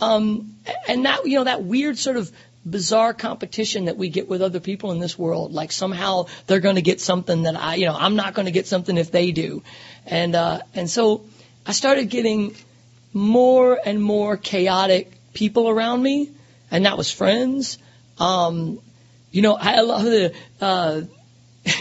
Um, 0.00 0.56
and 0.88 1.04
that, 1.06 1.24
you 1.26 1.38
know, 1.38 1.44
that 1.44 1.62
weird 1.62 1.96
sort 1.96 2.16
of 2.16 2.32
bizarre 2.64 3.12
competition 3.12 3.86
that 3.86 3.96
we 3.96 4.08
get 4.08 4.28
with 4.28 4.42
other 4.42 4.60
people 4.60 4.92
in 4.92 5.00
this 5.00 5.18
world. 5.18 5.52
Like 5.52 5.72
somehow 5.72 6.26
they're 6.46 6.60
going 6.60 6.76
to 6.76 6.82
get 6.82 7.00
something 7.00 7.42
that 7.42 7.56
I, 7.56 7.76
you 7.76 7.86
know, 7.86 7.96
I'm 7.96 8.16
not 8.16 8.34
going 8.34 8.46
to 8.46 8.52
get 8.52 8.66
something 8.66 8.96
if 8.96 9.10
they 9.10 9.32
do. 9.32 9.62
And, 10.06 10.34
uh, 10.34 10.60
and 10.74 10.88
so 10.88 11.24
I 11.66 11.72
started 11.72 12.08
getting 12.08 12.54
more 13.12 13.78
and 13.84 14.02
more 14.02 14.36
chaotic 14.36 15.12
people 15.34 15.68
around 15.68 16.02
me, 16.02 16.30
and 16.70 16.86
that 16.86 16.96
was 16.96 17.10
friends. 17.10 17.78
Um, 18.18 18.80
you 19.30 19.42
know, 19.42 19.54
I 19.54 19.80
love 19.80 20.04
the, 20.04 20.34
uh, 20.60 21.02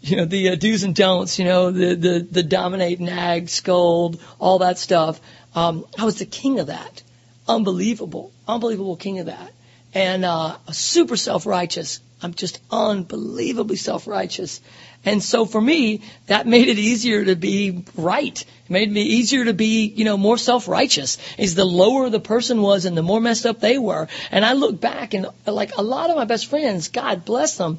you 0.00 0.16
know, 0.16 0.24
the 0.24 0.50
uh, 0.50 0.54
do's 0.54 0.84
and 0.84 0.94
don'ts, 0.94 1.38
you 1.38 1.44
know, 1.44 1.70
the, 1.70 1.94
the, 1.94 2.18
the 2.30 2.42
dominate, 2.42 3.00
nag, 3.00 3.48
scold, 3.48 4.20
all 4.38 4.60
that 4.60 4.78
stuff. 4.78 5.20
Um, 5.54 5.86
I 5.98 6.04
was 6.04 6.18
the 6.18 6.26
king 6.26 6.60
of 6.60 6.68
that. 6.68 7.02
Unbelievable, 7.48 8.32
unbelievable 8.48 8.96
king 8.96 9.20
of 9.20 9.26
that 9.26 9.52
and 9.96 10.24
uh, 10.24 10.56
super 10.72 11.16
self-righteous. 11.16 12.00
I'm 12.22 12.34
just 12.34 12.60
unbelievably 12.70 13.76
self-righteous. 13.76 14.60
And 15.04 15.22
so 15.22 15.46
for 15.46 15.60
me, 15.60 16.02
that 16.26 16.46
made 16.46 16.68
it 16.68 16.78
easier 16.78 17.24
to 17.24 17.36
be 17.36 17.84
right. 17.96 18.40
It 18.40 18.70
made 18.70 18.90
me 18.90 19.02
easier 19.02 19.44
to 19.46 19.54
be, 19.54 19.86
you 19.86 20.04
know, 20.04 20.16
more 20.18 20.38
self-righteous. 20.38 21.18
Is 21.38 21.54
the 21.54 21.64
lower 21.64 22.10
the 22.10 22.20
person 22.20 22.60
was 22.60 22.84
and 22.84 22.96
the 22.96 23.02
more 23.02 23.20
messed 23.20 23.46
up 23.46 23.60
they 23.60 23.78
were. 23.78 24.08
And 24.30 24.44
I 24.44 24.52
look 24.52 24.80
back 24.80 25.14
and 25.14 25.28
like 25.46 25.76
a 25.76 25.82
lot 25.82 26.10
of 26.10 26.16
my 26.16 26.26
best 26.26 26.46
friends, 26.46 26.88
God 26.88 27.24
bless 27.24 27.56
them, 27.56 27.78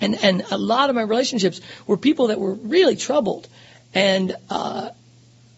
And, 0.00 0.16
and 0.22 0.44
a 0.50 0.58
lot 0.58 0.90
of 0.90 0.96
my 0.96 1.02
relationships 1.02 1.60
were 1.86 1.96
people 1.96 2.28
that 2.28 2.40
were 2.40 2.54
really 2.54 2.96
troubled. 2.96 3.48
And, 3.94 4.36
uh, 4.50 4.90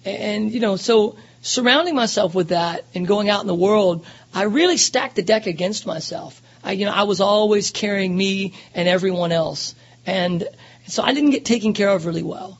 and, 0.05 0.53
you 0.53 0.61
know, 0.61 0.77
so 0.77 1.16
surrounding 1.47 1.95
myself 1.95 2.35
with 2.35 2.49
that 2.49 2.85
and 2.95 3.07
going 3.07 3.31
out 3.31 3.41
in 3.41 3.47
the 3.47 3.55
world, 3.55 4.05
I 4.35 4.45
really 4.45 4.77
stacked 4.77 5.17
the 5.17 5.23
deck 5.23 5.47
against 5.47 5.87
myself. 5.87 6.43
I, 6.63 6.73
you 6.73 6.85
know, 6.85 6.93
I 6.93 7.05
was 7.05 7.21
always 7.21 7.71
carrying 7.71 8.17
me 8.17 8.55
and 8.75 8.89
everyone 8.89 9.33
else. 9.33 9.75
And 10.05 10.47
so 10.87 11.03
I 11.03 11.15
didn't 11.15 11.31
get 11.31 11.45
taken 11.45 11.73
care 11.73 11.91
of 11.91 12.05
really 12.05 12.23
well. 12.23 12.59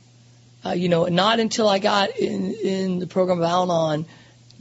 Uh, 0.65 0.71
you 0.71 0.89
know, 0.89 1.07
not 1.07 1.41
until 1.41 1.69
I 1.69 1.79
got 1.79 2.17
in, 2.17 2.53
in 2.55 2.99
the 2.99 3.07
program 3.07 3.39
of 3.39 3.45
Al-Anon 3.45 4.07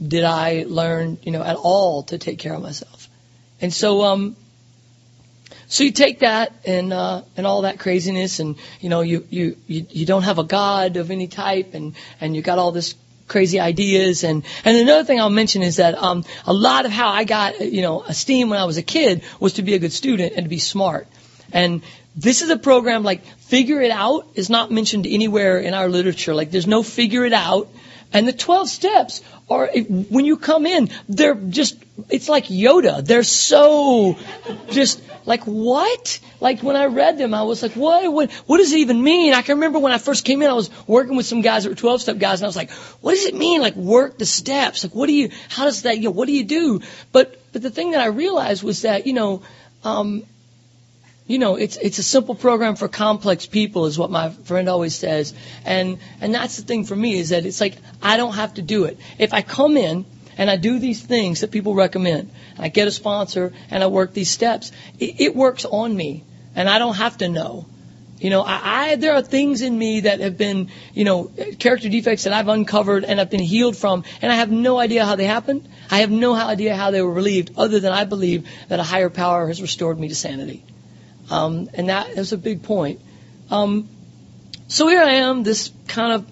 did 0.06 0.24
I 0.24 0.64
learn, 0.68 1.18
you 1.22 1.32
know, 1.32 1.42
at 1.42 1.56
all 1.56 2.02
to 2.04 2.18
take 2.18 2.38
care 2.38 2.54
of 2.54 2.62
myself. 2.62 3.08
And 3.60 3.72
so, 3.72 4.02
um, 4.02 4.36
so 5.68 5.84
you 5.84 5.92
take 5.92 6.20
that 6.20 6.52
and 6.64 6.92
uh, 6.92 7.22
and 7.36 7.46
all 7.46 7.62
that 7.62 7.80
craziness, 7.80 8.38
and 8.38 8.56
you 8.80 8.88
know 8.88 9.00
you, 9.00 9.26
you 9.30 9.56
you 9.66 9.86
you 9.90 10.06
don't 10.06 10.22
have 10.22 10.38
a 10.38 10.44
god 10.44 10.96
of 10.96 11.10
any 11.10 11.26
type, 11.26 11.74
and 11.74 11.96
and 12.20 12.36
you 12.36 12.42
got 12.42 12.58
all 12.58 12.70
this 12.70 12.94
crazy 13.28 13.60
ideas, 13.60 14.24
and 14.24 14.44
and 14.64 14.76
another 14.76 15.04
thing 15.04 15.20
I'll 15.20 15.30
mention 15.30 15.62
is 15.62 15.76
that 15.76 15.96
um, 15.96 16.24
a 16.46 16.52
lot 16.52 16.86
of 16.86 16.92
how 16.92 17.08
I 17.08 17.24
got 17.24 17.60
you 17.60 17.82
know 17.82 18.02
esteem 18.02 18.50
when 18.50 18.58
I 18.58 18.64
was 18.64 18.76
a 18.76 18.82
kid 18.82 19.22
was 19.40 19.54
to 19.54 19.62
be 19.62 19.74
a 19.74 19.78
good 19.78 19.92
student 19.92 20.34
and 20.36 20.44
to 20.44 20.48
be 20.48 20.58
smart, 20.58 21.06
and 21.52 21.82
this 22.16 22.42
is 22.42 22.50
a 22.50 22.56
program 22.56 23.02
like 23.02 23.24
figure 23.38 23.80
it 23.80 23.90
out 23.90 24.26
is 24.34 24.48
not 24.48 24.70
mentioned 24.70 25.06
anywhere 25.06 25.58
in 25.58 25.74
our 25.74 25.88
literature. 25.88 26.34
Like 26.34 26.50
there's 26.50 26.66
no 26.66 26.82
figure 26.82 27.24
it 27.24 27.32
out. 27.32 27.68
And 28.12 28.26
the 28.26 28.32
12 28.32 28.68
steps 28.68 29.22
are, 29.50 29.68
when 29.68 30.24
you 30.24 30.36
come 30.36 30.66
in, 30.66 30.90
they're 31.08 31.34
just, 31.34 31.76
it's 32.08 32.28
like 32.28 32.46
Yoda. 32.46 33.04
They're 33.04 33.22
so 33.22 34.16
just 34.70 35.02
like, 35.24 35.44
what? 35.44 36.20
Like 36.40 36.62
when 36.62 36.76
I 36.76 36.86
read 36.86 37.18
them, 37.18 37.34
I 37.34 37.42
was 37.42 37.62
like, 37.62 37.72
what, 37.72 38.10
what, 38.12 38.30
what 38.32 38.58
does 38.58 38.72
it 38.72 38.78
even 38.78 39.02
mean? 39.02 39.34
I 39.34 39.42
can 39.42 39.56
remember 39.56 39.78
when 39.78 39.92
I 39.92 39.98
first 39.98 40.24
came 40.24 40.42
in, 40.42 40.50
I 40.50 40.54
was 40.54 40.70
working 40.86 41.16
with 41.16 41.26
some 41.26 41.40
guys 41.40 41.64
that 41.64 41.70
were 41.70 41.76
12 41.76 42.02
step 42.02 42.18
guys 42.18 42.40
and 42.40 42.46
I 42.46 42.48
was 42.48 42.56
like, 42.56 42.70
what 43.00 43.12
does 43.12 43.24
it 43.24 43.34
mean? 43.34 43.60
Like 43.60 43.76
work 43.76 44.18
the 44.18 44.26
steps. 44.26 44.84
Like 44.84 44.94
what 44.94 45.06
do 45.06 45.12
you, 45.12 45.30
how 45.48 45.64
does 45.64 45.82
that, 45.82 45.96
you 45.98 46.04
know, 46.04 46.10
what 46.12 46.26
do 46.26 46.32
you 46.32 46.44
do? 46.44 46.80
But, 47.12 47.40
but 47.52 47.62
the 47.62 47.70
thing 47.70 47.92
that 47.92 48.00
I 48.00 48.06
realized 48.06 48.62
was 48.62 48.82
that, 48.82 49.06
you 49.06 49.12
know, 49.12 49.42
um, 49.84 50.24
you 51.26 51.38
know, 51.38 51.56
it's 51.56 51.76
it's 51.76 51.98
a 51.98 52.04
simple 52.04 52.36
program 52.36 52.76
for 52.76 52.86
complex 52.86 53.46
people, 53.46 53.86
is 53.86 53.98
what 53.98 54.10
my 54.10 54.30
friend 54.30 54.68
always 54.68 54.94
says, 54.94 55.34
and 55.64 55.98
and 56.20 56.32
that's 56.32 56.56
the 56.56 56.62
thing 56.62 56.84
for 56.84 56.94
me 56.94 57.18
is 57.18 57.30
that 57.30 57.44
it's 57.44 57.60
like 57.60 57.76
I 58.00 58.16
don't 58.16 58.34
have 58.34 58.54
to 58.54 58.62
do 58.62 58.84
it. 58.84 58.98
If 59.18 59.34
I 59.34 59.42
come 59.42 59.76
in 59.76 60.06
and 60.38 60.48
I 60.48 60.56
do 60.56 60.78
these 60.78 61.02
things 61.02 61.40
that 61.40 61.50
people 61.50 61.74
recommend, 61.74 62.30
and 62.54 62.64
I 62.64 62.68
get 62.68 62.86
a 62.86 62.92
sponsor 62.92 63.52
and 63.70 63.82
I 63.82 63.88
work 63.88 64.12
these 64.12 64.30
steps, 64.30 64.70
it, 65.00 65.20
it 65.20 65.36
works 65.36 65.64
on 65.64 65.96
me, 65.96 66.22
and 66.54 66.68
I 66.68 66.78
don't 66.78 66.94
have 66.94 67.18
to 67.18 67.28
know. 67.28 67.66
You 68.20 68.30
know, 68.30 68.42
I, 68.42 68.60
I 68.62 68.94
there 68.94 69.14
are 69.14 69.22
things 69.22 69.62
in 69.62 69.76
me 69.76 70.00
that 70.00 70.20
have 70.20 70.38
been, 70.38 70.70
you 70.94 71.04
know, 71.04 71.32
character 71.58 71.88
defects 71.88 72.22
that 72.22 72.32
I've 72.32 72.48
uncovered 72.48 73.02
and 73.02 73.20
I've 73.20 73.30
been 73.30 73.40
healed 73.40 73.76
from, 73.76 74.04
and 74.22 74.30
I 74.30 74.36
have 74.36 74.52
no 74.52 74.78
idea 74.78 75.04
how 75.04 75.16
they 75.16 75.26
happened. 75.26 75.68
I 75.90 75.98
have 75.98 76.10
no 76.12 76.34
idea 76.34 76.76
how 76.76 76.92
they 76.92 77.02
were 77.02 77.12
relieved, 77.12 77.50
other 77.56 77.80
than 77.80 77.92
I 77.92 78.04
believe 78.04 78.48
that 78.68 78.78
a 78.78 78.84
higher 78.84 79.10
power 79.10 79.48
has 79.48 79.60
restored 79.60 79.98
me 79.98 80.06
to 80.06 80.14
sanity. 80.14 80.62
Um, 81.30 81.68
and 81.74 81.88
that 81.88 82.10
is 82.10 82.32
a 82.32 82.38
big 82.38 82.62
point. 82.62 83.00
Um, 83.50 83.88
so 84.68 84.88
here 84.88 85.02
I 85.02 85.12
am, 85.12 85.42
this 85.42 85.70
kind 85.88 86.12
of 86.12 86.30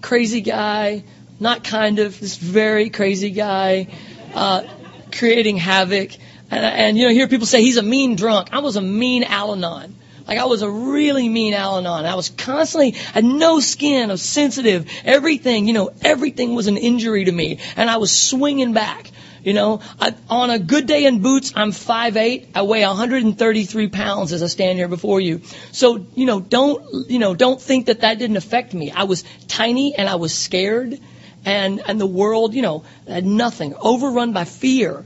crazy 0.00 0.40
guy, 0.40 1.04
not 1.40 1.64
kind 1.64 1.98
of, 1.98 2.18
this 2.18 2.36
very 2.36 2.90
crazy 2.90 3.30
guy, 3.30 3.88
uh, 4.34 4.64
creating 5.12 5.56
havoc. 5.56 6.12
And, 6.50 6.64
and, 6.64 6.98
you 6.98 7.06
know, 7.06 7.12
hear 7.12 7.28
people 7.28 7.46
say 7.46 7.62
he's 7.62 7.76
a 7.76 7.82
mean 7.82 8.16
drunk. 8.16 8.48
I 8.52 8.60
was 8.60 8.76
a 8.76 8.82
mean 8.82 9.24
Al-Anon. 9.24 9.94
Like 10.26 10.38
I 10.38 10.44
was 10.46 10.62
a 10.62 10.70
really 10.70 11.28
mean 11.28 11.54
Al-Anon. 11.54 12.04
I 12.04 12.16
was 12.16 12.30
constantly, 12.30 12.90
had 12.90 13.24
no 13.24 13.60
skin, 13.60 14.10
I 14.10 14.14
was 14.14 14.22
sensitive, 14.22 14.90
everything, 15.04 15.68
you 15.68 15.72
know, 15.72 15.90
everything 16.02 16.54
was 16.54 16.66
an 16.66 16.76
injury 16.76 17.24
to 17.24 17.32
me. 17.32 17.58
And 17.76 17.88
I 17.88 17.98
was 17.98 18.10
swinging 18.10 18.72
back. 18.72 19.10
You 19.46 19.52
know, 19.52 19.80
I, 20.00 20.12
on 20.28 20.50
a 20.50 20.58
good 20.58 20.88
day 20.88 21.04
in 21.04 21.22
boots, 21.22 21.52
I'm 21.54 21.70
5'8". 21.70 22.48
I 22.56 22.62
weigh 22.62 22.84
133 22.84 23.86
pounds 23.86 24.32
as 24.32 24.42
I 24.42 24.48
stand 24.48 24.76
here 24.76 24.88
before 24.88 25.20
you. 25.20 25.40
So, 25.70 26.04
you 26.16 26.26
know, 26.26 26.40
don't, 26.40 27.08
you 27.08 27.20
know, 27.20 27.32
don't 27.32 27.62
think 27.62 27.86
that 27.86 28.00
that 28.00 28.18
didn't 28.18 28.38
affect 28.38 28.74
me. 28.74 28.90
I 28.90 29.04
was 29.04 29.22
tiny 29.46 29.94
and 29.94 30.08
I 30.08 30.16
was 30.16 30.36
scared 30.36 30.98
and, 31.44 31.80
and 31.86 32.00
the 32.00 32.08
world, 32.08 32.54
you 32.54 32.62
know, 32.62 32.82
had 33.06 33.24
nothing, 33.24 33.76
overrun 33.76 34.32
by 34.32 34.42
fear. 34.42 35.04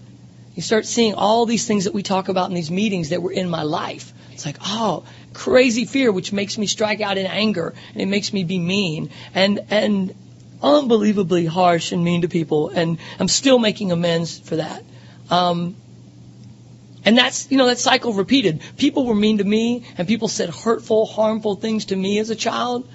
You 0.54 0.62
start 0.62 0.86
seeing 0.86 1.12
all 1.12 1.44
these 1.44 1.66
things 1.66 1.84
that 1.84 1.92
we 1.92 2.02
talk 2.02 2.30
about 2.30 2.48
in 2.48 2.54
these 2.54 2.70
meetings 2.70 3.10
that 3.10 3.22
were 3.22 3.32
in 3.32 3.50
my 3.50 3.64
life. 3.64 4.10
It's 4.32 4.46
like, 4.46 4.56
oh, 4.64 5.04
crazy 5.34 5.84
fear, 5.84 6.10
which 6.10 6.32
makes 6.32 6.56
me 6.56 6.66
strike 6.66 7.02
out 7.02 7.18
in 7.18 7.26
anger 7.26 7.74
and 7.92 8.00
it 8.00 8.06
makes 8.06 8.32
me 8.32 8.44
be 8.44 8.58
mean. 8.58 9.10
And, 9.34 9.60
and 9.68 10.14
unbelievably 10.62 11.46
harsh 11.46 11.92
and 11.92 12.04
mean 12.04 12.22
to 12.22 12.28
people, 12.28 12.68
and 12.68 12.98
I'm 13.18 13.28
still 13.28 13.58
making 13.58 13.92
amends 13.92 14.38
for 14.38 14.56
that. 14.56 14.84
Um, 15.30 15.76
and 17.04 17.16
that's, 17.16 17.50
you 17.50 17.56
know, 17.56 17.66
that 17.66 17.78
cycle 17.78 18.12
repeated. 18.12 18.60
People 18.76 19.06
were 19.06 19.14
mean 19.14 19.38
to 19.38 19.44
me, 19.44 19.86
and 19.96 20.06
people 20.06 20.28
said 20.28 20.50
hurtful, 20.50 21.06
harmful 21.06 21.56
things 21.56 21.86
to 21.86 21.96
me 21.96 22.18
as 22.18 22.30
a 22.30 22.36
child. 22.36 22.88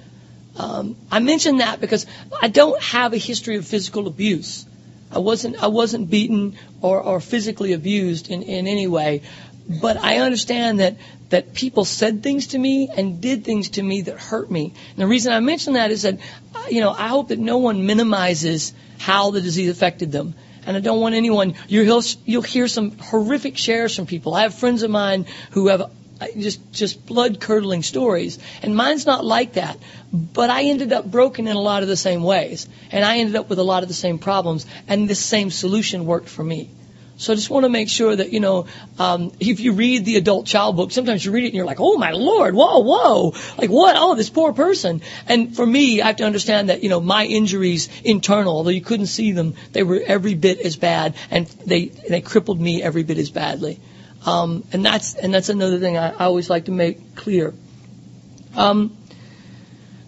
Um, 0.57 0.95
I 1.11 1.19
mention 1.19 1.57
that 1.57 1.81
because 1.81 2.05
I 2.41 2.47
don't 2.47 2.81
have 2.81 3.13
a 3.13 3.17
history 3.17 3.57
of 3.57 3.65
physical 3.65 4.07
abuse. 4.07 4.65
I 5.11 5.19
wasn't, 5.19 5.61
I 5.61 5.67
wasn't 5.67 6.09
beaten 6.09 6.57
or, 6.81 7.01
or 7.01 7.19
physically 7.19 7.73
abused 7.73 8.29
in, 8.29 8.43
in 8.43 8.67
any 8.67 8.87
way. 8.87 9.23
But 9.67 9.97
I 9.97 10.19
understand 10.19 10.79
that, 10.79 10.97
that 11.29 11.53
people 11.53 11.85
said 11.85 12.21
things 12.21 12.47
to 12.47 12.57
me 12.57 12.89
and 12.95 13.19
did 13.19 13.43
things 13.43 13.69
to 13.69 13.83
me 13.83 14.01
that 14.03 14.19
hurt 14.19 14.49
me. 14.51 14.73
And 14.89 14.97
the 14.97 15.07
reason 15.07 15.33
I 15.33 15.39
mention 15.39 15.73
that 15.73 15.91
is 15.91 16.03
that, 16.03 16.19
uh, 16.53 16.65
you 16.69 16.81
know, 16.81 16.91
I 16.91 17.07
hope 17.07 17.29
that 17.29 17.39
no 17.39 17.57
one 17.57 17.85
minimizes 17.85 18.73
how 18.99 19.31
the 19.31 19.41
disease 19.41 19.69
affected 19.69 20.11
them. 20.11 20.35
And 20.67 20.77
I 20.77 20.79
don't 20.79 20.99
want 20.99 21.15
anyone, 21.15 21.55
you'll, 21.67 22.01
you'll 22.25 22.41
hear 22.41 22.67
some 22.67 22.97
horrific 22.97 23.57
shares 23.57 23.95
from 23.95 24.05
people. 24.05 24.33
I 24.33 24.43
have 24.43 24.53
friends 24.53 24.83
of 24.83 24.91
mine 24.91 25.25
who 25.51 25.67
have 25.67 25.91
uh, 26.21 26.27
just 26.37 26.71
just 26.71 27.05
blood 27.05 27.41
curdling 27.41 27.83
stories 27.83 28.39
and 28.61 28.73
mine's 28.73 29.05
not 29.05 29.25
like 29.25 29.53
that 29.53 29.77
but 30.13 30.49
i 30.49 30.63
ended 30.63 30.93
up 30.93 31.03
broken 31.11 31.45
in 31.45 31.57
a 31.57 31.59
lot 31.59 31.83
of 31.83 31.89
the 31.89 31.97
same 31.97 32.23
ways 32.23 32.69
and 32.89 33.03
i 33.03 33.17
ended 33.17 33.35
up 33.35 33.49
with 33.49 33.59
a 33.59 33.63
lot 33.63 33.83
of 33.83 33.89
the 33.89 33.93
same 33.93 34.17
problems 34.17 34.65
and 34.87 35.09
this 35.09 35.19
same 35.19 35.51
solution 35.51 36.05
worked 36.05 36.29
for 36.29 36.41
me 36.41 36.69
so 37.17 37.31
I 37.31 37.35
just 37.35 37.49
want 37.49 37.63
to 37.63 37.69
make 37.69 37.87
sure 37.87 38.13
that, 38.13 38.33
you 38.33 38.41
know, 38.41 38.67
um, 38.99 39.31
if 39.39 39.61
you 39.61 39.71
read 39.71 40.03
the 40.03 40.17
adult 40.17 40.45
child 40.45 40.75
book, 40.75 40.91
sometimes 40.91 41.23
you 41.23 41.31
read 41.31 41.45
it 41.45 41.47
and 41.47 41.55
you're 41.55 41.65
like, 41.65 41.79
oh 41.79 41.97
my 41.97 42.11
lord, 42.11 42.53
whoa, 42.53 42.79
whoa, 42.79 43.33
like 43.57 43.69
what? 43.69 43.95
Oh, 43.97 44.15
this 44.15 44.29
poor 44.29 44.51
person. 44.51 45.01
And 45.25 45.55
for 45.55 45.65
me, 45.65 46.01
I 46.01 46.07
have 46.07 46.17
to 46.17 46.25
understand 46.25 46.69
that, 46.69 46.83
you 46.83 46.89
know, 46.89 46.99
my 46.99 47.25
injuries 47.25 47.87
internal, 48.03 48.57
although 48.57 48.69
you 48.69 48.81
couldn't 48.81 49.05
see 49.05 49.31
them, 49.31 49.55
they 49.71 49.83
were 49.83 50.01
every 50.05 50.33
bit 50.33 50.59
as 50.59 50.75
bad 50.75 51.15
and 51.31 51.47
they, 51.65 51.85
they 51.85 52.19
crippled 52.19 52.59
me 52.59 52.83
every 52.83 53.03
bit 53.03 53.17
as 53.17 53.29
badly. 53.29 53.79
Um, 54.25 54.65
and 54.73 54.85
that's, 54.85 55.15
and 55.15 55.33
that's 55.33 55.49
another 55.49 55.79
thing 55.79 55.97
I, 55.97 56.09
I 56.09 56.25
always 56.25 56.49
like 56.49 56.65
to 56.65 56.71
make 56.71 57.15
clear. 57.15 57.53
Um, 58.55 58.97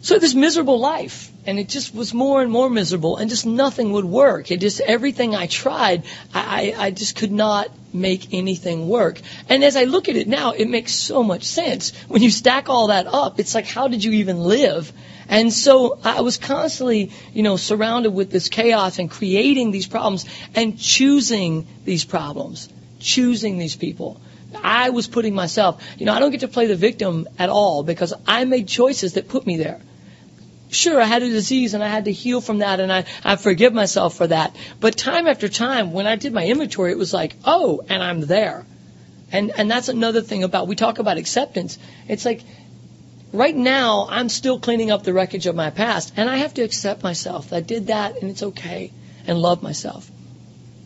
so 0.02 0.20
this 0.20 0.36
miserable 0.36 0.80
life, 0.80 1.32
and 1.48 1.58
it 1.58 1.70
just 1.70 1.96
was 1.96 2.14
more 2.14 2.42
and 2.42 2.52
more 2.52 2.70
miserable, 2.70 3.16
and 3.16 3.30
just 3.30 3.46
nothing 3.46 3.94
would 3.94 4.04
work. 4.04 4.52
It 4.52 4.60
just 4.60 4.82
everything 4.82 5.34
I 5.34 5.48
tried, 5.48 6.04
I, 6.34 6.76
I 6.78 6.92
just 6.92 7.16
could 7.16 7.32
not 7.32 7.72
make 7.94 8.34
anything 8.34 8.90
work. 8.90 9.22
And 9.48 9.64
as 9.64 9.78
I 9.78 9.86
look 9.86 10.10
at 10.10 10.18
it 10.18 10.28
now, 10.28 10.52
it 10.52 10.70
makes 10.70 10.94
so 10.94 11.24
much 11.24 11.46
sense. 11.46 11.94
When 12.10 12.22
you 12.22 12.32
stack 12.32 12.68
all 12.68 12.88
that 12.88 13.08
up, 13.08 13.40
it's 13.40 13.56
like, 13.56 13.66
how 13.66 13.88
did 13.88 14.04
you 14.04 14.12
even 14.12 14.40
live? 14.40 14.92
And 15.30 15.54
so 15.54 16.00
I 16.04 16.20
was 16.20 16.38
constantly, 16.38 17.14
you 17.34 17.44
know, 17.44 17.56
surrounded 17.56 18.12
with 18.12 18.30
this 18.30 18.50
chaos 18.50 19.00
and 19.00 19.10
creating 19.10 19.72
these 19.72 19.88
problems 19.88 20.26
and 20.54 20.78
choosing 20.78 21.66
these 21.86 22.04
problems, 22.04 22.68
choosing 23.00 23.58
these 23.58 23.76
people. 23.78 24.20
I 24.64 24.90
was 24.90 25.08
putting 25.08 25.34
myself, 25.34 25.82
you 25.98 26.06
know, 26.06 26.14
I 26.14 26.20
don't 26.20 26.32
get 26.32 26.42
to 26.42 26.48
play 26.50 26.68
the 26.68 26.76
victim 26.76 27.28
at 27.40 27.50
all 27.50 27.84
because 27.84 28.14
I 28.28 28.44
made 28.44 28.68
choices 28.68 29.14
that 29.14 29.30
put 29.30 29.48
me 29.48 29.58
there. 29.58 29.80
Sure, 30.70 31.00
I 31.00 31.06
had 31.06 31.24
a 31.24 31.30
disease 31.30 31.74
and 31.74 31.84
I 31.84 31.88
had 31.88 32.06
to 32.06 32.12
heal 32.12 32.42
from 32.42 32.60
that 32.60 32.80
and 32.80 32.92
I, 32.92 33.06
I 33.24 33.38
forgive 33.38 33.74
myself 33.74 34.16
for 34.16 34.28
that. 34.28 34.56
But 34.80 34.98
time 34.98 35.28
after 35.28 35.48
time, 35.48 35.94
when 35.94 36.08
I 36.08 36.18
did 36.18 36.34
my 36.34 36.46
inventory, 36.46 36.92
it 36.92 36.98
was 36.98 37.14
like, 37.14 37.36
oh, 37.46 37.86
and 37.88 38.04
I'm 38.04 38.22
there. 38.22 38.66
And, 39.32 39.52
and 39.52 39.72
that's 39.72 39.88
another 39.88 40.22
thing 40.22 40.44
about, 40.44 40.68
we 40.68 40.76
talk 40.76 41.00
about 41.00 41.18
acceptance. 41.18 41.80
It's 42.08 42.26
like, 42.26 42.42
right 43.32 43.56
now, 43.56 44.08
I'm 44.10 44.28
still 44.28 44.60
cleaning 44.60 44.92
up 44.92 45.04
the 45.04 45.14
wreckage 45.14 45.46
of 45.46 45.56
my 45.56 45.70
past 45.70 46.14
and 46.18 46.30
I 46.30 46.38
have 46.38 46.54
to 46.56 46.64
accept 46.64 47.02
myself. 47.02 47.54
I 47.54 47.62
did 47.62 47.88
that 47.88 48.22
and 48.22 48.30
it's 48.30 48.44
okay 48.44 48.92
and 49.26 49.40
love 49.40 49.64
myself. 49.64 50.10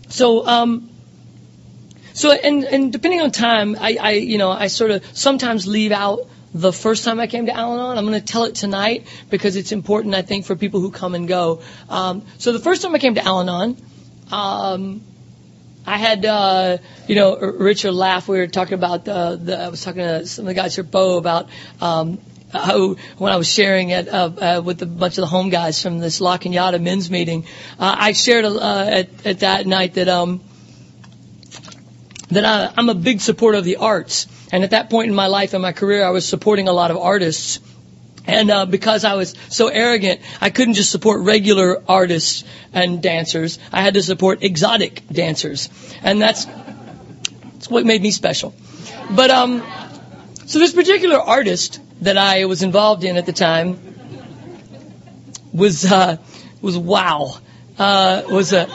So, 0.10 0.46
um, 0.46 0.90
so, 2.14 2.32
and, 2.32 2.66
and 2.66 2.92
depending 2.92 3.22
on 3.22 3.32
time, 3.32 3.78
I, 3.80 3.98
I, 4.00 4.12
you 4.12 4.38
know, 4.38 4.52
I 4.52 4.68
sort 4.68 4.92
of 4.92 5.06
sometimes 5.18 5.66
leave 5.66 5.92
out 5.92 6.28
the 6.54 6.74
first 6.74 7.06
time 7.06 7.20
I 7.20 7.28
came 7.28 7.46
to 7.46 7.56
Al-Anon. 7.56 7.98
I'm 7.98 8.06
going 8.06 8.20
to 8.20 8.26
tell 8.26 8.44
it 8.44 8.56
tonight 8.56 9.08
because 9.30 9.56
it's 9.56 9.72
important, 9.72 10.16
I 10.16 10.22
think, 10.22 10.46
for 10.46 10.56
people 10.56 10.82
who 10.82 10.92
come 10.92 11.16
and 11.16 11.28
go. 11.28 11.62
Um, 11.90 12.24
so 12.38 12.52
the 12.52 12.60
first 12.60 12.82
time 12.82 12.94
I 12.94 13.00
came 13.00 13.16
to 13.16 13.26
Al-Anon, 13.26 13.78
um, 14.32 15.02
I 15.86 15.98
had, 15.98 16.26
uh, 16.26 16.78
you 17.08 17.16
know, 17.16 17.38
Richard 17.38 17.94
laugh. 17.94 18.28
We 18.28 18.38
were 18.38 18.48
talking 18.48 18.76
about 18.76 19.06
the, 19.06 19.40
the 19.42 19.60
I 19.60 19.70
was 19.70 19.84
talking 19.84 20.04
to 20.04 20.28
some 20.28 20.44
of 20.44 20.48
the 20.48 20.54
guys 20.54 20.76
here, 20.76 20.84
Bo, 20.84 21.18
about 21.18 21.50
um, 21.80 22.20
when 23.18 23.32
I 23.32 23.38
was 23.38 23.48
sharing 23.48 23.90
it 23.90 24.10
uh, 24.10 24.58
uh, 24.58 24.62
with 24.64 24.82
a 24.82 24.86
bunch 24.86 25.18
of 25.18 25.22
the 25.22 25.28
home 25.28 25.50
guys 25.50 25.82
from 25.82 26.00
this 26.00 26.20
La 26.20 26.38
Cañada 26.38 26.82
men's 26.82 27.10
meeting, 27.10 27.46
uh, 27.80 27.96
I 27.98 28.12
shared 28.12 28.46
uh, 28.46 28.86
at, 28.88 29.26
at 29.26 29.40
that 29.40 29.66
night 29.66 29.94
that 29.94 30.10
um, 30.10 30.42
that 32.32 32.46
I, 32.46 32.74
I'm 32.76 32.90
a 32.90 32.96
big 32.96 33.22
supporter 33.22 33.58
of 33.58 33.66
the 33.66 33.78
arts. 33.78 34.28
And 34.52 34.64
at 34.64 34.72
that 34.72 34.90
point 34.90 35.10
in 35.10 35.16
my 35.16 35.28
life 35.28 35.54
and 35.54 35.62
my 35.62 35.74
career, 35.74 36.04
I 36.06 36.10
was 36.10 36.28
supporting 36.28 36.68
a 36.68 36.74
lot 36.74 36.92
of 36.92 36.98
artists. 36.98 37.60
And 38.26 38.52
uh, 38.52 38.66
because 38.66 39.04
I 39.04 39.16
was 39.16 39.36
so 39.50 39.68
arrogant, 39.68 40.22
I 40.40 40.50
couldn't 40.50 40.76
just 40.76 40.92
support 40.92 41.22
regular 41.22 41.84
artists 41.88 42.44
and 42.74 43.02
dancers. 43.02 43.60
I 43.72 43.82
had 43.82 43.96
to 43.96 44.04
support 44.04 44.44
exotic 44.44 45.08
dancers, 45.08 45.70
and 46.04 46.22
that's 46.22 46.46
that's 46.46 47.68
what 47.68 47.84
made 47.84 48.02
me 48.02 48.12
special. 48.12 48.54
But 49.10 49.32
um, 49.32 49.64
so 50.46 50.60
this 50.60 50.72
particular 50.72 51.20
artist 51.20 51.80
that 52.02 52.18
I 52.18 52.46
was 52.46 52.62
involved 52.62 53.04
in 53.04 53.18
at 53.18 53.26
the 53.26 53.34
time 53.34 53.80
was 55.52 55.92
uh, 55.92 56.18
was 56.62 56.78
wow. 56.78 57.38
Uh, 57.80 58.22
was 58.30 58.54
a 58.54 58.68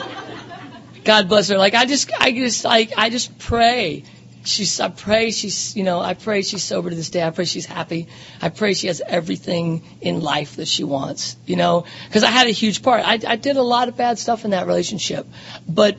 God 1.07 1.29
bless 1.29 1.47
her. 1.47 1.57
Like 1.57 1.73
I 1.73 1.85
just 1.85 2.11
I 2.19 2.33
just 2.33 2.65
like 2.65 2.91
I 2.97 3.09
just 3.09 3.39
pray 3.39 4.03
she's 4.43 4.81
I 4.81 4.89
pray 4.89 5.31
she's 5.31 5.73
you 5.73 5.85
know 5.85 6.01
I 6.01 6.15
pray 6.15 6.41
she's 6.41 6.63
sober 6.63 6.89
to 6.89 6.95
this 6.95 7.09
day. 7.09 7.23
I 7.23 7.29
pray 7.29 7.45
she's 7.45 7.65
happy. 7.65 8.09
I 8.41 8.49
pray 8.49 8.73
she 8.73 8.87
has 8.87 9.01
everything 9.05 9.83
in 10.01 10.19
life 10.19 10.57
that 10.57 10.67
she 10.67 10.83
wants. 10.83 11.37
You 11.45 11.55
know, 11.55 11.85
because 12.09 12.25
I 12.25 12.29
had 12.29 12.47
a 12.47 12.51
huge 12.51 12.83
part. 12.83 13.07
I, 13.07 13.19
I 13.25 13.37
did 13.37 13.55
a 13.55 13.61
lot 13.61 13.87
of 13.87 13.95
bad 13.95 14.19
stuff 14.19 14.43
in 14.43 14.51
that 14.51 14.67
relationship, 14.67 15.25
but 15.65 15.97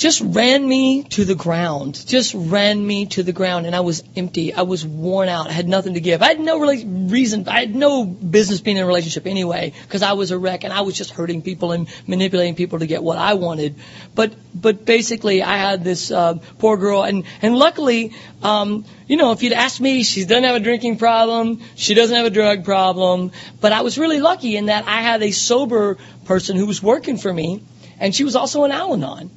just 0.00 0.22
ran 0.22 0.66
me 0.66 1.02
to 1.02 1.26
the 1.26 1.34
ground. 1.34 2.06
Just 2.06 2.32
ran 2.34 2.84
me 2.84 3.04
to 3.06 3.22
the 3.22 3.32
ground, 3.32 3.66
and 3.66 3.76
I 3.76 3.80
was 3.80 4.02
empty. 4.16 4.54
I 4.54 4.62
was 4.62 4.84
worn 4.84 5.28
out. 5.28 5.48
I 5.48 5.52
had 5.52 5.68
nothing 5.68 5.92
to 5.92 6.00
give. 6.00 6.22
I 6.22 6.28
had 6.28 6.40
no 6.40 6.58
really 6.58 6.86
reason. 6.86 7.46
I 7.46 7.60
had 7.60 7.74
no 7.74 8.06
business 8.06 8.62
being 8.62 8.78
in 8.78 8.82
a 8.82 8.86
relationship 8.86 9.26
anyway, 9.26 9.74
because 9.82 10.02
I 10.02 10.14
was 10.14 10.30
a 10.30 10.38
wreck, 10.38 10.64
and 10.64 10.72
I 10.72 10.80
was 10.80 10.96
just 10.96 11.10
hurting 11.10 11.42
people 11.42 11.72
and 11.72 11.86
manipulating 12.06 12.54
people 12.54 12.78
to 12.78 12.86
get 12.86 13.02
what 13.02 13.18
I 13.18 13.34
wanted. 13.34 13.74
But 14.14 14.32
but 14.54 14.86
basically, 14.86 15.42
I 15.42 15.58
had 15.58 15.84
this 15.84 16.10
uh, 16.10 16.38
poor 16.58 16.78
girl, 16.78 17.02
and 17.02 17.24
and 17.42 17.54
luckily, 17.54 18.14
um, 18.42 18.86
you 19.06 19.18
know, 19.18 19.32
if 19.32 19.42
you'd 19.42 19.52
asked 19.52 19.82
me, 19.82 20.02
she 20.02 20.24
doesn't 20.24 20.44
have 20.44 20.56
a 20.56 20.60
drinking 20.60 20.96
problem. 20.96 21.60
She 21.74 21.92
doesn't 21.92 22.16
have 22.16 22.24
a 22.24 22.30
drug 22.30 22.64
problem. 22.64 23.32
But 23.60 23.72
I 23.72 23.82
was 23.82 23.98
really 23.98 24.20
lucky 24.20 24.56
in 24.56 24.66
that 24.66 24.88
I 24.88 25.02
had 25.02 25.22
a 25.22 25.30
sober 25.30 25.98
person 26.24 26.56
who 26.56 26.64
was 26.64 26.82
working 26.82 27.18
for 27.18 27.30
me, 27.30 27.62
and 27.98 28.14
she 28.14 28.24
was 28.24 28.34
also 28.34 28.64
an 28.64 28.72
Al-Anon. 28.72 29.30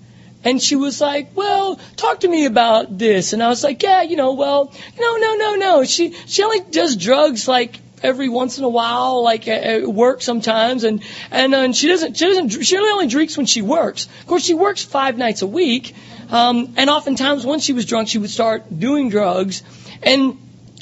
And 0.43 0.61
she 0.61 0.75
was 0.75 0.99
like, 0.99 1.35
well, 1.35 1.79
talk 1.95 2.21
to 2.21 2.27
me 2.27 2.45
about 2.45 2.97
this. 2.97 3.33
And 3.33 3.41
I 3.41 3.47
was 3.47 3.63
like, 3.63 3.81
yeah, 3.81 4.01
you 4.01 4.15
know, 4.15 4.33
well, 4.33 4.73
no, 4.99 5.17
no, 5.17 5.35
no, 5.35 5.55
no. 5.55 5.83
She, 5.85 6.13
she 6.25 6.43
only 6.43 6.59
does 6.59 6.97
drugs 6.97 7.47
like 7.47 7.79
every 8.01 8.27
once 8.27 8.57
in 8.57 8.65
a 8.65 8.69
while, 8.69 9.23
like 9.23 9.47
at 9.47 9.87
work 9.87 10.21
sometimes. 10.21 10.83
And, 10.83 11.01
and, 11.31 11.53
uh, 11.53 11.71
she 11.71 11.87
doesn't, 11.87 12.17
she 12.17 12.25
doesn't, 12.25 12.49
she 12.63 12.77
only 12.77 13.07
drinks 13.07 13.37
when 13.37 13.45
she 13.45 13.61
works. 13.61 14.05
Of 14.05 14.27
course, 14.27 14.43
she 14.43 14.53
works 14.53 14.83
five 14.83 15.17
nights 15.17 15.41
a 15.41 15.47
week. 15.47 15.95
Um, 16.29 16.73
and 16.77 16.89
oftentimes 16.89 17.45
once 17.45 17.63
she 17.63 17.73
was 17.73 17.85
drunk, 17.85 18.09
she 18.09 18.17
would 18.17 18.29
start 18.29 18.63
doing 18.77 19.09
drugs. 19.09 19.63
And 20.01 20.37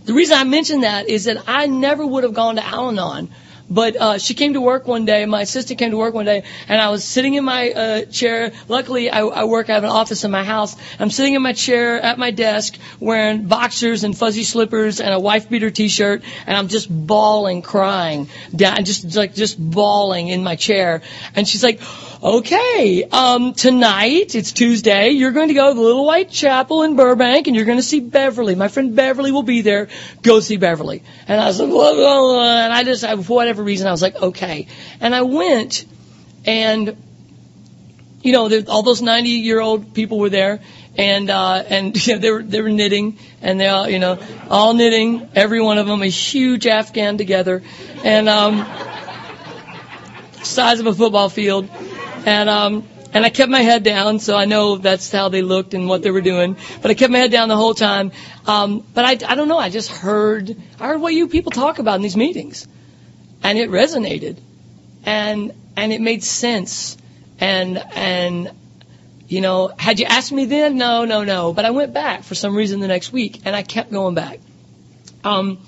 the 0.06 0.13
reason 0.13 0.38
I 0.38 0.43
mention 0.43 0.82
that 0.82 1.08
is 1.08 1.26
that 1.26 1.43
I 1.47 1.67
never 1.67 2.06
would 2.06 2.24
have 2.24 2.34
gone 2.34 2.56
to 2.56 2.65
Al-Anon 2.65 3.30
but 3.72 3.96
uh, 3.96 4.18
she 4.18 4.34
came 4.34 4.54
to 4.54 4.62
work 4.62 4.86
one 4.86 5.06
day. 5.06 5.26
My 5.26 5.42
assistant 5.42 5.80
came 5.80 5.92
to 5.92 5.98
work 5.98 6.14
one 6.14 6.26
day, 6.26 6.44
and 6.68 6.80
I 6.80 6.90
was 6.90 7.06
sitting 7.06 7.36
in 7.36 7.46
my 7.46 7.72
uh, 7.72 8.06
chair. 8.06 8.52
Luckily, 8.68 9.10
I, 9.10 9.22
I 9.22 9.44
work. 9.46 9.70
I 9.70 9.74
have 9.76 9.86
an 9.86 9.90
office 9.90 10.26
in 10.26 10.30
my 10.30 10.44
house. 10.44 10.76
I'm 11.00 11.10
sitting 11.10 11.36
in 11.36 11.42
my 11.42 11.54
chair 11.54 12.00
at 12.00 12.20
my 12.20 12.32
desk, 12.32 12.78
wearing 13.00 13.48
boxers 13.48 14.04
and 14.04 14.16
fuzzy 14.16 14.44
slippers 14.44 15.00
and 15.00 15.14
a 15.14 15.20
wife 15.20 15.50
beater 15.50 15.72
T-shirt, 15.72 16.22
and 16.46 16.58
I'm 16.58 16.68
just 16.68 16.90
bawling, 16.92 17.62
crying, 17.62 18.30
down, 18.54 18.84
just 18.84 19.16
like 19.16 19.34
just 19.34 19.58
bawling 19.58 20.28
in 20.28 20.44
my 20.44 20.58
chair. 20.58 21.02
And 21.34 21.48
she's 21.48 21.64
like 21.64 21.80
okay, 22.24 23.04
um, 23.12 23.54
tonight, 23.54 24.36
it's 24.36 24.52
Tuesday, 24.52 25.10
you're 25.10 25.32
going 25.32 25.48
to 25.48 25.54
go 25.56 25.70
to 25.70 25.74
the 25.74 25.82
Little 25.82 26.06
White 26.06 26.30
Chapel 26.30 26.84
in 26.84 26.96
Burbank 26.96 27.48
and 27.48 27.56
you're 27.56 27.66
going 27.66 27.80
to 27.80 27.84
see 27.84 28.00
Beverly. 28.00 28.54
My 28.54 28.68
friend 28.68 28.96
Beverly 28.96 29.32
will 29.32 29.44
be 29.44 29.62
there. 29.62 29.88
Go 30.22 30.40
see 30.40 30.58
Beverly. 30.58 31.02
And 31.28 31.42
I 31.42 31.48
was 31.48 31.60
like, 31.60 31.70
whoa, 31.70 31.96
whoa, 31.96 32.34
whoa. 32.34 32.42
and 32.42 32.72
I 32.72 32.84
just, 32.84 33.04
for 33.04 33.36
whatever 33.36 33.64
reason, 33.64 33.88
I 33.88 33.92
was 33.92 34.02
like, 34.02 34.16
okay. 34.16 34.68
And 35.00 35.16
I 35.16 35.24
went 35.24 35.86
and, 36.46 36.96
you 38.22 38.34
know, 38.34 38.50
there, 38.50 38.64
all 38.68 38.84
those 38.84 39.02
90 39.02 39.30
year 39.30 39.60
old 39.60 39.96
people 39.96 40.20
were 40.20 40.30
there 40.30 40.62
and 40.98 41.30
uh, 41.30 41.64
and 41.68 41.96
you 42.08 42.14
know, 42.14 42.20
they 42.20 42.32
were 42.32 42.44
they 42.44 42.62
were 42.62 42.70
knitting, 42.70 43.18
and 43.42 43.58
they 43.58 43.68
all 43.68 43.88
you 43.88 43.98
know 43.98 44.20
all 44.50 44.74
knitting, 44.74 45.30
every 45.36 45.62
one 45.62 45.78
of 45.78 45.88
them 45.88 46.02
a 46.02 46.08
huge 46.08 46.68
Afghan 46.68 47.18
together, 47.18 47.64
and 48.04 48.28
um, 48.28 48.66
size 50.44 50.82
of 50.82 50.86
a 50.86 50.94
football 50.94 51.30
field, 51.30 51.70
and 52.26 52.50
um, 52.50 52.88
and 53.14 53.26
I 53.26 53.30
kept 53.30 53.52
my 53.52 53.62
head 53.62 53.84
down, 53.84 54.20
so 54.20 54.36
I 54.38 54.46
know 54.46 54.78
that's 54.78 55.12
how 55.12 55.30
they 55.30 55.42
looked 55.42 55.74
and 55.74 55.90
what 55.90 56.02
they 56.02 56.12
were 56.12 56.22
doing. 56.22 56.56
But 56.82 56.92
I 56.92 56.94
kept 56.94 57.12
my 57.12 57.20
head 57.20 57.32
down 57.32 57.50
the 57.50 57.58
whole 57.58 57.74
time. 57.74 58.12
Um, 58.46 58.86
but 58.94 59.06
I, 59.06 59.32
I 59.32 59.36
don't 59.36 59.48
know. 59.48 59.58
I 59.58 59.70
just 59.70 59.92
heard 59.92 60.56
I 60.80 60.88
heard 60.88 61.02
what 61.02 61.14
you 61.14 61.28
people 61.28 61.52
talk 61.52 61.80
about 61.80 61.96
in 61.96 62.02
these 62.02 62.18
meetings, 62.18 62.68
and 63.44 63.58
it 63.58 63.70
resonated, 63.70 64.38
and 65.06 65.54
and 65.76 65.92
it 65.92 66.02
made 66.02 66.24
sense, 66.24 66.98
and 67.40 67.78
and 67.78 68.52
you 69.28 69.40
know, 69.40 69.72
had 69.78 70.00
you 70.00 70.06
asked 70.08 70.34
me 70.34 70.44
then, 70.44 70.78
no, 70.78 71.06
no, 71.06 71.24
no. 71.24 71.54
But 71.54 71.64
I 71.64 71.72
went 71.72 71.94
back 71.94 72.24
for 72.24 72.36
some 72.36 72.54
reason 72.54 72.82
the 72.82 72.90
next 72.90 73.14
week, 73.14 73.42
and 73.46 73.56
I 73.56 73.64
kept 73.64 73.90
going 73.90 74.14
back. 74.14 74.42
Um, 75.24 75.60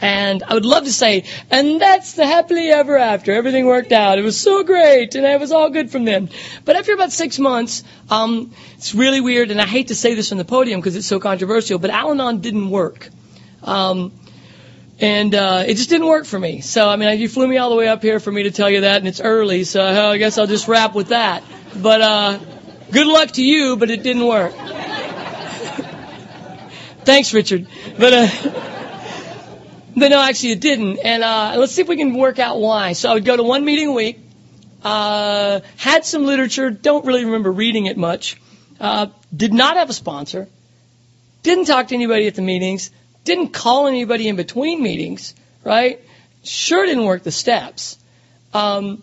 and 0.00 0.42
I 0.42 0.54
would 0.54 0.66
love 0.66 0.84
to 0.84 0.92
say, 0.92 1.24
and 1.50 1.80
that's 1.80 2.12
the 2.14 2.26
happily 2.26 2.70
ever 2.70 2.96
after. 2.98 3.32
Everything 3.32 3.66
worked 3.66 3.92
out. 3.92 4.18
It 4.18 4.22
was 4.22 4.38
so 4.38 4.62
great, 4.62 5.14
and 5.14 5.24
it 5.24 5.40
was 5.40 5.52
all 5.52 5.70
good 5.70 5.90
from 5.90 6.04
them. 6.04 6.28
But 6.64 6.76
after 6.76 6.92
about 6.92 7.12
six 7.12 7.38
months, 7.38 7.82
um, 8.10 8.52
it's 8.76 8.94
really 8.94 9.20
weird, 9.22 9.50
and 9.50 9.60
I 9.60 9.66
hate 9.66 9.88
to 9.88 9.94
say 9.94 10.14
this 10.14 10.28
from 10.28 10.38
the 10.38 10.44
podium 10.44 10.80
because 10.80 10.96
it's 10.96 11.06
so 11.06 11.18
controversial, 11.18 11.78
but 11.78 11.90
Al-Anon 11.90 12.40
didn't 12.40 12.68
work. 12.68 13.08
Um, 13.62 14.12
and 15.00 15.34
uh, 15.34 15.64
it 15.66 15.74
just 15.76 15.88
didn't 15.88 16.06
work 16.08 16.26
for 16.26 16.38
me. 16.38 16.60
So 16.60 16.88
I 16.88 16.96
mean, 16.96 17.18
you 17.18 17.28
flew 17.28 17.46
me 17.46 17.56
all 17.58 17.70
the 17.70 17.76
way 17.76 17.88
up 17.88 18.02
here 18.02 18.20
for 18.20 18.30
me 18.32 18.42
to 18.44 18.50
tell 18.50 18.68
you 18.68 18.82
that, 18.82 18.98
and 18.98 19.08
it's 19.08 19.20
early, 19.20 19.64
so 19.64 19.82
I 19.82 20.18
guess 20.18 20.36
I'll 20.36 20.46
just 20.46 20.68
wrap 20.68 20.94
with 20.94 21.08
that. 21.08 21.42
But 21.74 22.00
uh, 22.02 22.38
good 22.90 23.06
luck 23.06 23.30
to 23.32 23.42
you, 23.42 23.76
but 23.76 23.90
it 23.90 24.02
didn't 24.02 24.26
work. 24.26 24.52
Thanks, 27.04 27.32
Richard. 27.32 27.66
But. 27.98 28.12
Uh, 28.12 28.72
but 29.96 30.08
no, 30.08 30.20
actually 30.20 30.52
it 30.52 30.60
didn't. 30.60 30.98
And 30.98 31.24
uh, 31.24 31.54
let's 31.56 31.72
see 31.72 31.80
if 31.80 31.88
we 31.88 31.96
can 31.96 32.14
work 32.14 32.38
out 32.38 32.60
why. 32.60 32.92
So 32.92 33.10
I 33.10 33.14
would 33.14 33.24
go 33.24 33.36
to 33.36 33.42
one 33.42 33.64
meeting 33.64 33.88
a 33.88 33.92
week. 33.92 34.20
Uh, 34.84 35.60
had 35.76 36.04
some 36.04 36.26
literature. 36.26 36.70
Don't 36.70 37.06
really 37.06 37.24
remember 37.24 37.50
reading 37.50 37.86
it 37.86 37.96
much. 37.96 38.40
Uh, 38.78 39.06
did 39.34 39.54
not 39.54 39.78
have 39.78 39.88
a 39.88 39.94
sponsor. 39.94 40.48
Didn't 41.42 41.64
talk 41.64 41.88
to 41.88 41.94
anybody 41.94 42.26
at 42.26 42.34
the 42.34 42.42
meetings. 42.42 42.90
Didn't 43.24 43.48
call 43.48 43.86
anybody 43.86 44.28
in 44.28 44.36
between 44.36 44.82
meetings. 44.82 45.34
Right? 45.64 46.00
Sure 46.44 46.84
didn't 46.84 47.06
work 47.06 47.22
the 47.22 47.32
steps. 47.32 47.98
Um, 48.52 49.02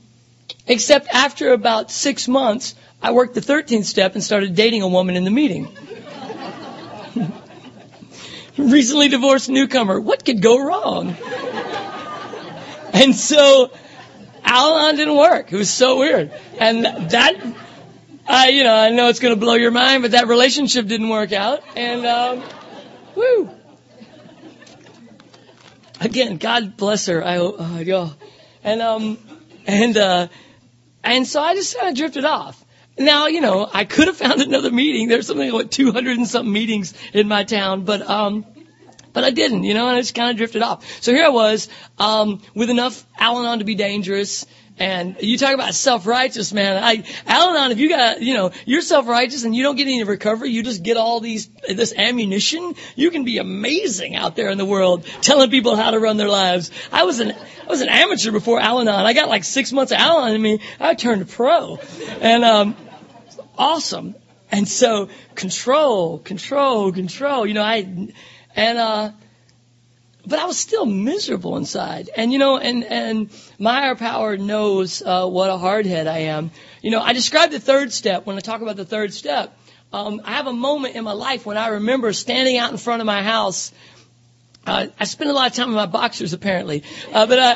except 0.68 1.08
after 1.08 1.54
about 1.54 1.90
six 1.90 2.28
months, 2.28 2.76
I 3.02 3.12
worked 3.12 3.34
the 3.34 3.42
13th 3.42 3.86
step 3.86 4.14
and 4.14 4.24
started 4.24 4.56
dating 4.56 4.84
a 4.84 4.88
woman 4.88 5.16
in 5.16 5.24
the 5.26 5.32
meeting 5.32 5.68
recently 8.58 9.10
divorced 9.10 9.50
newcomer. 9.50 10.00
What 10.00 10.24
could 10.26 10.42
go 10.42 10.64
wrong? 10.64 11.16
and 12.94 13.16
so 13.16 13.72
Al-Anon 14.44 14.96
didn't 14.96 15.18
work. 15.18 15.52
It 15.52 15.58
was 15.58 15.70
so 15.70 16.00
weird. 16.00 16.32
And 16.60 16.86
that, 16.86 17.56
I, 18.28 18.50
you 18.50 18.64
know, 18.64 18.76
I 18.76 18.90
know 18.90 19.10
it's 19.10 19.20
going 19.20 19.34
to 19.34 19.40
blow 19.40 19.56
your 19.56 19.72
mind, 19.72 20.04
but 20.04 20.12
that 20.12 20.28
relationship 20.28 20.88
didn't 20.88 21.10
work 21.10 21.32
out. 21.32 21.64
And, 21.76 22.06
um, 22.06 22.44
woo. 23.16 23.50
Again, 26.00 26.38
God 26.38 26.76
bless 26.78 27.06
her. 27.08 27.24
I, 27.24 27.38
hope 27.38 27.56
uh. 27.60 28.10
And, 28.64 28.82
um, 28.82 29.18
and, 29.66 29.98
uh, 29.98 30.28
and 31.04 31.28
so 31.28 31.42
I 31.42 31.56
just 31.56 31.78
kind 31.78 31.90
of 31.90 31.96
drifted 31.96 32.26
off. 32.26 32.63
Now, 32.98 33.28
you 33.28 33.42
know, 33.42 33.68
I 33.72 33.86
could 33.86 34.08
have 34.08 34.18
found 34.18 34.42
another 34.42 34.72
meeting. 34.72 35.08
There's 35.08 35.28
something 35.28 35.52
like 35.52 35.72
200 35.72 36.18
and 36.18 36.28
something 36.28 36.52
meetings 36.52 36.94
in 37.14 37.28
my 37.28 37.44
town, 37.44 37.86
but, 37.86 38.08
um, 38.08 38.46
but 39.14 39.24
I 39.24 39.32
didn't, 39.32 39.64
you 39.64 39.74
know, 39.74 39.88
and 39.88 39.98
I 39.98 40.02
just 40.02 40.16
kind 40.16 40.32
of 40.32 40.38
drifted 40.38 40.62
off. 40.62 41.02
So 41.02 41.12
here 41.14 41.26
I 41.26 41.30
was, 41.30 41.70
um, 41.98 42.42
with 42.54 42.70
enough 42.70 43.06
Al-Anon 43.18 43.60
to 43.60 43.66
be 43.66 43.76
dangerous. 43.76 44.46
And 44.80 45.18
you 45.22 45.38
talk 45.38 45.54
about 45.54 45.76
self-righteous, 45.76 46.52
man. 46.52 46.84
I, 46.84 47.04
Al-Anon, 47.28 47.72
if 47.72 47.78
you 47.78 47.90
got, 47.90 48.22
you 48.22 48.34
know, 48.34 48.52
you're 48.66 48.82
self-righteous 48.82 49.44
and 49.44 49.56
you 49.56 49.62
don't 49.62 49.76
get 49.76 49.84
any 49.84 50.04
recovery, 50.04 50.50
you 50.50 50.64
just 50.64 50.82
get 50.82 50.98
all 50.98 51.20
these, 51.20 51.48
this 51.68 51.94
ammunition, 51.96 52.74
you 52.96 53.12
can 53.12 53.24
be 53.24 53.38
amazing 53.38 54.16
out 54.16 54.36
there 54.36 54.50
in 54.50 54.58
the 54.58 54.66
world 54.66 55.06
telling 55.22 55.52
people 55.52 55.76
how 55.76 55.92
to 55.92 56.00
run 56.00 56.18
their 56.18 56.30
lives. 56.30 56.72
I 56.92 57.04
was 57.04 57.20
an, 57.20 57.32
I 57.32 57.68
was 57.68 57.82
an 57.82 57.90
amateur 57.90 58.32
before 58.32 58.60
Al-Anon. 58.60 59.06
I 59.06 59.14
got 59.14 59.30
like 59.30 59.44
six 59.44 59.72
months 59.72 59.92
of 59.92 60.00
Al-Anon 60.00 60.36
in 60.36 60.42
me. 60.42 60.60
I 60.80 60.96
turned 60.96 61.30
pro. 61.30 61.78
And, 62.20 62.44
um, 62.44 62.76
awesome. 63.58 64.16
And 64.52 64.68
so 64.68 65.10
control, 65.36 66.20
control, 66.20 66.92
control. 66.92 67.46
You 67.48 67.56
know, 67.56 67.64
I 67.64 67.78
and 68.56 68.78
uh, 68.78 69.12
but 70.26 70.40
I 70.40 70.46
was 70.46 70.58
still 70.58 70.86
miserable 70.86 71.58
inside. 71.58 72.10
And 72.16 72.32
you 72.32 72.40
know, 72.40 72.58
and 72.58 72.84
and 72.84 73.30
my 73.60 73.82
higher 73.82 73.96
power 73.96 74.38
knows 74.38 75.02
uh, 75.02 75.28
what 75.28 75.50
a 75.50 75.54
hardhead 75.54 76.08
I 76.08 76.20
am. 76.20 76.52
You 76.82 76.92
know, 76.92 77.02
I 77.02 77.14
describe 77.14 77.52
the 77.52 77.60
third 77.60 77.92
step 77.92 78.26
when 78.26 78.38
I 78.38 78.40
talk 78.40 78.62
about 78.62 78.76
the 78.76 78.86
third 78.86 79.14
step. 79.14 79.58
Um, 79.92 80.22
I 80.24 80.34
have 80.34 80.48
a 80.48 80.54
moment 80.54 80.96
in 80.96 81.04
my 81.04 81.12
life 81.12 81.46
when 81.46 81.58
I 81.58 81.68
remember 81.68 82.14
standing 82.14 82.58
out 82.58 82.72
in 82.72 82.78
front 82.78 83.02
of 83.02 83.06
my 83.06 83.22
house. 83.22 83.72
Uh, 84.66 84.88
I 85.00 85.04
spend 85.04 85.30
a 85.30 85.34
lot 85.34 85.52
of 85.52 85.56
time 85.56 85.70
in 85.70 85.76
my 85.76 85.86
boxers 85.86 86.34
apparently, 86.34 86.84
uh, 87.12 87.26
but 87.26 87.38
uh, 87.40 87.56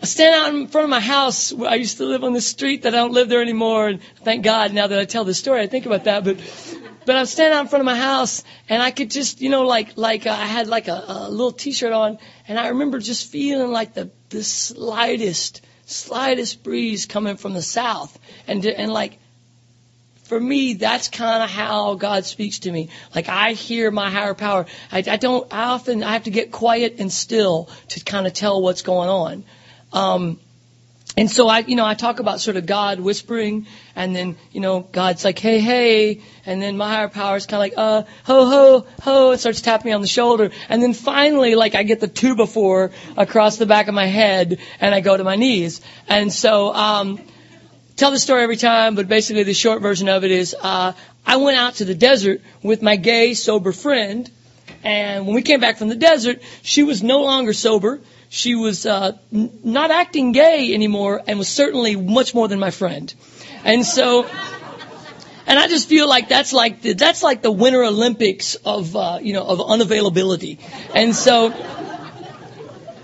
I 0.00 0.06
stand 0.06 0.34
out 0.34 0.54
in 0.54 0.68
front 0.68 0.84
of 0.84 0.90
my 0.90 1.00
house. 1.00 1.52
Where 1.52 1.68
I 1.68 1.74
used 1.74 1.98
to 1.98 2.04
live 2.04 2.22
on 2.22 2.32
the 2.32 2.40
street 2.40 2.82
that 2.82 2.94
I 2.94 2.98
don't 2.98 3.12
live 3.12 3.28
there 3.28 3.42
anymore. 3.42 3.88
And 3.88 4.00
thank 4.22 4.44
God 4.44 4.72
now 4.72 4.86
that 4.86 4.98
I 4.98 5.04
tell 5.04 5.24
this 5.24 5.38
story, 5.38 5.60
I 5.60 5.66
think 5.66 5.86
about 5.86 6.04
that. 6.04 6.24
But 6.24 6.38
but 7.04 7.16
I'm 7.16 7.26
standing 7.26 7.56
out 7.56 7.62
in 7.62 7.68
front 7.68 7.80
of 7.80 7.86
my 7.86 7.96
house 7.96 8.44
and 8.68 8.82
I 8.82 8.90
could 8.90 9.10
just, 9.10 9.40
you 9.40 9.50
know, 9.50 9.66
like, 9.66 9.96
like 9.96 10.26
uh, 10.26 10.30
I 10.30 10.46
had 10.46 10.68
like 10.68 10.88
a, 10.88 11.04
a 11.06 11.30
little 11.30 11.52
t-shirt 11.52 11.92
on 11.92 12.18
and 12.48 12.58
I 12.58 12.68
remember 12.68 12.98
just 12.98 13.30
feeling 13.30 13.70
like 13.70 13.94
the, 13.94 14.10
the 14.30 14.42
slightest, 14.42 15.62
slightest 15.86 16.62
breeze 16.62 17.06
coming 17.06 17.36
from 17.36 17.54
the 17.54 17.62
south. 17.62 18.18
And, 18.46 18.64
and 18.64 18.92
like, 18.92 19.18
for 20.24 20.40
me, 20.40 20.74
that's 20.74 21.08
kind 21.08 21.42
of 21.42 21.50
how 21.50 21.94
God 21.94 22.24
speaks 22.24 22.60
to 22.60 22.72
me. 22.72 22.88
Like 23.14 23.28
I 23.28 23.52
hear 23.52 23.90
my 23.90 24.08
higher 24.08 24.34
power. 24.34 24.66
I, 24.90 24.98
I 24.98 25.16
don't, 25.16 25.52
I 25.52 25.64
often, 25.64 26.02
I 26.02 26.12
have 26.12 26.24
to 26.24 26.30
get 26.30 26.50
quiet 26.50 26.96
and 26.98 27.12
still 27.12 27.68
to 27.88 28.00
kind 28.02 28.26
of 28.26 28.32
tell 28.32 28.62
what's 28.62 28.82
going 28.82 29.08
on. 29.08 29.44
Um, 29.92 30.40
and 31.14 31.30
so 31.30 31.46
I, 31.46 31.58
you 31.58 31.76
know, 31.76 31.84
I 31.84 31.92
talk 31.92 32.20
about 32.20 32.40
sort 32.40 32.56
of 32.56 32.64
God 32.64 32.98
whispering, 32.98 33.66
and 33.94 34.16
then, 34.16 34.36
you 34.50 34.60
know, 34.60 34.80
God's 34.80 35.24
like, 35.24 35.38
hey, 35.38 35.60
hey, 35.60 36.22
and 36.46 36.62
then 36.62 36.78
my 36.78 36.88
higher 36.88 37.08
power 37.08 37.36
is 37.36 37.44
kind 37.44 37.56
of 37.56 37.60
like, 37.60 37.74
uh, 37.76 38.02
ho, 38.24 38.46
ho, 38.46 38.86
ho, 39.02 39.30
and 39.32 39.40
starts 39.40 39.60
tapping 39.60 39.90
me 39.90 39.92
on 39.92 40.00
the 40.00 40.06
shoulder, 40.06 40.50
and 40.70 40.82
then 40.82 40.94
finally, 40.94 41.54
like, 41.54 41.74
I 41.74 41.82
get 41.82 42.00
the 42.00 42.08
two 42.08 42.34
before 42.34 42.92
across 43.16 43.58
the 43.58 43.66
back 43.66 43.88
of 43.88 43.94
my 43.94 44.06
head, 44.06 44.58
and 44.80 44.94
I 44.94 45.00
go 45.00 45.14
to 45.14 45.24
my 45.24 45.36
knees, 45.36 45.82
and 46.08 46.32
so, 46.32 46.72
um, 46.72 47.20
tell 47.96 48.10
the 48.10 48.18
story 48.18 48.42
every 48.42 48.56
time, 48.56 48.94
but 48.94 49.06
basically 49.06 49.42
the 49.42 49.52
short 49.54 49.82
version 49.82 50.08
of 50.08 50.24
it 50.24 50.30
is, 50.30 50.56
uh, 50.58 50.94
I 51.26 51.36
went 51.36 51.58
out 51.58 51.74
to 51.74 51.84
the 51.84 51.94
desert 51.94 52.40
with 52.62 52.80
my 52.80 52.96
gay, 52.96 53.34
sober 53.34 53.72
friend, 53.72 54.30
and 54.82 55.26
when 55.26 55.34
we 55.34 55.42
came 55.42 55.60
back 55.60 55.76
from 55.76 55.88
the 55.88 55.94
desert, 55.94 56.40
she 56.62 56.82
was 56.82 57.02
no 57.02 57.22
longer 57.22 57.52
sober 57.52 58.00
she 58.32 58.54
was 58.54 58.86
uh, 58.86 59.12
n- 59.30 59.60
not 59.62 59.90
acting 59.90 60.32
gay 60.32 60.72
anymore 60.72 61.22
and 61.26 61.38
was 61.38 61.50
certainly 61.50 61.96
much 61.96 62.34
more 62.34 62.48
than 62.48 62.58
my 62.58 62.70
friend. 62.70 63.12
And 63.62 63.84
so, 63.84 64.24
and 65.46 65.58
I 65.58 65.68
just 65.68 65.86
feel 65.86 66.08
like 66.08 66.30
that's 66.30 66.54
like 66.54 66.80
the, 66.80 66.94
that's 66.94 67.22
like 67.22 67.42
the 67.42 67.50
Winter 67.50 67.84
Olympics 67.84 68.54
of 68.54 68.96
uh, 68.96 69.18
you 69.20 69.34
know 69.34 69.44
of 69.44 69.58
unavailability. 69.58 70.60
And 70.94 71.14
so, 71.14 71.52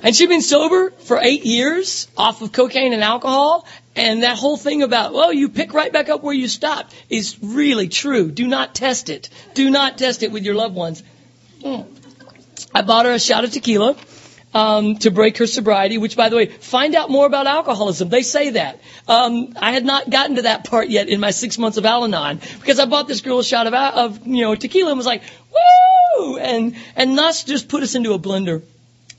and 0.03 0.17
she'd 0.17 0.31
been 0.31 0.41
sober 0.41 0.93
for 0.93 1.21
eight 1.21 1.45
years 1.45 2.09
off 2.17 2.41
of 2.41 2.53
cocaine 2.53 2.95
and 2.95 3.05
alcohol. 3.05 3.67
And 3.95 4.23
that 4.23 4.39
whole 4.39 4.57
thing 4.57 4.83
about, 4.83 5.13
well, 5.13 5.31
you 5.31 5.51
pick 5.51 5.75
right 5.75 5.93
back 5.93 6.09
up 6.09 6.23
where 6.23 6.33
you 6.33 6.49
stopped 6.49 6.95
is 7.11 7.37
really 7.43 7.89
true. 7.89 8.31
Do 8.31 8.49
not 8.49 8.75
test 8.75 9.11
it. 9.11 9.29
Do 9.53 9.69
not 9.69 9.99
test 9.99 10.23
it 10.23 10.33
with 10.33 10.45
your 10.45 10.55
loved 10.55 10.75
ones. 10.75 11.03
Mm. 11.61 11.85
I 12.75 12.81
bought 12.81 13.05
her 13.05 13.13
a 13.13 13.19
shot 13.19 13.45
of 13.45 13.51
tequila 13.51 13.95
um, 14.55 14.97
to 14.99 15.11
break 15.11 15.39
her 15.39 15.47
sobriety. 15.47 15.99
Which, 15.99 16.17
by 16.17 16.29
the 16.29 16.37
way, 16.37 16.47
find 16.47 16.95
out 16.95 17.11
more 17.11 17.27
about 17.27 17.47
alcoholism. 17.47 18.09
They 18.09 18.23
say 18.23 18.51
that. 18.51 18.81
Um, 19.07 19.55
I 19.57 19.73
had 19.73 19.85
not 19.85 20.11
gotten 20.11 20.37
to 20.37 20.43
that 20.43 20.65
part 20.65 20.89
yet 20.89 21.09
in 21.09 21.21
my 21.21 21.31
six 21.31 21.59
months 21.59 21.77
of 21.77 21.87
Al-Anon 21.87 22.41
because 22.59 22.79
I 22.79 22.87
bought 22.87 23.09
this 23.09 23.21
girl 23.21 23.39
a 23.39 23.45
shot 23.45 23.67
of, 23.67 23.75
of 23.75 24.27
you 24.27 24.43
know 24.43 24.55
tequila 24.55 24.91
and 24.91 24.99
was 24.99 25.07
like, 25.07 25.23
woo, 25.53 26.39
and 26.39 26.77
and 26.97 27.17
thus 27.17 27.45
just 27.45 27.69
put 27.69 27.83
us 27.83 27.95
into 27.95 28.13
a 28.13 28.19
blender. 28.19 28.63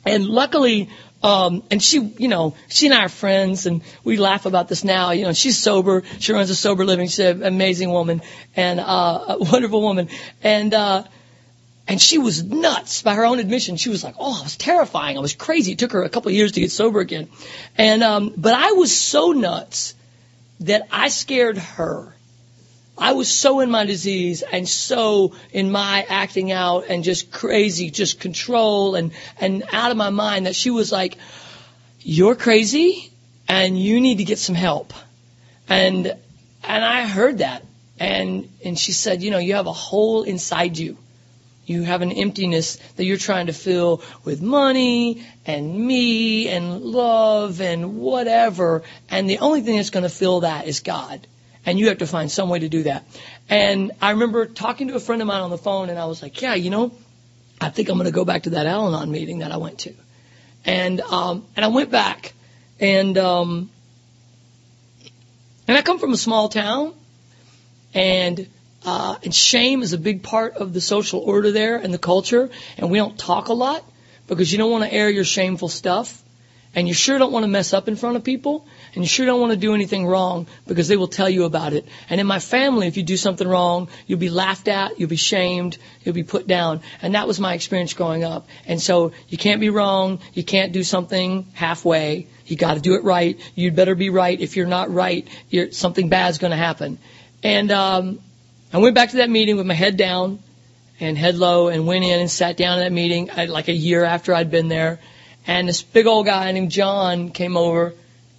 And 0.06 0.26
luckily, 0.26 0.90
um, 1.22 1.64
and 1.70 1.84
she, 1.84 2.00
you 2.18 2.30
know, 2.30 2.56
she 2.70 2.86
and 2.86 2.96
I 2.96 3.06
are 3.06 3.10
friends, 3.10 3.66
and 3.66 3.82
we 4.04 4.18
laugh 4.18 4.46
about 4.46 4.70
this 4.70 4.84
now. 4.84 5.12
You 5.12 5.26
know, 5.26 5.34
she's 5.34 5.58
sober. 5.58 6.04
She 6.20 6.32
runs 6.32 6.50
a 6.50 6.56
sober 6.56 6.86
living. 6.86 7.08
She's 7.08 7.20
an 7.20 7.44
amazing 7.44 7.92
woman 7.92 8.22
and 8.56 8.80
uh, 8.80 9.26
a 9.28 9.38
wonderful 9.52 9.82
woman. 9.82 10.10
And 10.42 10.74
uh, 10.74 11.04
and 11.90 12.00
she 12.00 12.20
was 12.20 12.44
nuts 12.44 13.02
by 13.02 13.16
her 13.16 13.26
own 13.26 13.40
admission. 13.40 13.76
She 13.76 13.90
was 13.90 14.04
like, 14.04 14.14
"Oh, 14.20 14.40
I 14.40 14.44
was 14.44 14.56
terrifying. 14.56 15.18
I 15.18 15.22
was 15.22 15.34
crazy." 15.34 15.72
It 15.72 15.80
took 15.80 15.94
her 15.94 16.04
a 16.04 16.10
couple 16.10 16.30
of 16.30 16.36
years 16.36 16.52
to 16.52 16.62
get 16.62 16.72
sober 16.72 17.00
again, 17.00 17.28
and 17.76 18.04
um, 18.04 18.32
but 18.38 18.54
I 18.54 18.74
was 18.74 18.96
so 18.96 19.32
nuts 19.32 19.96
that 20.60 20.88
I 20.92 21.10
scared 21.10 21.58
her. 21.58 22.16
I 22.96 23.14
was 23.14 23.28
so 23.28 23.62
in 23.62 23.72
my 23.72 23.86
disease 23.86 24.44
and 24.44 24.70
so 24.70 25.34
in 25.52 25.72
my 25.72 26.06
acting 26.08 26.52
out 26.52 26.86
and 26.90 27.04
just 27.04 27.32
crazy, 27.32 27.90
just 27.90 28.20
control 28.20 28.94
and 28.94 29.12
and 29.40 29.64
out 29.74 29.90
of 29.90 29.98
my 29.98 30.12
mind 30.12 30.46
that 30.46 30.56
she 30.56 30.70
was 30.70 30.92
like, 30.92 31.18
"You're 32.02 32.36
crazy, 32.36 33.10
and 33.48 33.82
you 33.82 34.00
need 34.00 34.20
to 34.20 34.26
get 34.26 34.38
some 34.38 34.54
help," 34.54 34.94
and 35.68 36.06
and 36.64 36.86
I 36.86 37.08
heard 37.08 37.40
that, 37.40 37.66
and 38.00 38.48
and 38.64 38.78
she 38.78 38.92
said, 38.92 39.24
"You 39.24 39.32
know, 39.32 39.40
you 39.40 39.56
have 39.56 39.66
a 39.66 39.74
hole 39.74 40.22
inside 40.22 40.78
you." 40.78 40.96
You 41.70 41.84
have 41.84 42.02
an 42.02 42.12
emptiness 42.12 42.78
that 42.96 43.06
you're 43.06 43.18
trying 43.18 43.46
to 43.46 43.54
fill 43.54 44.02
with 44.24 44.42
money 44.42 45.24
and 45.46 45.72
me 45.72 46.48
and 46.48 46.82
love 46.82 47.62
and 47.62 47.98
whatever. 47.98 48.82
And 49.08 49.30
the 49.30 49.38
only 49.38 49.62
thing 49.62 49.76
that's 49.76 49.92
going 49.92 50.04
to 50.04 50.10
fill 50.10 50.40
that 50.40 50.66
is 50.66 50.80
God. 50.80 51.28
And 51.68 51.78
you 51.78 51.90
have 51.90 52.00
to 52.00 52.08
find 52.08 52.32
some 52.32 52.50
way 52.50 52.58
to 52.58 52.70
do 52.70 52.84
that. 52.84 53.06
And 53.50 53.92
I 54.02 54.12
remember 54.12 54.48
talking 54.48 54.88
to 54.88 54.96
a 54.96 55.00
friend 55.00 55.22
of 55.22 55.28
mine 55.28 55.42
on 55.42 55.52
the 55.52 55.60
phone 55.60 55.92
and 55.92 56.00
I 56.00 56.06
was 56.06 56.24
like, 56.24 56.42
yeah, 56.42 56.56
you 56.56 56.72
know, 56.72 56.92
I 57.62 57.70
think 57.70 57.90
I'm 57.90 57.98
going 57.98 58.06
to 58.06 58.12
go 58.12 58.26
back 58.26 58.44
to 58.44 58.52
that 58.52 58.66
Al-Anon 58.66 59.12
meeting 59.12 59.40
that 59.40 59.52
I 59.52 59.58
went 59.58 59.78
to. 59.80 59.94
And, 60.66 61.02
um, 61.02 61.46
and 61.56 61.64
I 61.64 61.68
went 61.68 61.92
back 61.92 62.34
and, 62.80 63.16
um, 63.20 63.70
and 65.68 65.78
I 65.78 65.84
come 65.84 66.00
from 66.00 66.14
a 66.14 66.18
small 66.18 66.50
town 66.50 66.96
and 67.94 68.48
uh, 68.86 69.18
and 69.24 69.34
shame 69.34 69.82
is 69.82 69.94
a 69.94 69.98
big 69.98 70.24
part 70.24 70.56
of 70.56 70.74
the 70.74 70.82
social 70.82 71.20
order 71.20 71.52
there 71.52 71.78
and 71.78 71.94
the 71.94 71.98
culture. 72.00 72.50
And 72.78 72.90
we 72.90 72.98
don't 72.98 73.18
talk 73.18 73.50
a 73.50 73.54
lot 73.54 73.84
because 74.28 74.52
you 74.52 74.58
don't 74.58 74.72
want 74.72 74.84
to 74.84 74.94
air 74.94 75.10
your 75.10 75.26
shameful 75.26 75.70
stuff. 75.70 76.24
And 76.76 76.88
you 76.88 76.94
sure 76.94 77.18
don't 77.18 77.32
want 77.32 77.44
to 77.44 77.48
mess 77.48 77.74
up 77.74 77.88
in 77.88 77.96
front 77.96 78.16
of 78.16 78.24
people. 78.24 78.68
And 78.94 79.04
you 79.04 79.08
sure 79.08 79.26
don't 79.26 79.42
want 79.42 79.52
to 79.52 79.58
do 79.58 79.74
anything 79.74 80.06
wrong 80.06 80.46
because 80.68 80.88
they 80.88 80.98
will 80.98 81.08
tell 81.08 81.28
you 81.28 81.46
about 81.46 81.74
it. 81.74 81.88
And 82.12 82.22
in 82.22 82.28
my 82.28 82.38
family, 82.40 82.86
if 82.86 82.96
you 82.96 83.02
do 83.02 83.18
something 83.18 83.48
wrong, 83.48 83.90
you'll 84.06 84.20
be 84.20 84.30
laughed 84.30 84.68
at, 84.68 85.00
you'll 85.00 85.10
be 85.10 85.16
shamed, 85.16 85.80
you'll 86.04 86.14
be 86.14 86.24
put 86.24 86.46
down. 86.46 86.82
And 87.02 87.16
that 87.16 87.28
was 87.28 87.40
my 87.40 87.56
experience 87.56 87.94
growing 87.94 88.24
up. 88.24 88.48
And 88.68 88.80
so 88.80 89.14
you 89.30 89.38
can't 89.38 89.60
be 89.60 89.72
wrong. 89.72 90.20
You 90.34 90.44
can't 90.44 90.72
do 90.72 90.84
something 90.84 91.48
halfway. 91.54 92.28
You 92.46 92.56
got 92.56 92.76
to 92.76 92.80
do 92.80 92.94
it 92.94 93.04
right. 93.04 93.40
You'd 93.56 93.76
better 93.76 93.96
be 93.96 94.12
right. 94.12 94.40
If 94.40 94.56
you're 94.56 94.68
not 94.68 94.94
right, 94.94 95.28
you're, 95.50 95.72
something 95.72 96.08
bad's 96.08 96.38
going 96.38 96.52
to 96.52 96.58
happen. 96.58 97.00
And 97.42 97.72
um, 97.72 98.20
I 98.72 98.78
went 98.78 98.94
back 98.94 99.10
to 99.12 99.18
that 99.18 99.32
meeting 99.32 99.58
with 99.58 99.66
my 99.66 99.74
head 99.74 99.98
down 99.98 100.40
and 101.00 101.18
head 101.18 101.36
low 101.36 101.70
and 101.70 101.88
went 101.88 102.04
in 102.04 102.20
and 102.20 102.30
sat 102.30 102.56
down 102.56 102.78
in 102.78 102.84
that 102.84 102.92
meeting 102.92 103.32
I, 103.32 103.46
like 103.46 103.68
a 103.68 103.74
year 103.74 104.04
after 104.04 104.34
I'd 104.34 104.52
been 104.52 104.68
there. 104.68 105.00
And 105.48 105.68
this 105.68 105.82
big 105.82 106.06
old 106.06 106.28
guy 106.28 106.52
named 106.52 106.70
John 106.70 107.32
came 107.32 107.58
over 107.58 107.96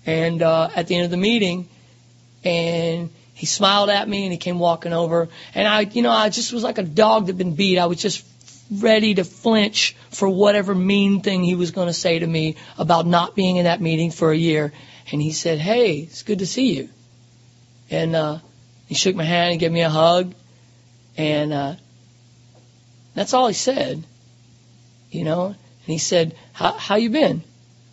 and 0.07 0.41
uh, 0.41 0.71
at 0.75 0.87
the 0.87 0.95
end 0.95 1.05
of 1.05 1.11
the 1.11 1.17
meeting 1.17 1.69
and 2.45 3.11
he 3.35 3.47
smiled 3.47 3.91
at 3.91 4.09
me 4.09 4.23
and 4.23 4.31
he 4.31 4.39
came 4.39 4.61
walking 4.61 4.93
over 4.93 5.29
and 5.55 5.67
I 5.67 5.81
you 5.81 6.03
know 6.03 6.11
I 6.13 6.29
just 6.29 6.53
was 6.53 6.63
like 6.63 6.79
a 6.79 6.85
dog 6.85 7.27
that 7.27 7.33
had 7.33 7.39
been 7.39 7.57
beat. 7.57 7.79
I 7.79 7.87
was 7.87 8.01
just 8.01 8.25
ready 8.71 9.15
to 9.15 9.25
flinch 9.25 9.97
for 10.11 10.29
whatever 10.29 10.77
mean 10.77 11.23
thing 11.23 11.43
he 11.43 11.57
was 11.57 11.73
going 11.73 11.89
to 11.89 11.93
say 11.93 12.21
to 12.21 12.27
me 12.27 12.55
about 12.79 13.05
not 13.05 13.35
being 13.35 13.57
in 13.57 13.65
that 13.65 13.81
meeting 13.81 14.13
for 14.13 14.31
a 14.31 14.37
year. 14.37 14.73
And 15.11 15.21
he 15.21 15.33
said, 15.33 15.59
"Hey, 15.59 15.99
it's 15.99 16.23
good 16.23 16.39
to 16.39 16.47
see 16.47 16.77
you." 16.77 16.89
And 17.91 18.15
uh 18.15 18.39
he 18.91 18.97
shook 18.97 19.15
my 19.15 19.23
hand 19.23 19.53
and 19.53 19.61
gave 19.61 19.71
me 19.71 19.83
a 19.83 19.89
hug. 19.89 20.35
And 21.17 21.53
uh, 21.53 21.77
that's 23.15 23.35
all 23.35 23.47
he 23.47 23.55
said. 23.55 24.03
You 25.13 25.23
know? 25.23 25.47
And 25.47 25.57
he 25.87 25.99
said, 25.99 26.35
how, 26.53 26.73
how 26.73 26.97
you 26.97 27.09
been? 27.09 27.45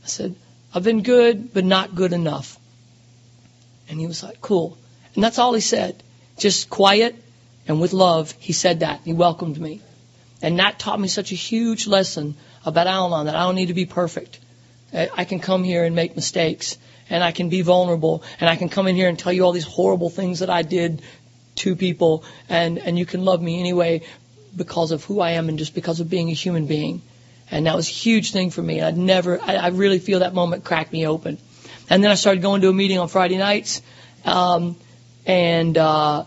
I 0.03 0.07
said, 0.07 0.35
I've 0.73 0.83
been 0.83 1.03
good, 1.03 1.53
but 1.53 1.63
not 1.63 1.93
good 1.93 2.13
enough. 2.13 2.57
And 3.87 3.99
he 3.99 4.07
was 4.07 4.23
like, 4.23 4.41
cool. 4.41 4.75
And 5.13 5.23
that's 5.23 5.37
all 5.37 5.53
he 5.53 5.61
said. 5.61 6.01
Just 6.35 6.67
quiet 6.67 7.15
and 7.67 7.79
with 7.79 7.93
love, 7.93 8.33
he 8.39 8.51
said 8.51 8.79
that. 8.79 9.01
He 9.05 9.13
welcomed 9.13 9.59
me. 9.59 9.81
And 10.41 10.57
that 10.57 10.79
taught 10.79 10.99
me 10.99 11.09
such 11.09 11.31
a 11.31 11.35
huge 11.35 11.85
lesson 11.85 12.33
about 12.65 12.87
Al-Anon 12.87 13.27
that 13.27 13.35
I 13.35 13.43
don't 13.43 13.53
need 13.53 13.67
to 13.67 13.75
be 13.75 13.85
perfect. 13.85 14.39
I 14.93 15.25
can 15.25 15.39
come 15.39 15.63
here 15.63 15.83
and 15.83 15.95
make 15.95 16.15
mistakes 16.15 16.77
and 17.09 17.23
I 17.23 17.31
can 17.31 17.49
be 17.49 17.61
vulnerable 17.61 18.23
and 18.39 18.49
I 18.49 18.55
can 18.55 18.69
come 18.69 18.87
in 18.87 18.95
here 18.95 19.09
and 19.09 19.17
tell 19.17 19.33
you 19.33 19.43
all 19.43 19.51
these 19.51 19.65
horrible 19.65 20.09
things 20.09 20.39
that 20.39 20.49
I 20.49 20.61
did 20.61 21.01
to 21.55 21.75
people 21.75 22.23
and, 22.49 22.77
and 22.77 22.97
you 22.97 23.05
can 23.05 23.25
love 23.25 23.41
me 23.41 23.59
anyway 23.59 24.03
because 24.55 24.91
of 24.91 25.03
who 25.03 25.19
I 25.19 25.31
am 25.31 25.49
and 25.49 25.59
just 25.59 25.75
because 25.75 25.99
of 25.99 26.09
being 26.09 26.29
a 26.29 26.33
human 26.33 26.67
being. 26.67 27.01
And 27.51 27.65
that 27.65 27.75
was 27.75 27.87
a 27.87 27.91
huge 27.91 28.31
thing 28.31 28.49
for 28.49 28.61
me. 28.61 28.81
I'd 28.81 28.97
never, 28.97 29.39
I, 29.41 29.55
I 29.55 29.67
really 29.67 29.99
feel 29.99 30.19
that 30.19 30.33
moment 30.33 30.63
cracked 30.63 30.91
me 30.91 31.05
open. 31.07 31.37
And 31.89 32.03
then 32.03 32.11
I 32.11 32.15
started 32.15 32.41
going 32.41 32.61
to 32.61 32.69
a 32.69 32.73
meeting 32.73 32.97
on 32.97 33.07
Friday 33.07 33.37
nights, 33.37 33.81
um, 34.25 34.75
and, 35.25 35.77
uh, 35.77 36.25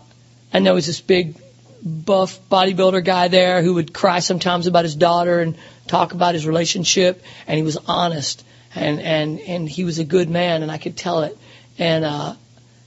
and 0.51 0.65
there 0.65 0.73
was 0.73 0.87
this 0.87 0.99
big 0.99 1.35
buff 1.83 2.39
bodybuilder 2.49 3.03
guy 3.03 3.27
there 3.27 3.61
who 3.61 3.75
would 3.75 3.93
cry 3.93 4.19
sometimes 4.19 4.65
about 4.65 4.85
his 4.85 4.95
daughter 4.95 5.39
and 5.39 5.55
talk 5.85 6.13
about 6.13 6.33
his 6.33 6.47
relationship, 6.47 7.23
and 7.45 7.57
he 7.57 7.63
was 7.63 7.77
honest 7.87 8.43
and 8.75 8.99
and 8.99 9.39
and 9.39 9.69
he 9.69 9.83
was 9.83 9.99
a 9.99 10.03
good 10.03 10.29
man, 10.29 10.63
and 10.63 10.71
I 10.71 10.77
could 10.77 10.97
tell 10.97 11.23
it. 11.23 11.37
And 11.77 12.05
uh, 12.05 12.35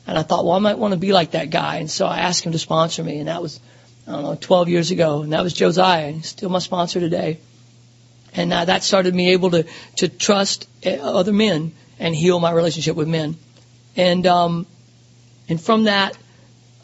and 0.06 0.18
I 0.18 0.22
thought, 0.22 0.44
well, 0.44 0.54
I 0.54 0.58
might 0.58 0.78
want 0.78 0.92
to 0.92 0.98
be 0.98 1.12
like 1.12 1.32
that 1.32 1.50
guy, 1.50 1.76
and 1.76 1.90
so 1.90 2.06
I 2.06 2.20
asked 2.20 2.44
him 2.44 2.52
to 2.52 2.58
sponsor 2.58 3.02
me, 3.02 3.18
and 3.18 3.28
that 3.28 3.42
was 3.42 3.60
I 4.06 4.12
don't 4.12 4.22
know 4.22 4.34
12 4.34 4.68
years 4.68 4.90
ago, 4.90 5.22
and 5.22 5.32
that 5.32 5.42
was 5.42 5.52
Josiah, 5.52 6.06
and 6.06 6.16
he's 6.16 6.28
still 6.28 6.50
my 6.50 6.58
sponsor 6.58 7.00
today. 7.00 7.38
And 8.34 8.52
uh, 8.52 8.64
that 8.66 8.82
started 8.82 9.14
me 9.14 9.32
able 9.32 9.50
to 9.52 9.66
to 9.96 10.08
trust 10.08 10.68
uh, 10.84 10.90
other 10.90 11.32
men 11.32 11.72
and 11.98 12.14
heal 12.14 12.38
my 12.40 12.50
relationship 12.50 12.96
with 12.96 13.08
men, 13.08 13.36
and 13.96 14.26
um, 14.26 14.66
and 15.48 15.60
from 15.60 15.84
that, 15.84 16.16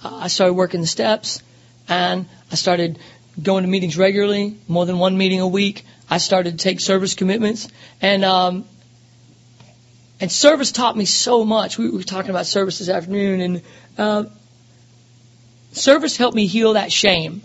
I 0.02 0.28
started 0.28 0.54
working 0.54 0.80
the 0.80 0.86
steps, 0.86 1.42
and 1.88 2.26
I 2.52 2.54
started 2.54 2.98
going 3.40 3.64
to 3.64 3.68
meetings 3.70 3.96
regularly, 3.96 4.56
more 4.68 4.86
than 4.86 4.98
one 4.98 5.16
meeting 5.16 5.40
a 5.40 5.48
week. 5.48 5.84
I 6.08 6.18
started 6.18 6.58
to 6.58 6.62
take 6.62 6.80
service 6.80 7.14
commitments, 7.14 7.68
and 8.00 8.24
um, 8.24 8.64
and 10.20 10.30
service 10.30 10.72
taught 10.72 10.96
me 10.96 11.04
so 11.06 11.44
much. 11.44 11.78
We 11.78 11.90
were 11.90 12.02
talking 12.02 12.30
about 12.30 12.46
service 12.46 12.78
this 12.78 12.88
afternoon, 12.88 13.40
and 13.40 13.62
uh, 13.96 14.24
service 15.72 16.16
helped 16.16 16.36
me 16.36 16.46
heal 16.46 16.74
that 16.74 16.92
shame. 16.92 17.42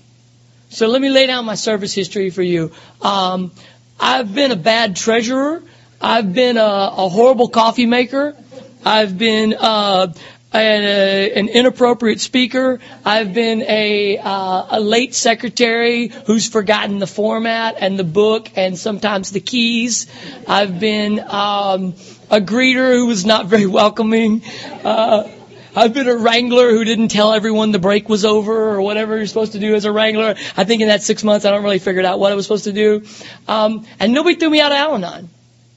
So 0.70 0.88
let 0.88 1.02
me 1.02 1.10
lay 1.10 1.28
down 1.28 1.46
my 1.46 1.56
service 1.56 1.94
history 1.94 2.30
for 2.30 2.42
you. 2.42 2.72
Um, 3.02 3.52
I've 4.00 4.34
been 4.34 4.52
a 4.52 4.58
bad 4.58 4.96
treasurer. 4.96 5.64
I've 6.02 6.34
been 6.34 6.58
a, 6.58 6.64
a 6.64 7.10
horrible 7.10 7.48
coffee 7.48 7.86
maker. 7.86 8.36
I've 8.84 9.18
been 9.18 9.54
uh, 9.54 10.14
a, 10.54 11.32
an 11.34 11.50
inappropriate 11.50 12.20
speaker. 12.20 12.80
I've 13.04 13.34
been 13.34 13.62
a, 13.62 14.18
uh, 14.18 14.78
a 14.78 14.80
late 14.80 15.16
secretary 15.16 16.08
who's 16.26 16.48
forgotten 16.48 17.00
the 17.00 17.08
format 17.08 17.76
and 17.80 17.98
the 17.98 18.04
book 18.04 18.52
and 18.56 18.78
sometimes 18.78 19.32
the 19.32 19.40
keys. 19.40 20.08
I've 20.48 20.80
been 20.80 21.20
um, 21.20 21.94
a 22.30 22.42
greeter 22.42 22.96
who 22.96 23.08
was 23.08 23.26
not 23.26 23.48
very 23.48 23.66
welcoming. 23.66 24.44
Uh, 24.84 25.30
I've 25.76 25.94
been 25.94 26.08
a 26.08 26.16
wrangler 26.16 26.72
who 26.72 26.86
didn't 26.86 27.10
tell 27.10 27.34
everyone 27.34 27.72
the 27.72 27.80
break 27.80 28.08
was 28.08 28.24
over 28.24 28.70
or 28.70 28.82
whatever 28.82 29.18
you're 29.18 29.28
supposed 29.28 29.52
to 29.54 29.60
do 29.60 29.76
as 29.76 29.86
a 29.86 29.92
wrangler. 29.92 30.36
I 30.56 30.64
think 30.64 30.82
in 30.82 30.88
that 30.88 31.04
six 31.04 31.24
months 31.24 31.46
I 31.46 31.52
don't 31.52 31.64
really 31.64 31.80
figured 31.80 32.06
out 32.06 32.20
what 32.20 32.32
I 32.32 32.36
was 32.36 32.46
supposed 32.46 32.64
to 32.64 32.74
do. 32.74 33.04
Um, 33.48 33.86
and 34.00 34.14
nobody 34.14 34.36
threw 34.36 34.50
me 34.50 34.62
out 34.62 34.72
of 34.72 34.78
Al-Anon. 34.78 35.30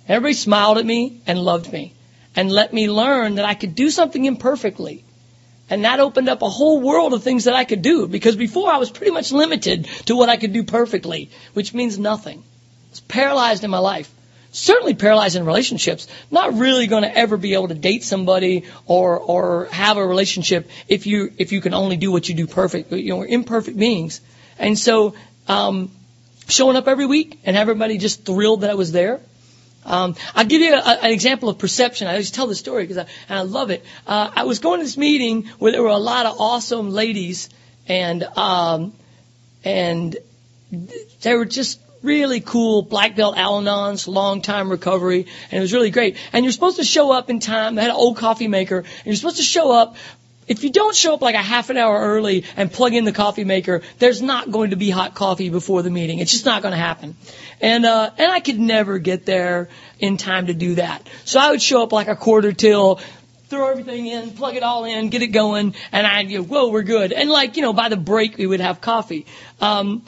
Everybody 0.07 0.35
smiled 0.35 0.79
at 0.79 0.87
me 0.87 1.21
and 1.27 1.39
loved 1.39 1.73
me 1.73 1.95
and 2.37 2.51
let 2.51 2.73
me 2.73 2.89
learn 2.89 3.35
that 3.35 3.45
I 3.45 3.55
could 3.55 3.75
do 3.75 3.91
something 3.91 4.25
imperfectly. 4.25 5.05
And 5.69 5.85
that 5.85 6.01
opened 6.01 6.29
up 6.29 6.43
a 6.43 6.49
whole 6.49 6.81
world 6.81 7.13
of 7.13 7.23
things 7.23 7.45
that 7.45 7.55
I 7.55 7.65
could 7.65 7.83
do 7.83 8.07
because 8.07 8.37
before 8.37 8.71
I 8.71 8.79
was 8.79 8.91
pretty 8.91 9.13
much 9.13 9.33
limited 9.33 9.87
to 10.07 10.17
what 10.17 10.29
I 10.29 10.37
could 10.37 10.53
do 10.53 10.63
perfectly, 10.63 11.31
which 11.53 11.75
means 11.75 11.99
nothing. 11.99 12.39
I 12.39 12.91
was 12.91 13.01
paralyzed 13.01 13.65
in 13.65 13.71
my 13.71 13.79
life. 13.79 14.11
Certainly 14.51 14.95
paralyzing 14.95 15.45
relationships. 15.45 16.09
Not 16.31 16.55
really 16.55 16.87
going 16.87 17.03
to 17.03 17.17
ever 17.17 17.37
be 17.37 17.55
able 17.55 17.69
to 17.69 17.75
date 17.75 18.03
somebody 18.03 18.65
or 18.87 19.19
or 19.19 19.67
have 19.67 19.97
a 19.97 20.07
relationship 20.07 20.69
if 20.89 21.07
you 21.07 21.33
if 21.39 21.53
you 21.53 21.61
can 21.61 21.75
only 21.75 21.97
do 21.97 22.11
what 22.11 22.29
you 22.29 22.35
do 22.35 22.47
perfect. 22.47 22.93
You 22.93 23.11
know, 23.11 23.17
we're 23.19 23.27
imperfect 23.27 23.77
beings, 23.77 24.21
and 24.59 24.79
so 24.79 25.15
um, 25.49 25.91
showing 26.49 26.77
up 26.77 26.89
every 26.89 27.07
week 27.07 27.41
and 27.45 27.57
everybody 27.57 27.99
just 27.99 28.25
thrilled 28.25 28.63
that 28.63 28.71
I 28.71 28.75
was 28.75 28.93
there 28.93 29.21
um, 29.89 30.17
I'll 30.35 30.45
give 30.45 30.61
you 30.61 30.75
a, 30.75 30.79
an 30.81 31.13
example 31.13 31.49
of 31.49 31.59
perception. 31.59 32.09
I 32.09 32.13
always 32.13 32.31
tell 32.31 32.47
the 32.47 32.55
story 32.55 32.85
because 32.85 32.99
I, 32.99 33.07
and 33.29 33.39
I 33.39 33.43
love 33.43 33.71
it. 33.71 33.85
Uh, 34.07 34.31
I 34.35 34.45
was 34.45 34.59
going 34.59 34.81
to 34.81 34.85
this 34.85 34.97
meeting 34.97 35.47
where 35.59 35.73
there 35.73 35.83
were 35.83 35.89
a 35.89 35.97
lot 35.97 36.27
of 36.27 36.41
awesome 36.41 36.91
ladies, 36.91 37.49
and 37.87 38.23
um, 38.23 38.93
and 39.65 40.17
they 41.23 41.35
were 41.35 41.47
just 41.47 41.81
really 42.03 42.41
cool 42.41 42.83
black 42.83 43.17
belt 43.17 43.37
Al-Anons, 43.37 44.07
long 44.07 44.43
time 44.43 44.71
recovery, 44.71 45.27
and 45.51 45.59
it 45.59 45.61
was 45.61 45.73
really 45.73 45.91
great. 45.91 46.17
And 46.33 46.45
you're 46.45 46.53
supposed 46.53 46.77
to 46.77 46.85
show 46.85 47.13
up 47.13 47.31
in 47.31 47.41
time. 47.41 47.75
They 47.75 47.83
had 47.83 47.91
an 47.91 47.97
old 47.97 48.17
coffee 48.17 48.49
maker, 48.49 48.79
and 48.79 49.07
you're 49.07 49.17
supposed 49.17 49.39
to 49.39 49.43
show 49.43 49.73
up 49.73 49.97
if 50.49 50.65
you 50.65 50.71
don't 50.71 50.97
show 50.97 51.15
up 51.15 51.21
like 51.21 51.35
a 51.35 51.43
half 51.43 51.69
an 51.71 51.77
hour 51.77 51.99
early 52.01 52.45
and 52.57 52.73
plug 52.73 52.95
in 52.95 53.05
the 53.05 53.13
coffee 53.13 53.45
maker, 53.45 53.83
there's 53.99 54.23
not 54.23 54.51
going 54.51 54.71
to 54.71 54.77
be 54.77 54.89
hot 54.89 55.15
coffee 55.15 55.51
before 55.51 55.83
the 55.83 55.91
meeting. 55.91 56.19
It's 56.21 56.33
just 56.33 56.47
not 56.47 56.63
going 56.63 56.73
to 56.73 56.79
happen. 56.79 57.17
And 57.61 57.85
uh, 57.85 58.11
and 58.17 58.33
I 58.33 58.41
could 58.41 58.59
never 58.59 58.99
get 58.99 59.27
there 59.27 59.69
in 59.99 60.17
time 60.17 60.47
to 60.47 60.55
do 60.55 60.77
that. 60.77 61.07
So 61.27 61.39
I 61.39 61.51
would 61.51 61.61
show 61.61 61.83
up 61.83 61.93
like 61.93 62.09
a 62.09 62.17
quarter 62.17 62.53
till, 62.53 63.01
throw 63.49 63.71
everything 63.71 64.07
in, 64.07 64.31
plug 64.31 64.57
it 64.57 64.63
all 64.63 64.85
in, 64.85 65.11
get 65.11 65.23
it 65.23 65.29
going, 65.29 65.75
and 65.93 66.07
I'd 66.07 66.31
go, 66.31 66.43
whoa, 66.43 66.71
we're 66.71 66.83
good. 66.83 67.13
And 67.13 67.29
like 67.29 67.57
you 67.57 67.63
know, 67.63 67.73
by 67.73 67.89
the 67.89 67.97
break 67.97 68.39
we 68.39 68.47
would 68.47 68.61
have 68.61 68.81
coffee. 68.81 69.27
Um, 69.61 70.03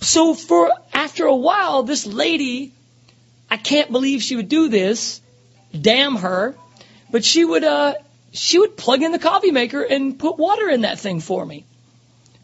so 0.00 0.34
for 0.34 0.72
after 0.92 1.26
a 1.26 1.34
while, 1.34 1.82
this 1.82 2.06
lady, 2.06 2.72
I 3.50 3.56
can't 3.56 3.90
believe 3.90 4.22
she 4.22 4.36
would 4.36 4.48
do 4.48 4.68
this. 4.68 5.20
Damn 5.78 6.16
her. 6.16 6.54
But 7.10 7.24
she 7.24 7.44
would 7.44 7.64
uh, 7.64 7.94
she 8.32 8.58
would 8.58 8.76
plug 8.76 9.02
in 9.02 9.12
the 9.12 9.18
coffee 9.18 9.50
maker 9.50 9.82
and 9.82 10.18
put 10.18 10.38
water 10.38 10.68
in 10.68 10.82
that 10.82 10.98
thing 10.98 11.20
for 11.20 11.44
me. 11.44 11.64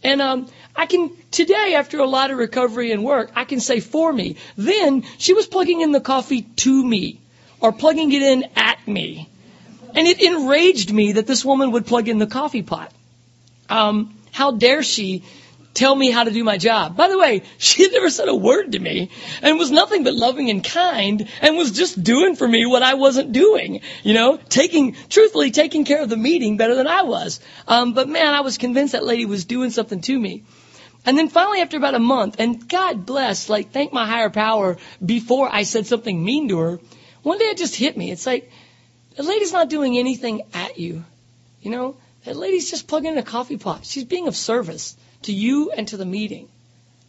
And 0.03 0.21
um, 0.21 0.49
I 0.75 0.87
can 0.87 1.11
today, 1.31 1.75
after 1.77 2.01
a 2.01 2.07
lot 2.07 2.31
of 2.31 2.39
recovery 2.39 2.93
and 2.93 3.05
work, 3.05 3.31
I 3.37 3.45
can 3.45 3.61
say 3.61 3.81
for 3.81 4.13
me. 4.13 4.37
Then 4.57 5.05
she 5.19 5.33
was 5.33 5.47
plugging 5.47 5.81
in 5.81 5.93
the 5.93 6.01
coffee 6.01 6.43
to 6.43 6.85
me, 6.85 7.21
or 7.61 7.73
plugging 7.73 8.13
it 8.13 8.23
in 8.23 8.45
at 8.57 8.87
me, 8.89 9.29
and 9.95 10.09
it 10.09 10.21
enraged 10.21 10.93
me 10.93 11.13
that 11.13 11.27
this 11.27 11.45
woman 11.45 11.73
would 11.73 11.87
plug 11.87 12.09
in 12.09 12.19
the 12.19 12.27
coffee 12.27 12.63
pot. 12.63 12.93
Um, 13.69 14.17
how 14.33 14.51
dare 14.53 14.83
she 14.83 15.23
tell 15.75 15.95
me 15.95 16.11
how 16.11 16.25
to 16.25 16.31
do 16.31 16.45
my 16.45 16.59
job. 16.59 16.97
By 16.97 17.09
the 17.09 17.18
way, 17.18 17.43
she 17.59 17.83
had 17.83 17.93
never 17.93 18.11
said 18.11 18.29
a 18.29 18.35
word 18.35 18.73
to 18.73 18.79
me 18.79 19.11
and 19.43 19.59
was 19.59 19.70
nothing 19.70 20.05
but 20.05 20.14
loving 20.14 20.51
and 20.51 20.62
kind 20.62 21.29
and 21.41 21.57
was 21.57 21.73
just 21.73 22.03
doing 22.03 22.37
for 22.37 22.47
me 22.47 22.66
what 22.66 22.83
I 22.83 22.95
wasn't 22.95 23.33
doing. 23.33 23.81
You 24.03 24.14
know, 24.14 24.37
taking, 24.49 24.97
truthfully, 25.09 25.51
taking 25.51 25.85
care 25.85 26.03
of 26.03 26.09
the 26.09 26.16
meeting 26.16 26.57
better 26.57 26.75
than 26.75 26.87
I 26.87 27.03
was. 27.03 27.41
Um, 27.66 27.95
but 27.95 28.09
man, 28.09 28.35
I 28.35 28.41
was 28.41 28.59
convinced 28.59 28.93
that 28.93 29.05
lady 29.05 29.25
was 29.25 29.45
doing 29.45 29.70
something 29.70 30.01
to 30.03 30.18
me. 30.18 30.45
And 31.05 31.18
then 31.18 31.29
finally, 31.29 31.61
after 31.61 31.77
about 31.77 31.97
a 31.97 31.99
month, 31.99 32.37
and 32.39 32.68
God 32.68 33.05
bless, 33.05 33.49
like, 33.49 33.73
thank 33.73 33.93
my 33.93 34.07
higher 34.07 34.31
power 34.31 34.77
before 35.05 35.49
I 35.53 35.64
said 35.64 35.87
something 35.87 36.25
mean 36.25 36.49
to 36.49 36.59
her, 36.59 36.81
one 37.23 37.39
day 37.39 37.47
it 37.47 37.57
just 37.57 37.75
hit 37.75 37.97
me. 37.97 38.12
It's 38.12 38.27
like, 38.27 38.51
the 39.16 39.25
lady's 39.25 39.53
not 39.53 39.68
doing 39.68 39.99
anything 39.99 40.43
at 40.55 40.79
you. 40.79 41.05
You 41.61 41.70
know, 41.73 41.97
that 42.25 42.37
lady's 42.37 42.70
just 42.70 42.87
plugging 42.87 43.12
in 43.12 43.18
a 43.18 43.23
coffee 43.23 43.57
pot. 43.57 43.85
She's 43.85 44.05
being 44.05 44.29
of 44.29 44.37
service 44.37 44.97
to 45.25 45.33
you 45.33 45.70
and 45.70 45.89
to 45.89 45.97
the 45.97 46.05
meeting. 46.05 46.49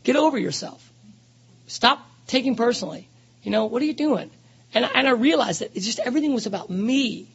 Get 0.03 0.15
over 0.15 0.37
yourself. 0.37 0.91
Stop 1.67 2.05
taking 2.27 2.55
personally. 2.55 3.07
You 3.43 3.51
know, 3.51 3.65
what 3.65 3.81
are 3.81 3.85
you 3.85 3.93
doing? 3.93 4.29
And, 4.73 4.89
and 4.93 5.07
I 5.07 5.11
realized 5.11 5.61
that 5.61 5.71
it's 5.75 5.85
just 5.85 5.99
everything 5.99 6.33
was 6.33 6.45
about 6.45 6.69
me. 6.69 7.27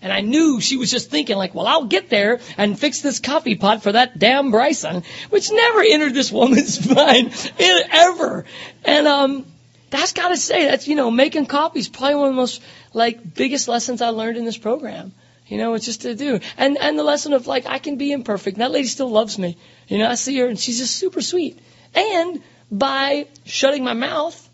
And 0.00 0.12
I 0.12 0.20
knew 0.20 0.60
she 0.60 0.76
was 0.76 0.90
just 0.90 1.10
thinking 1.10 1.36
like, 1.36 1.54
well, 1.54 1.66
I'll 1.66 1.84
get 1.84 2.10
there 2.10 2.40
and 2.56 2.78
fix 2.78 3.00
this 3.00 3.20
coffee 3.20 3.54
pot 3.54 3.84
for 3.84 3.92
that 3.92 4.18
damn 4.18 4.50
Bryson, 4.50 5.04
which 5.30 5.50
never 5.52 5.80
entered 5.80 6.12
this 6.12 6.32
woman's 6.32 6.88
mind 6.94 7.32
ever. 7.58 8.44
And, 8.84 9.06
um, 9.06 9.46
that's 9.90 10.12
gotta 10.12 10.38
say, 10.38 10.64
that's, 10.64 10.88
you 10.88 10.96
know, 10.96 11.10
making 11.10 11.46
coffee 11.46 11.78
is 11.78 11.88
probably 11.88 12.16
one 12.16 12.28
of 12.28 12.34
the 12.34 12.40
most, 12.40 12.62
like, 12.94 13.34
biggest 13.34 13.68
lessons 13.68 14.00
I 14.00 14.08
learned 14.08 14.38
in 14.38 14.44
this 14.46 14.56
program. 14.56 15.12
You 15.52 15.58
know, 15.58 15.74
it's 15.74 15.84
just 15.84 16.00
to 16.00 16.14
do. 16.14 16.40
And, 16.56 16.78
and 16.78 16.98
the 16.98 17.02
lesson 17.02 17.34
of 17.34 17.46
like, 17.46 17.66
I 17.66 17.78
can 17.78 17.96
be 17.96 18.10
imperfect. 18.10 18.56
And 18.56 18.62
that 18.62 18.70
lady 18.70 18.88
still 18.88 19.10
loves 19.10 19.38
me. 19.38 19.58
You 19.86 19.98
know, 19.98 20.08
I 20.08 20.14
see 20.14 20.38
her 20.38 20.46
and 20.46 20.58
she's 20.58 20.78
just 20.78 20.96
super 20.96 21.20
sweet. 21.20 21.58
And 21.94 22.42
by 22.70 23.26
shutting 23.44 23.84
my 23.84 23.92
mouth, 23.92 24.48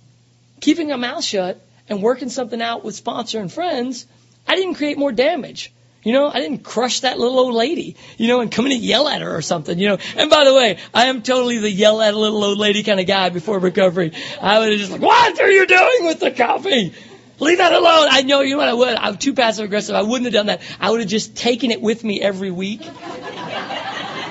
keeping 0.60 0.88
my 0.88 0.96
mouth 0.96 1.22
shut, 1.22 1.60
and 1.88 2.02
working 2.02 2.30
something 2.30 2.60
out 2.60 2.84
with 2.84 2.96
sponsor 2.96 3.38
and 3.38 3.50
friends, 3.50 4.06
I 4.48 4.56
didn't 4.56 4.74
create 4.74 4.98
more 4.98 5.12
damage. 5.12 5.72
You 6.02 6.14
know, 6.14 6.28
I 6.28 6.40
didn't 6.40 6.64
crush 6.64 7.00
that 7.00 7.16
little 7.16 7.38
old 7.38 7.54
lady, 7.54 7.94
you 8.16 8.26
know, 8.26 8.40
and 8.40 8.50
come 8.50 8.66
in 8.66 8.72
and 8.72 8.80
yell 8.80 9.06
at 9.06 9.20
her 9.20 9.36
or 9.36 9.42
something, 9.42 9.78
you 9.78 9.88
know. 9.88 9.98
And 10.16 10.30
by 10.30 10.44
the 10.44 10.54
way, 10.54 10.78
I 10.92 11.06
am 11.06 11.22
totally 11.22 11.58
the 11.58 11.70
yell 11.70 12.02
at 12.02 12.12
a 12.12 12.18
little 12.18 12.42
old 12.42 12.58
lady 12.58 12.82
kind 12.82 12.98
of 12.98 13.06
guy 13.06 13.28
before 13.28 13.60
recovery. 13.60 14.12
I 14.42 14.58
would 14.58 14.70
have 14.70 14.78
just 14.80 14.90
like, 14.90 15.00
what 15.00 15.40
are 15.40 15.50
you 15.50 15.64
doing 15.64 16.06
with 16.06 16.18
the 16.18 16.32
coffee? 16.32 16.92
Leave 17.40 17.58
that 17.58 17.72
alone. 17.72 18.08
I 18.10 18.22
know 18.22 18.40
you 18.40 18.52
know 18.52 18.58
what 18.58 18.68
I 18.68 18.74
would. 18.74 18.94
I'm 18.96 19.16
too 19.16 19.32
passive 19.32 19.64
aggressive. 19.64 19.94
I 19.94 20.02
wouldn't 20.02 20.24
have 20.24 20.32
done 20.32 20.46
that. 20.46 20.60
I 20.80 20.90
would 20.90 21.00
have 21.00 21.08
just 21.08 21.36
taken 21.36 21.70
it 21.70 21.80
with 21.80 22.02
me 22.02 22.20
every 22.20 22.50
week 22.50 22.84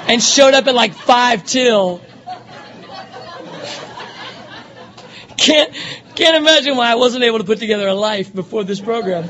and 0.07 0.21
showed 0.21 0.53
up 0.53 0.67
at 0.67 0.75
like 0.75 0.93
five 0.93 1.45
till. 1.45 2.01
Can't 5.37 5.73
can't 6.15 6.35
imagine 6.35 6.75
why 6.75 6.91
I 6.91 6.95
wasn't 6.95 7.23
able 7.23 7.37
to 7.37 7.43
put 7.43 7.59
together 7.59 7.87
a 7.87 7.93
life 7.93 8.33
before 8.33 8.63
this 8.63 8.81
program. 8.81 9.29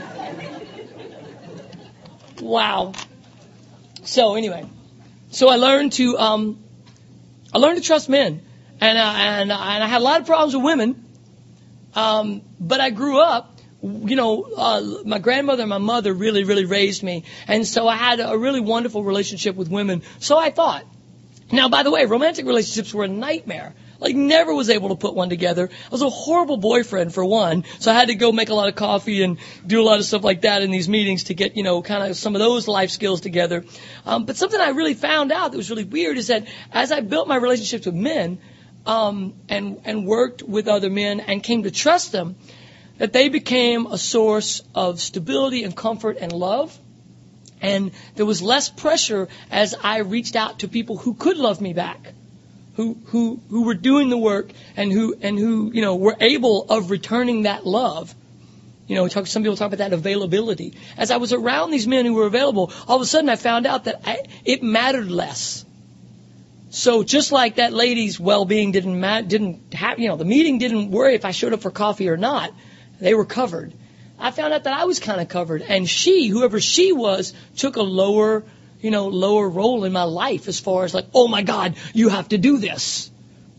Wow. 2.42 2.94
So 4.04 4.36
anyway, 4.36 4.66
so 5.32 5.50
I 5.50 5.58
learned 5.58 5.94
to 5.94 6.18
um, 6.18 6.64
I 7.54 7.60
learned 7.60 7.78
to 7.78 7.84
trust 7.84 8.10
men, 8.10 8.42
and 8.80 8.98
uh, 8.98 9.02
and 9.02 9.52
and 9.52 9.84
I 9.84 9.88
had 9.88 10.02
a 10.02 10.04
lot 10.04 10.22
of 10.22 10.28
problems 10.28 10.56
with 10.56 10.64
women. 10.64 11.04
Um, 11.94 12.42
but 12.60 12.80
I 12.80 12.90
grew 12.90 13.20
up 13.20 13.57
you 13.82 14.16
know, 14.16 14.44
uh, 14.44 14.82
my 15.06 15.20
grandmother 15.20 15.64
and 15.64 15.70
my 15.70 15.78
mother 15.78 16.14
really, 16.14 16.44
really 16.44 16.66
raised 16.66 17.04
me. 17.04 17.26
And 17.48 17.66
so 17.66 17.88
I 17.88 17.96
had 17.96 18.20
a 18.20 18.38
really 18.38 18.60
wonderful 18.60 19.04
relationship 19.04 19.56
with 19.56 19.70
women. 19.70 20.04
So 20.20 20.38
I 20.38 20.50
thought. 20.52 20.86
Now, 21.52 21.70
by 21.70 21.84
the 21.84 21.92
way, 21.92 22.06
romantic 22.06 22.46
relationships 22.46 22.94
were 22.94 23.06
a 23.06 23.08
nightmare. 23.08 23.74
Like 24.00 24.16
never 24.16 24.54
was 24.54 24.70
able 24.70 24.90
to 24.90 24.96
put 24.96 25.16
one 25.16 25.30
together. 25.30 25.70
I 25.72 25.90
was 25.90 26.02
a 26.02 26.10
horrible 26.10 26.58
boyfriend 26.58 27.14
for 27.14 27.26
one, 27.26 27.64
so 27.80 27.90
I 27.92 27.96
had 27.96 28.10
to 28.10 28.16
go 28.16 28.32
make 28.32 28.50
a 28.50 28.54
lot 28.54 28.68
of 28.68 28.76
coffee 28.76 29.24
and 29.24 29.40
do 29.66 29.82
a 29.82 29.86
lot 29.86 29.98
of 29.98 30.06
stuff 30.06 30.24
like 30.24 30.42
that 30.42 30.62
in 30.62 30.70
these 30.70 30.88
meetings 30.88 31.26
to 31.26 31.34
get, 31.34 31.58
you 31.58 31.64
know, 31.64 31.82
kind 31.82 32.04
of 32.04 32.16
some 32.16 32.36
of 32.36 32.40
those 32.40 32.68
life 32.68 32.92
skills 32.92 33.22
together. 33.22 33.66
Um, 34.06 34.26
but 34.26 34.36
something 34.36 34.60
I 34.60 34.70
really 34.70 34.94
found 34.94 35.32
out 35.32 35.52
that 35.52 35.58
was 35.58 35.70
really 35.72 35.84
weird 35.84 36.18
is 36.18 36.28
that 36.28 36.48
as 36.72 36.92
I 36.92 37.00
built 37.00 37.28
my 37.28 37.38
relationships 37.38 37.86
with 37.86 37.96
men, 37.96 38.40
um, 38.86 39.34
and 39.50 39.82
and 39.84 40.06
worked 40.06 40.42
with 40.44 40.68
other 40.68 40.90
men 40.90 41.20
and 41.20 41.44
came 41.44 41.64
to 41.64 41.72
trust 41.72 42.12
them, 42.12 42.36
that 42.98 43.14
they 43.14 43.30
became 43.30 43.88
a 43.88 43.98
source 43.98 44.62
of 44.74 45.00
stability 45.00 45.64
and 45.64 45.76
comfort 45.76 46.18
and 46.20 46.32
love. 46.32 46.78
And 47.62 47.92
there 48.16 48.26
was 48.26 48.42
less 48.42 48.70
pressure 48.70 49.28
as 49.50 49.74
I 49.82 50.00
reached 50.00 50.36
out 50.36 50.60
to 50.60 50.68
people 50.68 50.98
who 50.98 51.14
could 51.14 51.38
love 51.38 51.60
me 51.60 51.74
back 51.74 52.14
who, 52.78 52.96
who, 53.08 53.42
who 53.50 53.64
were 53.64 53.74
doing 53.74 54.10
the 54.10 54.18
work 54.18 54.52
and 54.78 54.92
who, 54.92 55.16
and 55.20 55.38
who, 55.38 55.72
you 55.74 55.82
know, 55.82 55.96
were 55.96 56.16
able 56.20 56.64
of 56.70 56.92
returning 56.92 57.42
that 57.42 57.66
love. 57.66 58.14
You 58.86 58.96
know, 58.96 59.08
talk, 59.08 59.26
some 59.26 59.42
people 59.42 59.58
talk 59.58 59.74
about 59.74 59.80
that 59.80 59.94
availability. 59.94 60.76
As 60.96 61.10
I 61.10 61.18
was 61.18 61.34
around 61.34 61.72
these 61.72 61.88
men 61.88 62.06
who 62.06 62.14
were 62.14 62.28
available, 62.28 62.72
all 62.88 62.96
of 62.96 63.02
a 63.02 63.06
sudden 63.06 63.30
I 63.30 63.36
found 63.36 63.66
out 63.66 63.86
that 63.86 64.02
I, 64.06 64.24
it 64.46 64.62
mattered 64.62 65.10
less. 65.10 65.66
So 66.70 67.02
just 67.02 67.32
like 67.32 67.56
that 67.56 67.74
lady's 67.74 68.20
well-being 68.20 68.72
didn't 68.72 69.00
mat, 69.00 69.28
didn't 69.28 69.74
have, 69.74 69.98
you 69.98 70.08
know, 70.08 70.16
the 70.16 70.26
meeting 70.26 70.60
didn't 70.60 70.92
worry 70.92 71.16
if 71.16 71.26
I 71.26 71.32
showed 71.32 71.54
up 71.54 71.62
for 71.62 71.72
coffee 71.72 72.10
or 72.10 72.18
not. 72.18 72.54
They 73.00 73.14
were 73.14 73.26
covered. 73.26 73.74
I 74.20 74.32
found 74.32 74.54
out 74.54 74.64
that 74.64 74.74
I 74.74 74.86
was 74.86 75.00
kind 75.00 75.22
of 75.22 75.30
covered, 75.30 75.62
and 75.62 75.88
she, 75.88 76.28
whoever 76.28 76.60
she 76.60 76.92
was, 76.92 77.34
took 77.56 77.76
a 77.76 77.84
lower 77.84 78.44
you 78.82 78.92
know, 78.92 79.08
lower 79.08 79.50
role 79.50 79.84
in 79.86 79.92
my 79.92 80.04
life 80.04 80.48
as 80.48 80.60
far 80.60 80.84
as 80.84 80.94
like, 80.94 81.06
oh 81.14 81.28
my 81.28 81.42
God, 81.42 81.76
you 81.94 82.10
have 82.10 82.30
to 82.30 82.38
do 82.38 82.58
this, 82.58 83.10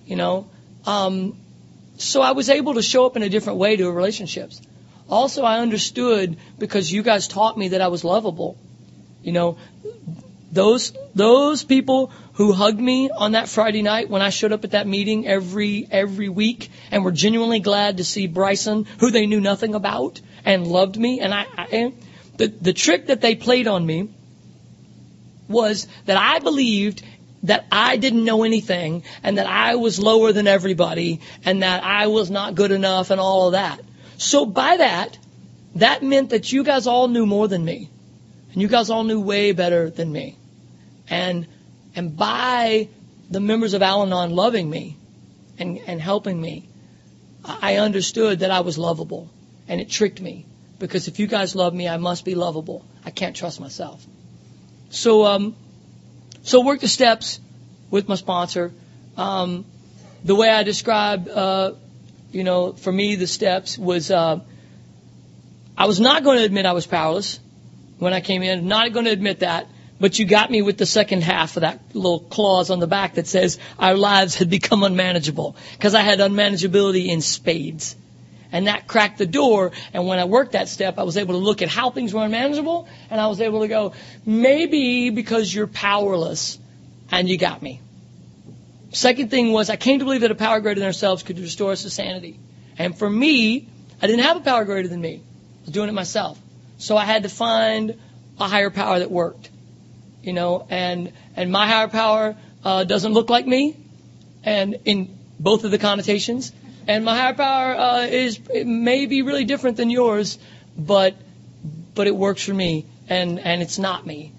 you 0.07 0.16
know. 0.16 0.49
Um, 0.86 1.36
so 1.97 2.22
I 2.22 2.32
was 2.32 2.49
able 2.49 2.74
to 2.74 2.82
show 2.82 3.07
up 3.07 3.16
in 3.16 3.22
a 3.22 3.28
different 3.28 3.59
way 3.59 3.76
to 3.76 3.91
relationships. 3.91 4.61
Also, 5.09 5.43
I 5.43 5.59
understood 5.59 6.36
because 6.59 6.93
you 6.93 7.03
guys 7.03 7.28
taught 7.28 7.59
me 7.59 7.68
that 7.68 7.80
I 7.80 7.89
was 7.89 8.05
lovable. 8.05 8.57
You 9.22 9.32
know, 9.32 9.59
those 10.53 10.93
those 11.14 11.64
people 11.64 12.12
who 12.39 12.53
hugged 12.53 12.80
me 12.80 13.11
on 13.11 13.32
that 13.32 13.49
Friday 13.49 13.82
night 13.82 14.09
when 14.09 14.22
I 14.22 14.30
showed 14.30 14.53
up 14.53 14.62
at 14.62 14.70
that 14.70 14.86
meeting 14.86 15.26
every 15.26 15.89
every 15.91 16.28
week 16.28 16.70
and 16.93 17.05
were 17.05 17.11
genuinely 17.11 17.59
glad 17.59 17.97
to 17.97 18.05
see 18.05 18.28
Bryson, 18.28 18.86
who 19.01 19.11
they 19.11 19.26
knew 19.26 19.41
nothing 19.41 19.74
about, 19.74 20.20
and 20.45 20.64
loved 20.64 20.97
me. 20.97 21.18
And 21.18 21.34
I, 21.34 21.47
I 21.57 21.93
the 22.36 22.47
the 22.47 22.72
trick 22.72 23.09
that 23.09 23.20
they 23.20 23.34
played 23.34 23.66
on 23.66 23.84
me 23.84 24.09
was 25.49 25.89
that 26.07 26.16
I 26.16 26.39
believed 26.39 27.03
that 27.43 27.66
I 27.72 27.97
didn't 27.97 28.24
know 28.24 28.45
anything 28.45 29.03
and 29.24 29.39
that 29.39 29.49
I 29.49 29.74
was 29.74 29.99
lower 29.99 30.32
than 30.32 30.47
everybody 30.47 31.20
and 31.45 31.64
that 31.64 31.82
I 31.82 32.07
was 32.07 32.30
not 32.30 32.55
good 32.55 32.70
enough 32.70 33.11
and 33.11 33.20
all 33.20 33.47
of 33.49 33.53
that. 33.53 33.80
So 34.16 34.47
by 34.47 34.76
that, 34.76 35.18
that 35.74 36.05
meant 36.05 36.30
that 36.30 36.53
you 36.53 36.62
guys 36.62 36.86
all 36.86 37.09
knew 37.09 37.26
more 37.26 37.49
than 37.49 37.64
me. 37.64 37.91
And 38.53 38.62
you 38.62 38.68
guys 38.68 38.91
all 38.91 39.03
knew 39.03 39.20
way 39.20 39.51
better 39.51 39.91
than 39.91 40.12
me. 40.12 40.36
And, 41.11 41.49
and 41.95 42.16
by 42.16 42.89
the 43.30 43.41
members 43.41 43.74
of 43.74 43.82
Al 43.82 44.03
Anon 44.03 44.30
loving 44.30 44.68
me 44.68 44.97
and, 45.59 45.78
and 45.86 46.01
helping 46.01 46.41
me, 46.41 46.68
I 47.45 47.76
understood 47.76 48.41
that 48.41 48.51
I 48.51 48.61
was 48.61 48.78
lovable. 48.78 49.30
And 49.68 49.80
it 49.80 49.91
tricked 49.91 50.20
me. 50.20 50.47
Because 50.78 51.09
if 51.09 51.18
you 51.18 51.26
guys 51.26 51.55
love 51.55 51.74
me, 51.74 51.89
I 51.89 51.97
must 51.97 52.24
be 52.24 52.34
lovable. 52.34 52.84
I 53.05 53.11
can't 53.11 53.34
trust 53.34 53.61
myself. 53.61 54.05
So, 54.91 55.26
um, 55.26 55.57
so 56.43 56.64
work 56.64 56.80
the 56.80 56.89
steps 56.89 57.41
with 57.91 58.09
my 58.09 58.14
sponsor. 58.14 58.72
Um, 59.16 59.64
the 60.24 60.34
way 60.34 60.49
I 60.49 60.62
described, 60.62 61.28
uh, 61.28 61.72
you 62.30 62.45
know, 62.45 62.72
for 62.72 62.93
me, 62.93 63.16
the 63.16 63.26
steps 63.26 63.76
was, 63.76 64.11
uh, 64.11 64.41
I 65.76 65.86
was 65.86 66.01
not 66.01 66.22
going 66.22 66.39
to 66.39 66.45
admit 66.45 66.64
I 66.64 66.72
was 66.72 66.86
powerless 66.86 67.41
when 67.99 68.12
I 68.12 68.20
came 68.20 68.43
in. 68.43 68.68
Not 68.68 68.93
going 68.93 69.07
to 69.07 69.12
admit 69.12 69.41
that. 69.41 69.66
But 70.01 70.18
you 70.18 70.26
got 70.26 70.51
me 70.51 70.62
with 70.62 70.78
the 70.78 70.86
second 70.86 71.22
half 71.22 71.57
of 71.57 71.62
that 71.62 71.80
little 71.92 72.20
clause 72.20 72.70
on 72.70 72.78
the 72.78 72.86
back 72.86 73.14
that 73.14 73.26
says 73.26 73.59
our 73.78 73.94
lives 73.94 74.36
had 74.36 74.49
become 74.49 74.84
unmanageable 74.84 75.57
because 75.72 75.94
I 75.94 76.03
had 76.03 76.20
unmanageability 76.20 77.09
in 77.09 77.20
spades. 77.20 77.96
And 78.51 78.66
that 78.66 78.86
cracked 78.86 79.18
the 79.18 79.26
door. 79.26 79.72
And 79.92 80.07
when 80.07 80.18
I 80.18 80.24
worked 80.24 80.53
that 80.53 80.68
step, 80.68 80.99
I 80.99 81.03
was 81.03 81.16
able 81.16 81.34
to 81.34 81.44
look 81.44 81.62
at 81.62 81.68
how 81.68 81.90
things 81.90 82.14
were 82.14 82.24
unmanageable. 82.24 82.88
And 83.11 83.20
I 83.20 83.26
was 83.26 83.40
able 83.40 83.61
to 83.61 83.68
go, 83.68 83.92
maybe 84.24 85.11
because 85.11 85.53
you're 85.53 85.66
powerless 85.66 86.59
and 87.11 87.28
you 87.28 87.36
got 87.36 87.61
me. 87.61 87.80
Second 88.92 89.30
thing 89.30 89.53
was 89.53 89.68
I 89.68 89.76
came 89.76 89.99
to 89.99 90.05
believe 90.05 90.22
that 90.22 90.30
a 90.30 90.34
power 90.34 90.61
greater 90.61 90.80
than 90.80 90.86
ourselves 90.86 91.22
could 91.22 91.38
restore 91.38 91.72
us 91.72 91.82
to 91.82 91.90
sanity. 91.90 92.38
And 92.78 92.96
for 92.96 93.11
me, 93.11 93.68
I 94.01 94.07
didn't 94.07 94.24
have 94.24 94.36
a 94.38 94.40
power 94.40 94.64
greater 94.64 94.88
than 94.88 95.01
me. 95.01 95.16
I 95.16 95.64
was 95.66 95.74
doing 95.74 95.88
it 95.88 95.92
myself. 95.92 96.40
So 96.78 96.96
I 96.96 97.05
had 97.05 97.24
to 97.24 97.28
find 97.28 97.99
a 98.40 98.49
higher 98.49 98.70
power 98.70 99.01
that 99.01 99.11
worked. 99.11 99.47
You 100.28 100.34
know, 100.34 100.66
and, 100.70 101.12
and 101.36 101.50
my 101.50 101.66
higher 101.66 101.88
power, 101.88 102.36
uh, 102.64 102.84
doesn't 102.84 103.12
look 103.12 103.30
like 103.30 103.46
me. 103.46 103.76
And 104.44 104.76
in 104.84 105.18
both 105.38 105.64
of 105.64 105.70
the 105.70 105.78
connotations. 105.78 106.52
And 106.86 107.04
my 107.04 107.16
higher 107.16 107.34
power 107.34 107.76
uh, 107.76 108.06
is 108.06 108.40
it 108.52 108.66
may 108.66 109.06
be 109.06 109.22
really 109.22 109.44
different 109.44 109.76
than 109.76 109.90
yours, 109.90 110.38
but 110.76 111.14
but 111.94 112.06
it 112.06 112.16
works 112.16 112.44
for 112.44 112.54
me, 112.54 112.86
and 113.08 113.38
and 113.38 113.62
it's 113.62 113.78
not 113.78 114.06
me, 114.06 114.32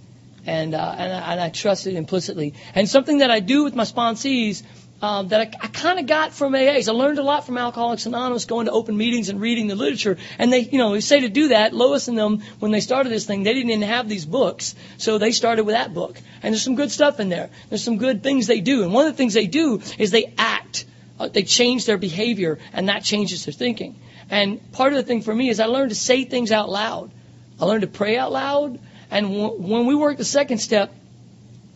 and 0.46 0.74
uh, 0.74 0.96
and, 0.98 1.14
I, 1.14 1.32
and 1.32 1.42
I 1.42 1.50
trust 1.50 1.88
it 1.88 1.96
implicitly. 1.96 2.54
And 2.74 2.90
something 2.90 3.20
that 3.20 3.32
I 3.32 3.40
do 3.40 3.64
with 3.64 3.76
my 3.76 3.84
sponsees. 3.84 4.64
Um, 5.02 5.30
that 5.30 5.40
I, 5.40 5.66
I 5.66 5.68
kind 5.68 5.98
of 5.98 6.08
got 6.08 6.34
from 6.34 6.52
AAs. 6.54 6.90
I 6.90 6.92
learned 6.92 7.20
a 7.20 7.24
lot 7.24 7.46
from 7.46 7.58
Alcoholics 7.58 8.06
Anonymous, 8.06 8.44
going 8.44 8.66
to 8.66 8.74
open 8.74 8.98
meetings 8.98 9.30
and 9.30 9.40
reading 9.40 9.68
the 9.68 9.76
literature. 9.76 10.18
And 10.38 10.52
they, 10.52 10.60
you 10.60 10.78
know, 10.78 10.92
they 10.92 11.00
say 11.00 11.22
to 11.22 11.30
do 11.30 11.48
that. 11.50 11.74
Lois 11.74 12.10
and 12.10 12.18
them, 12.18 12.42
when 12.60 12.72
they 12.72 12.82
started 12.82 13.10
this 13.10 13.26
thing, 13.26 13.44
they 13.44 13.54
didn't 13.54 13.70
even 13.70 13.88
have 13.88 14.10
these 14.10 14.26
books, 14.26 14.76
so 14.98 15.18
they 15.18 15.32
started 15.32 15.64
with 15.64 15.76
that 15.76 15.94
book. 15.94 16.18
And 16.44 16.54
there's 16.54 16.64
some 16.64 16.76
good 16.76 16.92
stuff 16.92 17.22
in 17.22 17.30
there. 17.30 17.50
There's 17.70 17.84
some 17.84 17.98
good 17.98 18.24
things 18.24 18.48
they 18.48 18.60
do. 18.60 18.84
And 18.84 18.94
one 18.94 19.06
of 19.06 19.14
the 19.14 19.18
things 19.18 19.34
they 19.34 19.48
do 19.48 19.82
is 19.98 20.12
they 20.12 20.34
act 20.38 20.86
uh, 21.20 21.28
they 21.28 21.44
change 21.44 21.86
their 21.86 21.98
behavior, 21.98 22.60
and 22.72 22.88
that 22.88 23.04
changes 23.04 23.46
their 23.46 23.54
thinking. 23.54 23.96
And 24.30 24.72
part 24.72 24.94
of 24.94 24.98
the 24.98 25.04
thing 25.04 25.22
for 25.22 25.36
me 25.36 25.50
is 25.50 25.60
I 25.60 25.66
learned 25.66 25.90
to 25.90 25.96
say 25.96 26.24
things 26.24 26.52
out 26.52 26.70
loud. 26.70 27.12
I 27.60 27.66
learned 27.66 27.82
to 27.82 27.88
pray 27.88 28.18
out 28.18 28.32
loud. 28.32 28.80
And 29.12 29.28
w- 29.28 29.62
when 29.62 29.86
we 29.86 29.96
worked 29.96 30.18
the 30.18 30.26
second 30.26 30.60
step, 30.60 30.94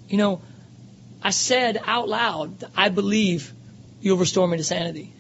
you 0.07 0.17
know, 0.17 0.41
I 1.23 1.31
said 1.31 1.81
out 1.85 2.09
loud, 2.09 2.63
I 2.75 2.89
believe 2.89 3.53
you'll 4.01 4.17
restore 4.17 4.47
me 4.47 4.57
to 4.57 4.63
sanity. 4.63 5.13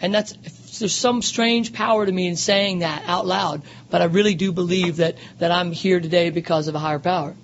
And 0.00 0.12
that's, 0.12 0.32
there's 0.78 0.94
some 0.94 1.22
strange 1.22 1.72
power 1.72 2.04
to 2.04 2.10
me 2.10 2.26
in 2.26 2.36
saying 2.36 2.80
that 2.80 3.04
out 3.06 3.26
loud, 3.26 3.62
but 3.90 4.02
I 4.02 4.06
really 4.06 4.34
do 4.34 4.50
believe 4.50 4.96
that, 4.96 5.16
that 5.38 5.52
I'm 5.52 5.70
here 5.70 6.00
today 6.00 6.30
because 6.30 6.66
of 6.66 6.74
a 6.74 6.78
higher 6.78 6.98
power. 6.98 7.36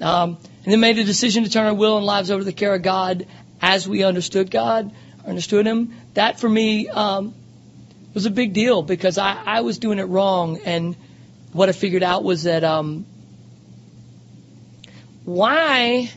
Um, 0.00 0.36
and 0.64 0.72
then 0.72 0.80
made 0.80 0.98
a 0.98 1.04
decision 1.04 1.44
to 1.44 1.50
turn 1.50 1.66
our 1.66 1.74
will 1.74 1.96
and 1.96 2.04
lives 2.04 2.30
over 2.30 2.40
to 2.40 2.44
the 2.44 2.52
care 2.52 2.74
of 2.74 2.82
God 2.82 3.26
as 3.62 3.88
we 3.88 4.04
understood 4.04 4.50
God 4.50 4.92
understood 5.28 5.66
him. 5.66 5.94
That 6.14 6.40
for 6.40 6.48
me 6.48 6.88
um, 6.88 7.34
was 8.14 8.26
a 8.26 8.30
big 8.30 8.52
deal 8.52 8.82
because 8.82 9.18
I, 9.18 9.40
I 9.44 9.60
was 9.60 9.78
doing 9.78 9.98
it 9.98 10.04
wrong, 10.04 10.60
and 10.64 10.96
what 11.52 11.68
I 11.68 11.72
figured 11.72 12.02
out 12.02 12.24
was 12.24 12.44
that 12.44 12.64
um, 12.64 13.06
why, 15.24 16.10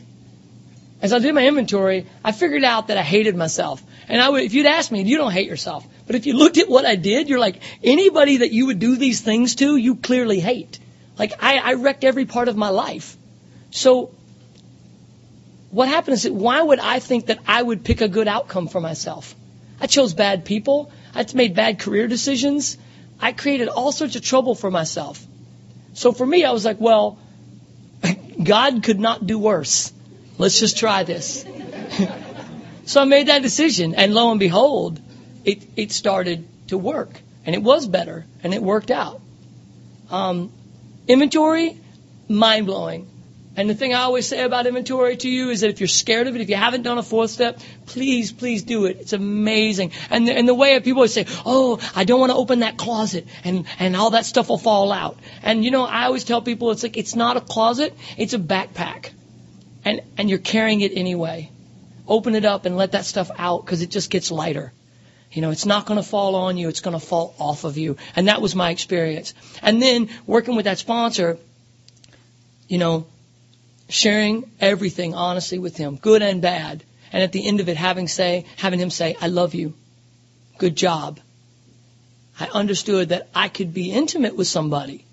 as 1.02 1.12
I 1.12 1.18
did 1.18 1.34
my 1.34 1.46
inventory, 1.46 2.06
I 2.24 2.30
figured 2.30 2.62
out 2.62 2.86
that 2.86 2.96
I 2.96 3.02
hated 3.02 3.34
myself. 3.34 3.82
And 4.08 4.22
I 4.22 4.28
would, 4.28 4.42
if 4.44 4.54
you'd 4.54 4.66
asked 4.66 4.92
me, 4.92 5.02
you 5.02 5.18
don't 5.18 5.32
hate 5.32 5.48
yourself. 5.48 5.84
But 6.06 6.14
if 6.14 6.26
you 6.26 6.34
looked 6.34 6.58
at 6.58 6.68
what 6.68 6.86
I 6.86 6.94
did, 6.94 7.28
you're 7.28 7.40
like, 7.40 7.60
anybody 7.82 8.38
that 8.38 8.52
you 8.52 8.66
would 8.66 8.78
do 8.78 8.96
these 8.96 9.20
things 9.20 9.56
to, 9.56 9.76
you 9.76 9.96
clearly 9.96 10.38
hate. 10.38 10.78
Like, 11.18 11.32
I, 11.42 11.58
I 11.58 11.74
wrecked 11.74 12.04
every 12.04 12.24
part 12.24 12.46
of 12.46 12.56
my 12.56 12.68
life. 12.68 13.16
So 13.72 14.12
what 15.72 15.88
happened 15.88 16.14
is 16.14 16.22
that 16.22 16.34
why 16.34 16.62
would 16.62 16.78
I 16.78 17.00
think 17.00 17.26
that 17.26 17.40
I 17.48 17.60
would 17.60 17.82
pick 17.82 18.00
a 18.00 18.08
good 18.08 18.28
outcome 18.28 18.68
for 18.68 18.80
myself? 18.80 19.34
I 19.80 19.88
chose 19.88 20.14
bad 20.14 20.44
people. 20.44 20.92
I 21.16 21.26
made 21.34 21.56
bad 21.56 21.80
career 21.80 22.06
decisions. 22.06 22.78
I 23.20 23.32
created 23.32 23.66
all 23.66 23.90
sorts 23.90 24.14
of 24.14 24.22
trouble 24.22 24.54
for 24.54 24.70
myself. 24.70 25.24
So 25.94 26.12
for 26.12 26.24
me, 26.24 26.44
I 26.44 26.52
was 26.52 26.64
like, 26.64 26.80
well, 26.80 27.18
God 28.42 28.84
could 28.84 29.00
not 29.00 29.26
do 29.26 29.38
worse. 29.38 29.92
Let's 30.42 30.58
just 30.58 30.76
try 30.76 31.04
this. 31.04 31.44
so 32.84 33.00
I 33.00 33.04
made 33.04 33.28
that 33.28 33.42
decision, 33.42 33.94
and 33.94 34.12
lo 34.12 34.32
and 34.32 34.40
behold, 34.40 35.00
it, 35.44 35.62
it 35.76 35.92
started 35.92 36.48
to 36.66 36.76
work. 36.76 37.20
And 37.46 37.54
it 37.54 37.62
was 37.62 37.86
better, 37.86 38.26
and 38.42 38.52
it 38.52 38.60
worked 38.60 38.90
out. 38.90 39.20
Um, 40.10 40.50
inventory, 41.06 41.76
mind 42.28 42.66
blowing. 42.66 43.08
And 43.54 43.70
the 43.70 43.76
thing 43.76 43.94
I 43.94 44.00
always 44.00 44.26
say 44.26 44.42
about 44.42 44.66
inventory 44.66 45.16
to 45.18 45.28
you 45.28 45.50
is 45.50 45.60
that 45.60 45.70
if 45.70 45.78
you're 45.78 45.86
scared 45.86 46.26
of 46.26 46.34
it, 46.34 46.40
if 46.40 46.50
you 46.50 46.56
haven't 46.56 46.82
done 46.82 46.98
a 46.98 47.04
fourth 47.04 47.30
step, 47.30 47.60
please, 47.86 48.32
please 48.32 48.64
do 48.64 48.86
it. 48.86 48.96
It's 48.98 49.12
amazing. 49.12 49.92
And 50.10 50.26
the, 50.26 50.32
and 50.32 50.48
the 50.48 50.54
way 50.54 50.80
people 50.80 51.06
say, 51.06 51.26
oh, 51.46 51.78
I 51.94 52.02
don't 52.02 52.18
want 52.18 52.32
to 52.32 52.36
open 52.36 52.60
that 52.60 52.78
closet 52.78 53.28
and, 53.44 53.64
and 53.78 53.94
all 53.94 54.10
that 54.10 54.26
stuff 54.26 54.48
will 54.48 54.58
fall 54.58 54.90
out. 54.90 55.20
And 55.40 55.64
you 55.64 55.70
know, 55.70 55.84
I 55.84 56.06
always 56.06 56.24
tell 56.24 56.42
people 56.42 56.72
it's 56.72 56.82
like, 56.82 56.96
it's 56.96 57.14
not 57.14 57.36
a 57.36 57.40
closet, 57.40 57.96
it's 58.18 58.34
a 58.34 58.40
backpack. 58.40 59.10
And, 59.84 60.00
and 60.16 60.30
you're 60.30 60.38
carrying 60.38 60.80
it 60.80 60.92
anyway. 60.94 61.50
open 62.06 62.34
it 62.34 62.44
up 62.44 62.66
and 62.66 62.76
let 62.76 62.92
that 62.92 63.04
stuff 63.04 63.30
out 63.38 63.64
because 63.64 63.82
it 63.82 63.90
just 63.90 64.10
gets 64.10 64.30
lighter. 64.30 64.72
You 65.32 65.40
know, 65.40 65.50
it's 65.50 65.64
not 65.64 65.86
going 65.86 65.96
to 65.98 66.06
fall 66.06 66.34
on 66.34 66.56
you. 66.58 66.68
It's 66.68 66.80
going 66.80 66.98
to 66.98 67.04
fall 67.04 67.34
off 67.38 67.64
of 67.64 67.78
you. 67.78 67.96
And 68.14 68.28
that 68.28 68.42
was 68.42 68.54
my 68.54 68.70
experience. 68.70 69.32
And 69.62 69.80
then 69.80 70.10
working 70.26 70.56
with 70.56 70.66
that 70.66 70.78
sponsor, 70.78 71.38
you 72.68 72.78
know, 72.78 73.06
sharing 73.88 74.50
everything 74.60 75.14
honestly 75.14 75.58
with 75.58 75.76
him, 75.76 75.96
good 75.96 76.22
and 76.22 76.42
bad. 76.42 76.84
And 77.12 77.22
at 77.22 77.32
the 77.32 77.46
end 77.46 77.60
of 77.60 77.68
it, 77.68 77.76
having 77.76 78.08
say, 78.08 78.44
having 78.56 78.78
him 78.80 78.90
say, 78.90 79.16
I 79.20 79.28
love 79.28 79.54
you. 79.54 79.74
Good 80.58 80.76
job. 80.76 81.18
I 82.38 82.48
understood 82.48 83.10
that 83.10 83.28
I 83.34 83.48
could 83.48 83.72
be 83.72 83.90
intimate 83.90 84.36
with 84.36 84.48
somebody. 84.48 85.04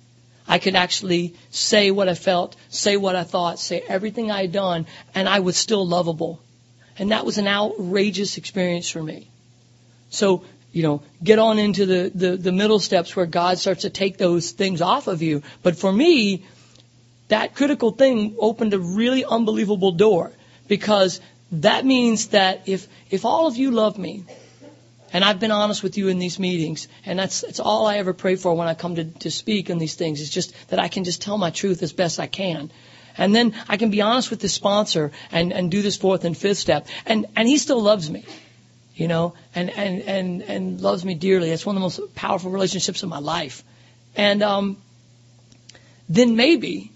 I 0.49 0.57
could 0.57 0.75
actually 0.75 1.35
say 1.51 1.91
what 1.91 2.09
I 2.09 2.15
felt, 2.15 2.55
say 2.69 2.97
what 2.97 3.15
I 3.15 3.23
thought, 3.23 3.59
say 3.59 3.83
everything 3.87 4.31
I 4.31 4.41
had 4.41 4.51
done, 4.51 4.87
and 5.13 5.29
I 5.29 5.41
was 5.41 5.55
still 5.55 5.87
lovable. 5.87 6.41
And 6.97 7.11
that 7.11 7.23
was 7.23 7.37
an 7.37 7.47
outrageous 7.47 8.37
experience 8.39 8.89
for 8.89 9.01
me. 9.01 9.29
So, 10.09 10.43
you 10.71 10.81
know, 10.81 11.03
get 11.23 11.37
on 11.37 11.59
into 11.59 11.85
the, 11.85 12.11
the, 12.13 12.35
the 12.35 12.51
middle 12.51 12.79
steps 12.79 13.15
where 13.15 13.27
God 13.27 13.59
starts 13.59 13.83
to 13.83 13.91
take 13.91 14.17
those 14.17 14.49
things 14.49 14.81
off 14.81 15.05
of 15.07 15.21
you. 15.21 15.43
But 15.61 15.77
for 15.77 15.93
me, 15.93 16.43
that 17.27 17.53
critical 17.53 17.91
thing 17.91 18.35
opened 18.39 18.73
a 18.73 18.79
really 18.79 19.23
unbelievable 19.23 19.91
door 19.91 20.31
because 20.67 21.21
that 21.51 21.85
means 21.85 22.29
that 22.29 22.67
if, 22.67 22.87
if 23.11 23.23
all 23.23 23.45
of 23.45 23.55
you 23.55 23.69
love 23.69 23.99
me, 23.99 24.25
and 25.11 25.23
I've 25.23 25.39
been 25.39 25.51
honest 25.51 25.83
with 25.83 25.97
you 25.97 26.07
in 26.07 26.19
these 26.19 26.39
meetings, 26.39 26.87
and 27.05 27.19
that's, 27.19 27.41
that's 27.41 27.59
all 27.59 27.85
I 27.85 27.97
ever 27.97 28.13
pray 28.13 28.35
for 28.35 28.53
when 28.53 28.67
I 28.67 28.73
come 28.73 28.95
to, 28.95 29.05
to 29.05 29.31
speak 29.31 29.69
on 29.69 29.77
these 29.77 29.95
things, 29.95 30.21
is 30.21 30.29
just 30.29 30.53
that 30.69 30.79
I 30.79 30.87
can 30.87 31.03
just 31.03 31.21
tell 31.21 31.37
my 31.37 31.49
truth 31.49 31.81
as 31.83 31.93
best 31.93 32.19
I 32.19 32.27
can. 32.27 32.71
And 33.17 33.35
then 33.35 33.53
I 33.67 33.77
can 33.77 33.89
be 33.89 34.01
honest 34.01 34.29
with 34.29 34.39
the 34.39 34.49
sponsor 34.49 35.11
and, 35.31 35.51
and 35.51 35.69
do 35.69 35.81
this 35.81 35.97
fourth 35.97 36.23
and 36.25 36.37
fifth 36.37 36.57
step. 36.57 36.87
And, 37.05 37.25
and 37.35 37.47
he 37.47 37.57
still 37.57 37.81
loves 37.81 38.09
me 38.09 38.25
you 38.99 39.07
know, 39.07 39.33
and, 39.55 39.69
and, 39.69 40.01
and, 40.01 40.41
and 40.41 40.81
loves 40.81 41.05
me 41.05 41.13
dearly. 41.13 41.51
It's 41.51 41.65
one 41.65 41.77
of 41.77 41.79
the 41.79 41.85
most 41.85 42.15
powerful 42.15 42.51
relationships 42.51 43.01
in 43.01 43.07
my 43.07 43.19
life. 43.19 43.63
And 44.13 44.43
um, 44.43 44.77
then 46.09 46.35
maybe, 46.35 46.91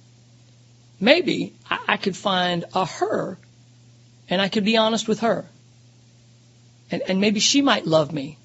maybe 0.99 1.53
I, 1.71 1.79
I 1.87 1.97
could 1.97 2.17
find 2.17 2.65
a 2.73 2.85
her 2.85 3.37
and 4.29 4.41
I 4.41 4.49
could 4.49 4.65
be 4.65 4.75
honest 4.75 5.07
with 5.07 5.21
her. 5.21 5.45
And, 6.93 7.01
and 7.07 7.19
maybe 7.19 7.39
she 7.39 7.63
might 7.63 7.87
love 7.87 8.13
me. 8.13 8.37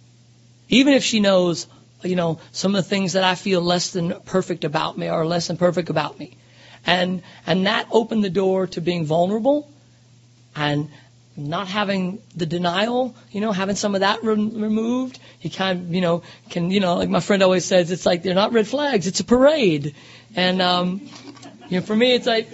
Even 0.71 0.95
if 0.95 1.05
she 1.05 1.21
knows, 1.21 1.67
you 2.03 2.17
know, 2.17 2.41
some 2.51 2.75
of 2.75 2.83
the 2.83 2.89
things 2.89 3.13
that 3.13 3.23
I 3.23 3.35
feel 3.35 3.61
less 3.61 3.91
than 3.91 4.21
perfect 4.25 4.65
about 4.65 4.97
me 4.97 5.11
or 5.11 5.27
less 5.27 5.49
than 5.49 5.59
perfect 5.59 5.91
about 5.91 6.19
me. 6.19 6.39
And, 6.87 7.23
and 7.47 7.67
that 7.67 7.89
opened 7.91 8.25
the 8.25 8.31
door 8.31 8.67
to 8.69 8.81
being 8.81 9.05
vulnerable 9.05 9.71
and, 10.57 10.89
not 11.37 11.69
having 11.69 12.21
the 12.35 12.47
denial, 12.47 13.15
you 13.31 13.41
know, 13.41 13.53
having 13.53 13.77
some 13.77 13.95
of 13.95 14.01
that 14.01 14.25
re- 14.25 14.35
removed, 14.35 15.21
you 15.41 15.49
kind 15.49 15.79
of, 15.79 15.95
you 15.95 16.01
know, 16.01 16.25
can, 16.51 16.73
you 16.73 16.81
know, 16.81 16.97
like 16.97 17.09
my 17.09 17.21
friend 17.21 17.45
always 17.45 17.65
says, 17.65 17.93
it's 17.93 18.05
like 18.05 18.25
they're 18.25 18.35
not 18.35 18.53
red 18.53 18.67
flags, 18.67 19.07
it's 19.07 19.21
a 19.21 19.25
parade. 19.25 19.95
And, 20.35 20.61
um, 20.61 21.09
you 21.69 21.79
know, 21.79 21.87
for 21.87 21.95
me, 21.95 22.13
it's 22.17 22.27
like, 22.27 22.49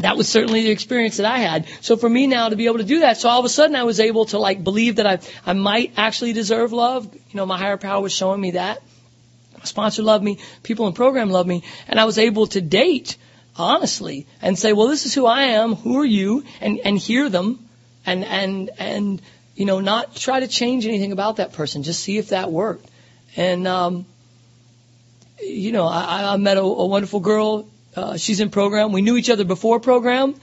that 0.00 0.16
was 0.16 0.28
certainly 0.28 0.62
the 0.62 0.70
experience 0.70 1.18
that 1.18 1.26
I 1.26 1.38
had. 1.38 1.66
So 1.80 1.96
for 1.96 2.08
me 2.08 2.26
now 2.26 2.48
to 2.48 2.56
be 2.56 2.66
able 2.66 2.78
to 2.78 2.84
do 2.84 3.00
that, 3.00 3.18
so 3.18 3.28
all 3.28 3.38
of 3.38 3.44
a 3.44 3.48
sudden 3.48 3.76
I 3.76 3.84
was 3.84 4.00
able 4.00 4.26
to 4.26 4.38
like 4.38 4.62
believe 4.62 4.96
that 4.96 5.06
I, 5.06 5.18
I 5.44 5.52
might 5.52 5.92
actually 5.96 6.32
deserve 6.32 6.72
love. 6.72 7.12
You 7.12 7.20
know, 7.34 7.46
my 7.46 7.58
higher 7.58 7.76
power 7.76 8.00
was 8.00 8.12
showing 8.12 8.40
me 8.40 8.52
that. 8.52 8.82
My 9.58 9.64
sponsor 9.64 10.02
loved 10.02 10.24
me, 10.24 10.38
people 10.62 10.86
in 10.86 10.94
program 10.94 11.30
loved 11.30 11.48
me, 11.48 11.64
and 11.86 12.00
I 12.00 12.06
was 12.06 12.18
able 12.18 12.46
to 12.48 12.60
date 12.60 13.16
honestly 13.56 14.26
and 14.40 14.58
say, 14.58 14.72
well, 14.72 14.88
this 14.88 15.06
is 15.06 15.14
who 15.14 15.26
I 15.26 15.42
am. 15.42 15.74
Who 15.74 15.98
are 15.98 16.04
you? 16.04 16.44
And, 16.60 16.80
and 16.84 16.98
hear 16.98 17.28
them 17.28 17.68
and, 18.06 18.24
and, 18.24 18.70
and, 18.78 19.22
you 19.54 19.66
know, 19.66 19.80
not 19.80 20.16
try 20.16 20.40
to 20.40 20.48
change 20.48 20.86
anything 20.86 21.12
about 21.12 21.36
that 21.36 21.52
person. 21.52 21.82
Just 21.82 22.00
see 22.02 22.16
if 22.16 22.30
that 22.30 22.50
worked. 22.50 22.88
And, 23.36 23.68
um, 23.68 24.06
you 25.40 25.72
know, 25.72 25.86
I, 25.86 26.32
I 26.32 26.36
met 26.36 26.56
a, 26.56 26.62
a 26.62 26.86
wonderful 26.86 27.20
girl. 27.20 27.68
Uh, 27.96 28.16
she's 28.16 28.40
in 28.40 28.50
program. 28.50 28.92
We 28.92 29.02
knew 29.02 29.16
each 29.16 29.30
other 29.30 29.44
before 29.44 29.80
program. 29.80 30.34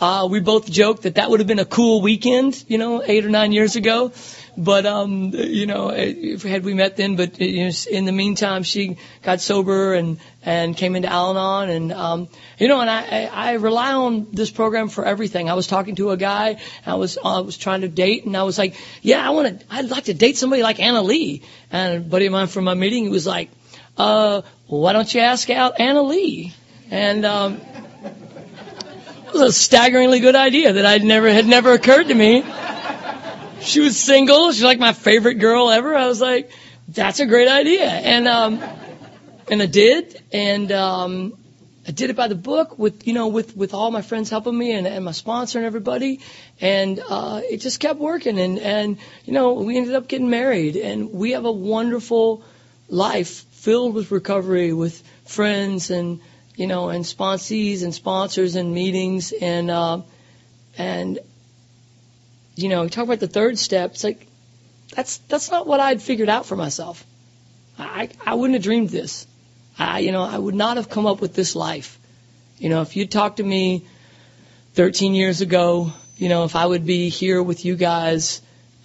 Uh, 0.00 0.26
we 0.28 0.40
both 0.40 0.68
joked 0.68 1.02
that 1.02 1.14
that 1.14 1.30
would 1.30 1.38
have 1.38 1.46
been 1.46 1.60
a 1.60 1.64
cool 1.64 2.02
weekend, 2.02 2.64
you 2.66 2.76
know, 2.76 3.02
eight 3.04 3.24
or 3.24 3.28
nine 3.28 3.52
years 3.52 3.76
ago. 3.76 4.12
But 4.56 4.84
um, 4.84 5.30
you 5.32 5.66
know, 5.66 5.88
had 5.90 6.64
we 6.64 6.74
met 6.74 6.96
then, 6.96 7.16
but 7.16 7.40
you 7.40 7.64
know, 7.64 7.70
in 7.90 8.04
the 8.04 8.12
meantime, 8.12 8.64
she 8.64 8.98
got 9.22 9.40
sober 9.40 9.94
and 9.94 10.18
and 10.44 10.76
came 10.76 10.94
into 10.94 11.08
Al-Anon, 11.08 11.70
and 11.70 11.92
um, 11.92 12.28
you 12.58 12.68
know, 12.68 12.80
and 12.80 12.90
I 12.90 13.30
I 13.32 13.52
rely 13.52 13.92
on 13.92 14.26
this 14.32 14.50
program 14.50 14.88
for 14.88 15.06
everything. 15.06 15.48
I 15.48 15.54
was 15.54 15.68
talking 15.68 15.94
to 15.96 16.10
a 16.10 16.18
guy, 16.18 16.60
I 16.84 16.96
was 16.96 17.16
I 17.24 17.40
was 17.40 17.56
trying 17.56 17.80
to 17.80 17.88
date, 17.88 18.26
and 18.26 18.36
I 18.36 18.42
was 18.42 18.58
like, 18.58 18.76
yeah, 19.00 19.26
I 19.26 19.30
want 19.30 19.60
to, 19.60 19.66
I'd 19.70 19.88
like 19.88 20.04
to 20.04 20.14
date 20.14 20.36
somebody 20.36 20.62
like 20.62 20.80
Anna 20.80 21.02
Lee. 21.02 21.42
And 21.70 21.96
a 21.96 22.00
buddy 22.00 22.26
of 22.26 22.32
mine 22.32 22.48
from 22.48 22.64
my 22.64 22.74
meeting, 22.74 23.04
he 23.04 23.10
was 23.10 23.26
like, 23.26 23.50
uh, 23.96 24.42
why 24.66 24.92
don't 24.92 25.14
you 25.14 25.20
ask 25.20 25.48
out 25.48 25.80
Anna 25.80 26.02
Lee? 26.02 26.52
And 26.92 27.24
um, 27.24 27.60
it 29.26 29.32
was 29.32 29.42
a 29.42 29.52
staggeringly 29.52 30.20
good 30.20 30.36
idea 30.36 30.74
that 30.74 30.86
I'd 30.86 31.02
never 31.02 31.28
had 31.32 31.46
never 31.46 31.72
occurred 31.72 32.08
to 32.08 32.14
me 32.14 32.44
she 33.62 33.80
was 33.80 33.98
single. 33.98 34.52
She's 34.52 34.62
like 34.62 34.78
my 34.78 34.92
favorite 34.92 35.34
girl 35.34 35.70
ever. 35.70 35.94
I 35.96 36.06
was 36.06 36.20
like, 36.20 36.50
that's 36.88 37.20
a 37.20 37.26
great 37.26 37.48
idea. 37.48 37.88
And, 37.88 38.28
um, 38.28 38.62
and 39.50 39.62
I 39.62 39.66
did. 39.66 40.20
And, 40.32 40.70
um, 40.72 41.34
I 41.86 41.90
did 41.90 42.10
it 42.10 42.16
by 42.16 42.28
the 42.28 42.36
book 42.36 42.78
with, 42.78 43.08
you 43.08 43.12
know, 43.12 43.26
with, 43.26 43.56
with 43.56 43.74
all 43.74 43.90
my 43.90 44.02
friends 44.02 44.30
helping 44.30 44.56
me 44.56 44.72
and, 44.72 44.86
and 44.86 45.04
my 45.04 45.10
sponsor 45.10 45.58
and 45.58 45.66
everybody. 45.66 46.20
And, 46.60 47.00
uh, 47.08 47.40
it 47.42 47.58
just 47.58 47.80
kept 47.80 47.98
working. 47.98 48.38
And, 48.38 48.58
and, 48.58 48.98
you 49.24 49.32
know, 49.32 49.54
we 49.54 49.76
ended 49.76 49.94
up 49.94 50.06
getting 50.06 50.30
married 50.30 50.76
and 50.76 51.12
we 51.12 51.32
have 51.32 51.44
a 51.44 51.52
wonderful 51.52 52.44
life 52.88 53.44
filled 53.50 53.94
with 53.94 54.10
recovery 54.12 54.72
with 54.72 55.02
friends 55.24 55.90
and, 55.90 56.20
you 56.62 56.68
know, 56.68 56.90
and 56.90 57.04
sponsees 57.04 57.82
and 57.82 57.92
sponsors 57.92 58.54
and 58.54 58.72
meetings 58.72 59.32
and, 59.32 59.68
uh, 59.68 60.00
and 60.78 61.18
you 62.54 62.68
know, 62.68 62.86
talk 62.86 63.02
about 63.02 63.18
the 63.18 63.26
third 63.26 63.58
step. 63.58 63.90
It's 63.94 64.04
like 64.04 64.28
that's 64.94 65.18
that's 65.26 65.50
not 65.50 65.66
what 65.66 65.80
I'd 65.80 66.00
figured 66.00 66.28
out 66.28 66.46
for 66.46 66.54
myself. 66.54 67.04
I 67.76 68.10
I 68.24 68.34
wouldn't 68.34 68.54
have 68.54 68.62
dreamed 68.62 68.90
this. 68.90 69.26
I 69.76 69.98
you 69.98 70.12
know 70.12 70.22
I 70.22 70.38
would 70.38 70.54
not 70.54 70.76
have 70.76 70.88
come 70.88 71.04
up 71.04 71.20
with 71.20 71.34
this 71.34 71.56
life. 71.56 71.98
You 72.58 72.68
know, 72.68 72.82
if 72.82 72.94
you'd 72.94 73.10
talked 73.10 73.38
to 73.38 73.42
me 73.42 73.84
13 74.74 75.16
years 75.16 75.40
ago, 75.40 75.92
you 76.16 76.28
know, 76.28 76.44
if 76.44 76.54
I 76.54 76.64
would 76.64 76.86
be 76.86 77.08
here 77.08 77.42
with 77.42 77.64
you 77.64 77.74
guys 77.74 78.40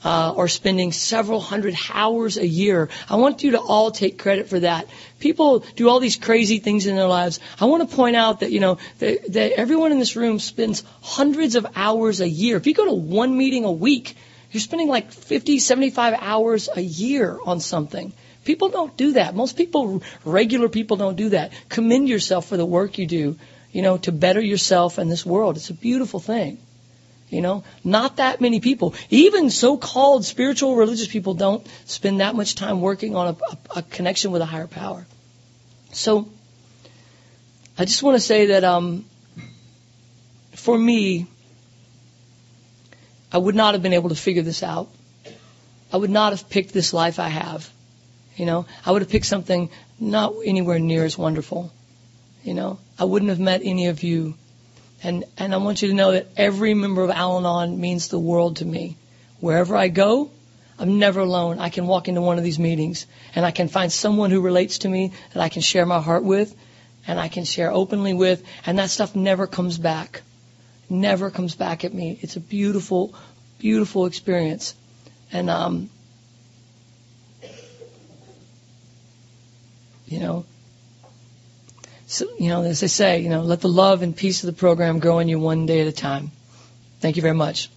uh, 0.08 0.32
or 0.32 0.47
spending 0.47 0.93
several 0.93 1.41
hundred 1.41 1.76
hours 1.93 2.38
a 2.38 2.47
year. 2.47 2.88
I 3.10 3.18
want 3.18 3.43
you 3.43 3.51
to 3.51 3.60
all 3.60 3.91
take 3.91 4.18
credit 4.18 4.47
for 4.47 4.62
that. 4.62 4.88
People 5.20 5.66
do 5.76 5.89
all 5.89 5.99
these 5.99 6.16
crazy 6.16 6.60
things 6.60 6.86
in 6.86 6.95
their 6.95 7.10
lives. 7.10 7.41
I 7.60 7.66
want 7.66 7.89
to 7.89 7.93
point 7.93 8.16
out 8.16 8.39
that, 8.39 8.49
you 8.53 8.62
know, 8.62 8.78
that, 8.99 9.34
that 9.34 9.51
everyone 9.51 9.91
in 9.91 9.99
this 9.99 10.16
room 10.16 10.39
spends 10.39 10.86
hundreds 11.01 11.55
of 11.55 11.68
hours 11.76 12.22
a 12.22 12.30
year. 12.30 12.55
If 12.55 12.68
you 12.68 12.74
go 12.74 12.86
to 12.86 12.93
one 12.93 13.38
meeting 13.38 13.66
a 13.66 13.72
week, 13.72 14.16
you're 14.49 14.62
spending 14.62 14.88
like 14.88 15.12
50, 15.12 15.60
75 15.60 16.14
hours 16.22 16.70
a 16.74 16.80
year 16.80 17.38
on 17.45 17.60
something. 17.60 18.14
People 18.45 18.70
don't 18.70 18.95
do 18.95 19.12
that. 19.12 19.36
Most 19.36 19.58
people, 19.58 20.01
regular 20.24 20.70
people 20.70 20.95
don't 20.95 21.18
do 21.18 21.30
that. 21.30 21.51
Commend 21.68 22.08
yourself 22.08 22.47
for 22.47 22.55
the 22.55 22.66
work 22.66 22.97
you 22.97 23.08
do, 23.08 23.38
you 23.74 23.82
know, 23.82 23.97
to 23.97 24.14
better 24.14 24.39
yourself 24.39 24.99
and 24.99 25.12
this 25.12 25.26
world. 25.26 25.58
It's 25.58 25.70
a 25.70 25.74
beautiful 25.74 26.22
thing. 26.22 26.60
You 27.30 27.41
know, 27.41 27.63
not 27.84 28.17
that 28.17 28.39
many 28.39 28.61
people, 28.61 28.95
even 29.09 29.49
so-called 29.49 30.23
spiritual 30.23 30.78
religious 30.78 31.07
people 31.07 31.34
don't 31.34 31.65
spend 31.86 32.21
that 32.21 32.36
much 32.36 32.55
time 32.55 32.80
working 32.80 33.17
on 33.17 33.28
a, 33.28 33.32
a, 33.32 33.80
a 33.80 33.82
connection 33.82 34.32
with 34.32 34.41
a 34.41 34.45
higher 34.45 34.67
power. 34.67 35.05
So, 35.91 36.30
I 37.78 37.84
just 37.84 38.01
want 38.01 38.15
to 38.15 38.21
say 38.21 38.47
that, 38.47 38.63
um, 38.63 39.03
for 40.53 40.78
me, 40.78 41.28
I 43.32 43.38
would 43.38 43.55
not 43.55 43.73
have 43.73 43.84
been 43.84 43.93
able 43.93 44.09
to 44.09 44.15
figure 44.15 44.41
this 44.41 44.63
out. 44.63 44.88
I 45.91 45.97
would 45.97 46.09
not 46.09 46.32
have 46.32 46.49
picked 46.49 46.73
this 46.73 46.93
life 46.93 47.19
I 47.19 47.28
have. 47.28 47.69
You 48.38 48.45
know, 48.45 48.65
I 48.86 48.91
would 48.91 49.01
have 49.01 49.11
picked 49.11 49.25
something 49.25 49.69
not 49.99 50.34
anywhere 50.45 50.80
near 50.80 51.03
as 51.03 51.17
wonderful. 51.17 51.71
You 52.43 52.53
know, 52.53 52.80
I 52.97 53.03
wouldn't 53.03 53.30
have 53.30 53.39
met 53.39 53.61
any 53.63 53.88
of 53.88 54.03
you 54.03 54.36
and, 55.04 55.24
and 55.38 55.54
I 55.54 55.58
want 55.58 55.82
you 55.82 55.89
to 55.89 55.93
know 55.93 56.12
that 56.14 56.28
every 56.36 56.74
member 56.74 57.04
of 57.04 57.10
Al 57.10 57.38
Anon 57.38 57.80
means 57.80 58.08
the 58.08 58.20
world 58.20 58.58
to 58.58 58.66
me. 58.66 58.98
Wherever 59.39 59.76
I 59.76 59.89
go, 59.89 60.32
I'm 60.80 61.00
never 61.00 61.20
alone. 61.20 61.60
I 61.60 61.70
can 61.70 61.88
walk 61.88 62.08
into 62.08 62.22
one 62.22 62.38
of 62.38 62.43
these 62.43 62.60
meetings 62.60 63.06
and 63.36 63.45
I 63.45 63.52
can 63.52 63.68
find 63.68 63.91
someone 63.91 64.32
who 64.32 64.41
relates 64.41 64.80
to 64.80 64.89
me 64.89 65.14
that 65.34 65.41
I 65.41 65.50
can 65.50 65.62
share 65.62 65.86
my 65.86 66.02
heart 66.02 66.24
with 66.24 66.56
and 67.08 67.20
I 67.20 67.30
can 67.30 67.45
share 67.45 67.72
openly 67.72 68.14
with, 68.14 68.43
and 68.66 68.80
that 68.80 68.89
stuff 68.89 69.16
never 69.16 69.48
comes 69.48 69.78
back. 69.78 70.22
Never 70.89 71.32
comes 71.32 71.56
back 71.56 71.86
at 71.86 71.93
me. 71.93 72.20
It's 72.22 72.36
a 72.36 72.41
beautiful, 72.41 73.16
beautiful 73.60 74.06
experience. 74.06 74.76
And, 75.32 75.50
um, 75.50 75.89
you 80.06 80.20
know, 80.20 80.45
so, 82.08 82.26
you 82.39 82.47
know, 82.47 82.64
as 82.64 82.80
they 82.80 82.88
say, 82.88 83.20
you 83.20 83.30
know, 83.30 83.41
let 83.41 83.60
the 83.60 83.68
love 83.68 84.01
and 84.01 84.16
peace 84.16 84.41
of 84.43 84.47
the 84.47 84.58
program 84.58 84.99
grow 84.99 85.20
in 85.20 85.28
you 85.28 85.39
one 85.39 85.66
day 85.66 85.82
at 85.82 85.88
a 85.88 85.91
time. 85.91 86.32
Thank 87.01 87.18
you 87.18 87.22
very 87.22 87.36
much. 87.36 87.70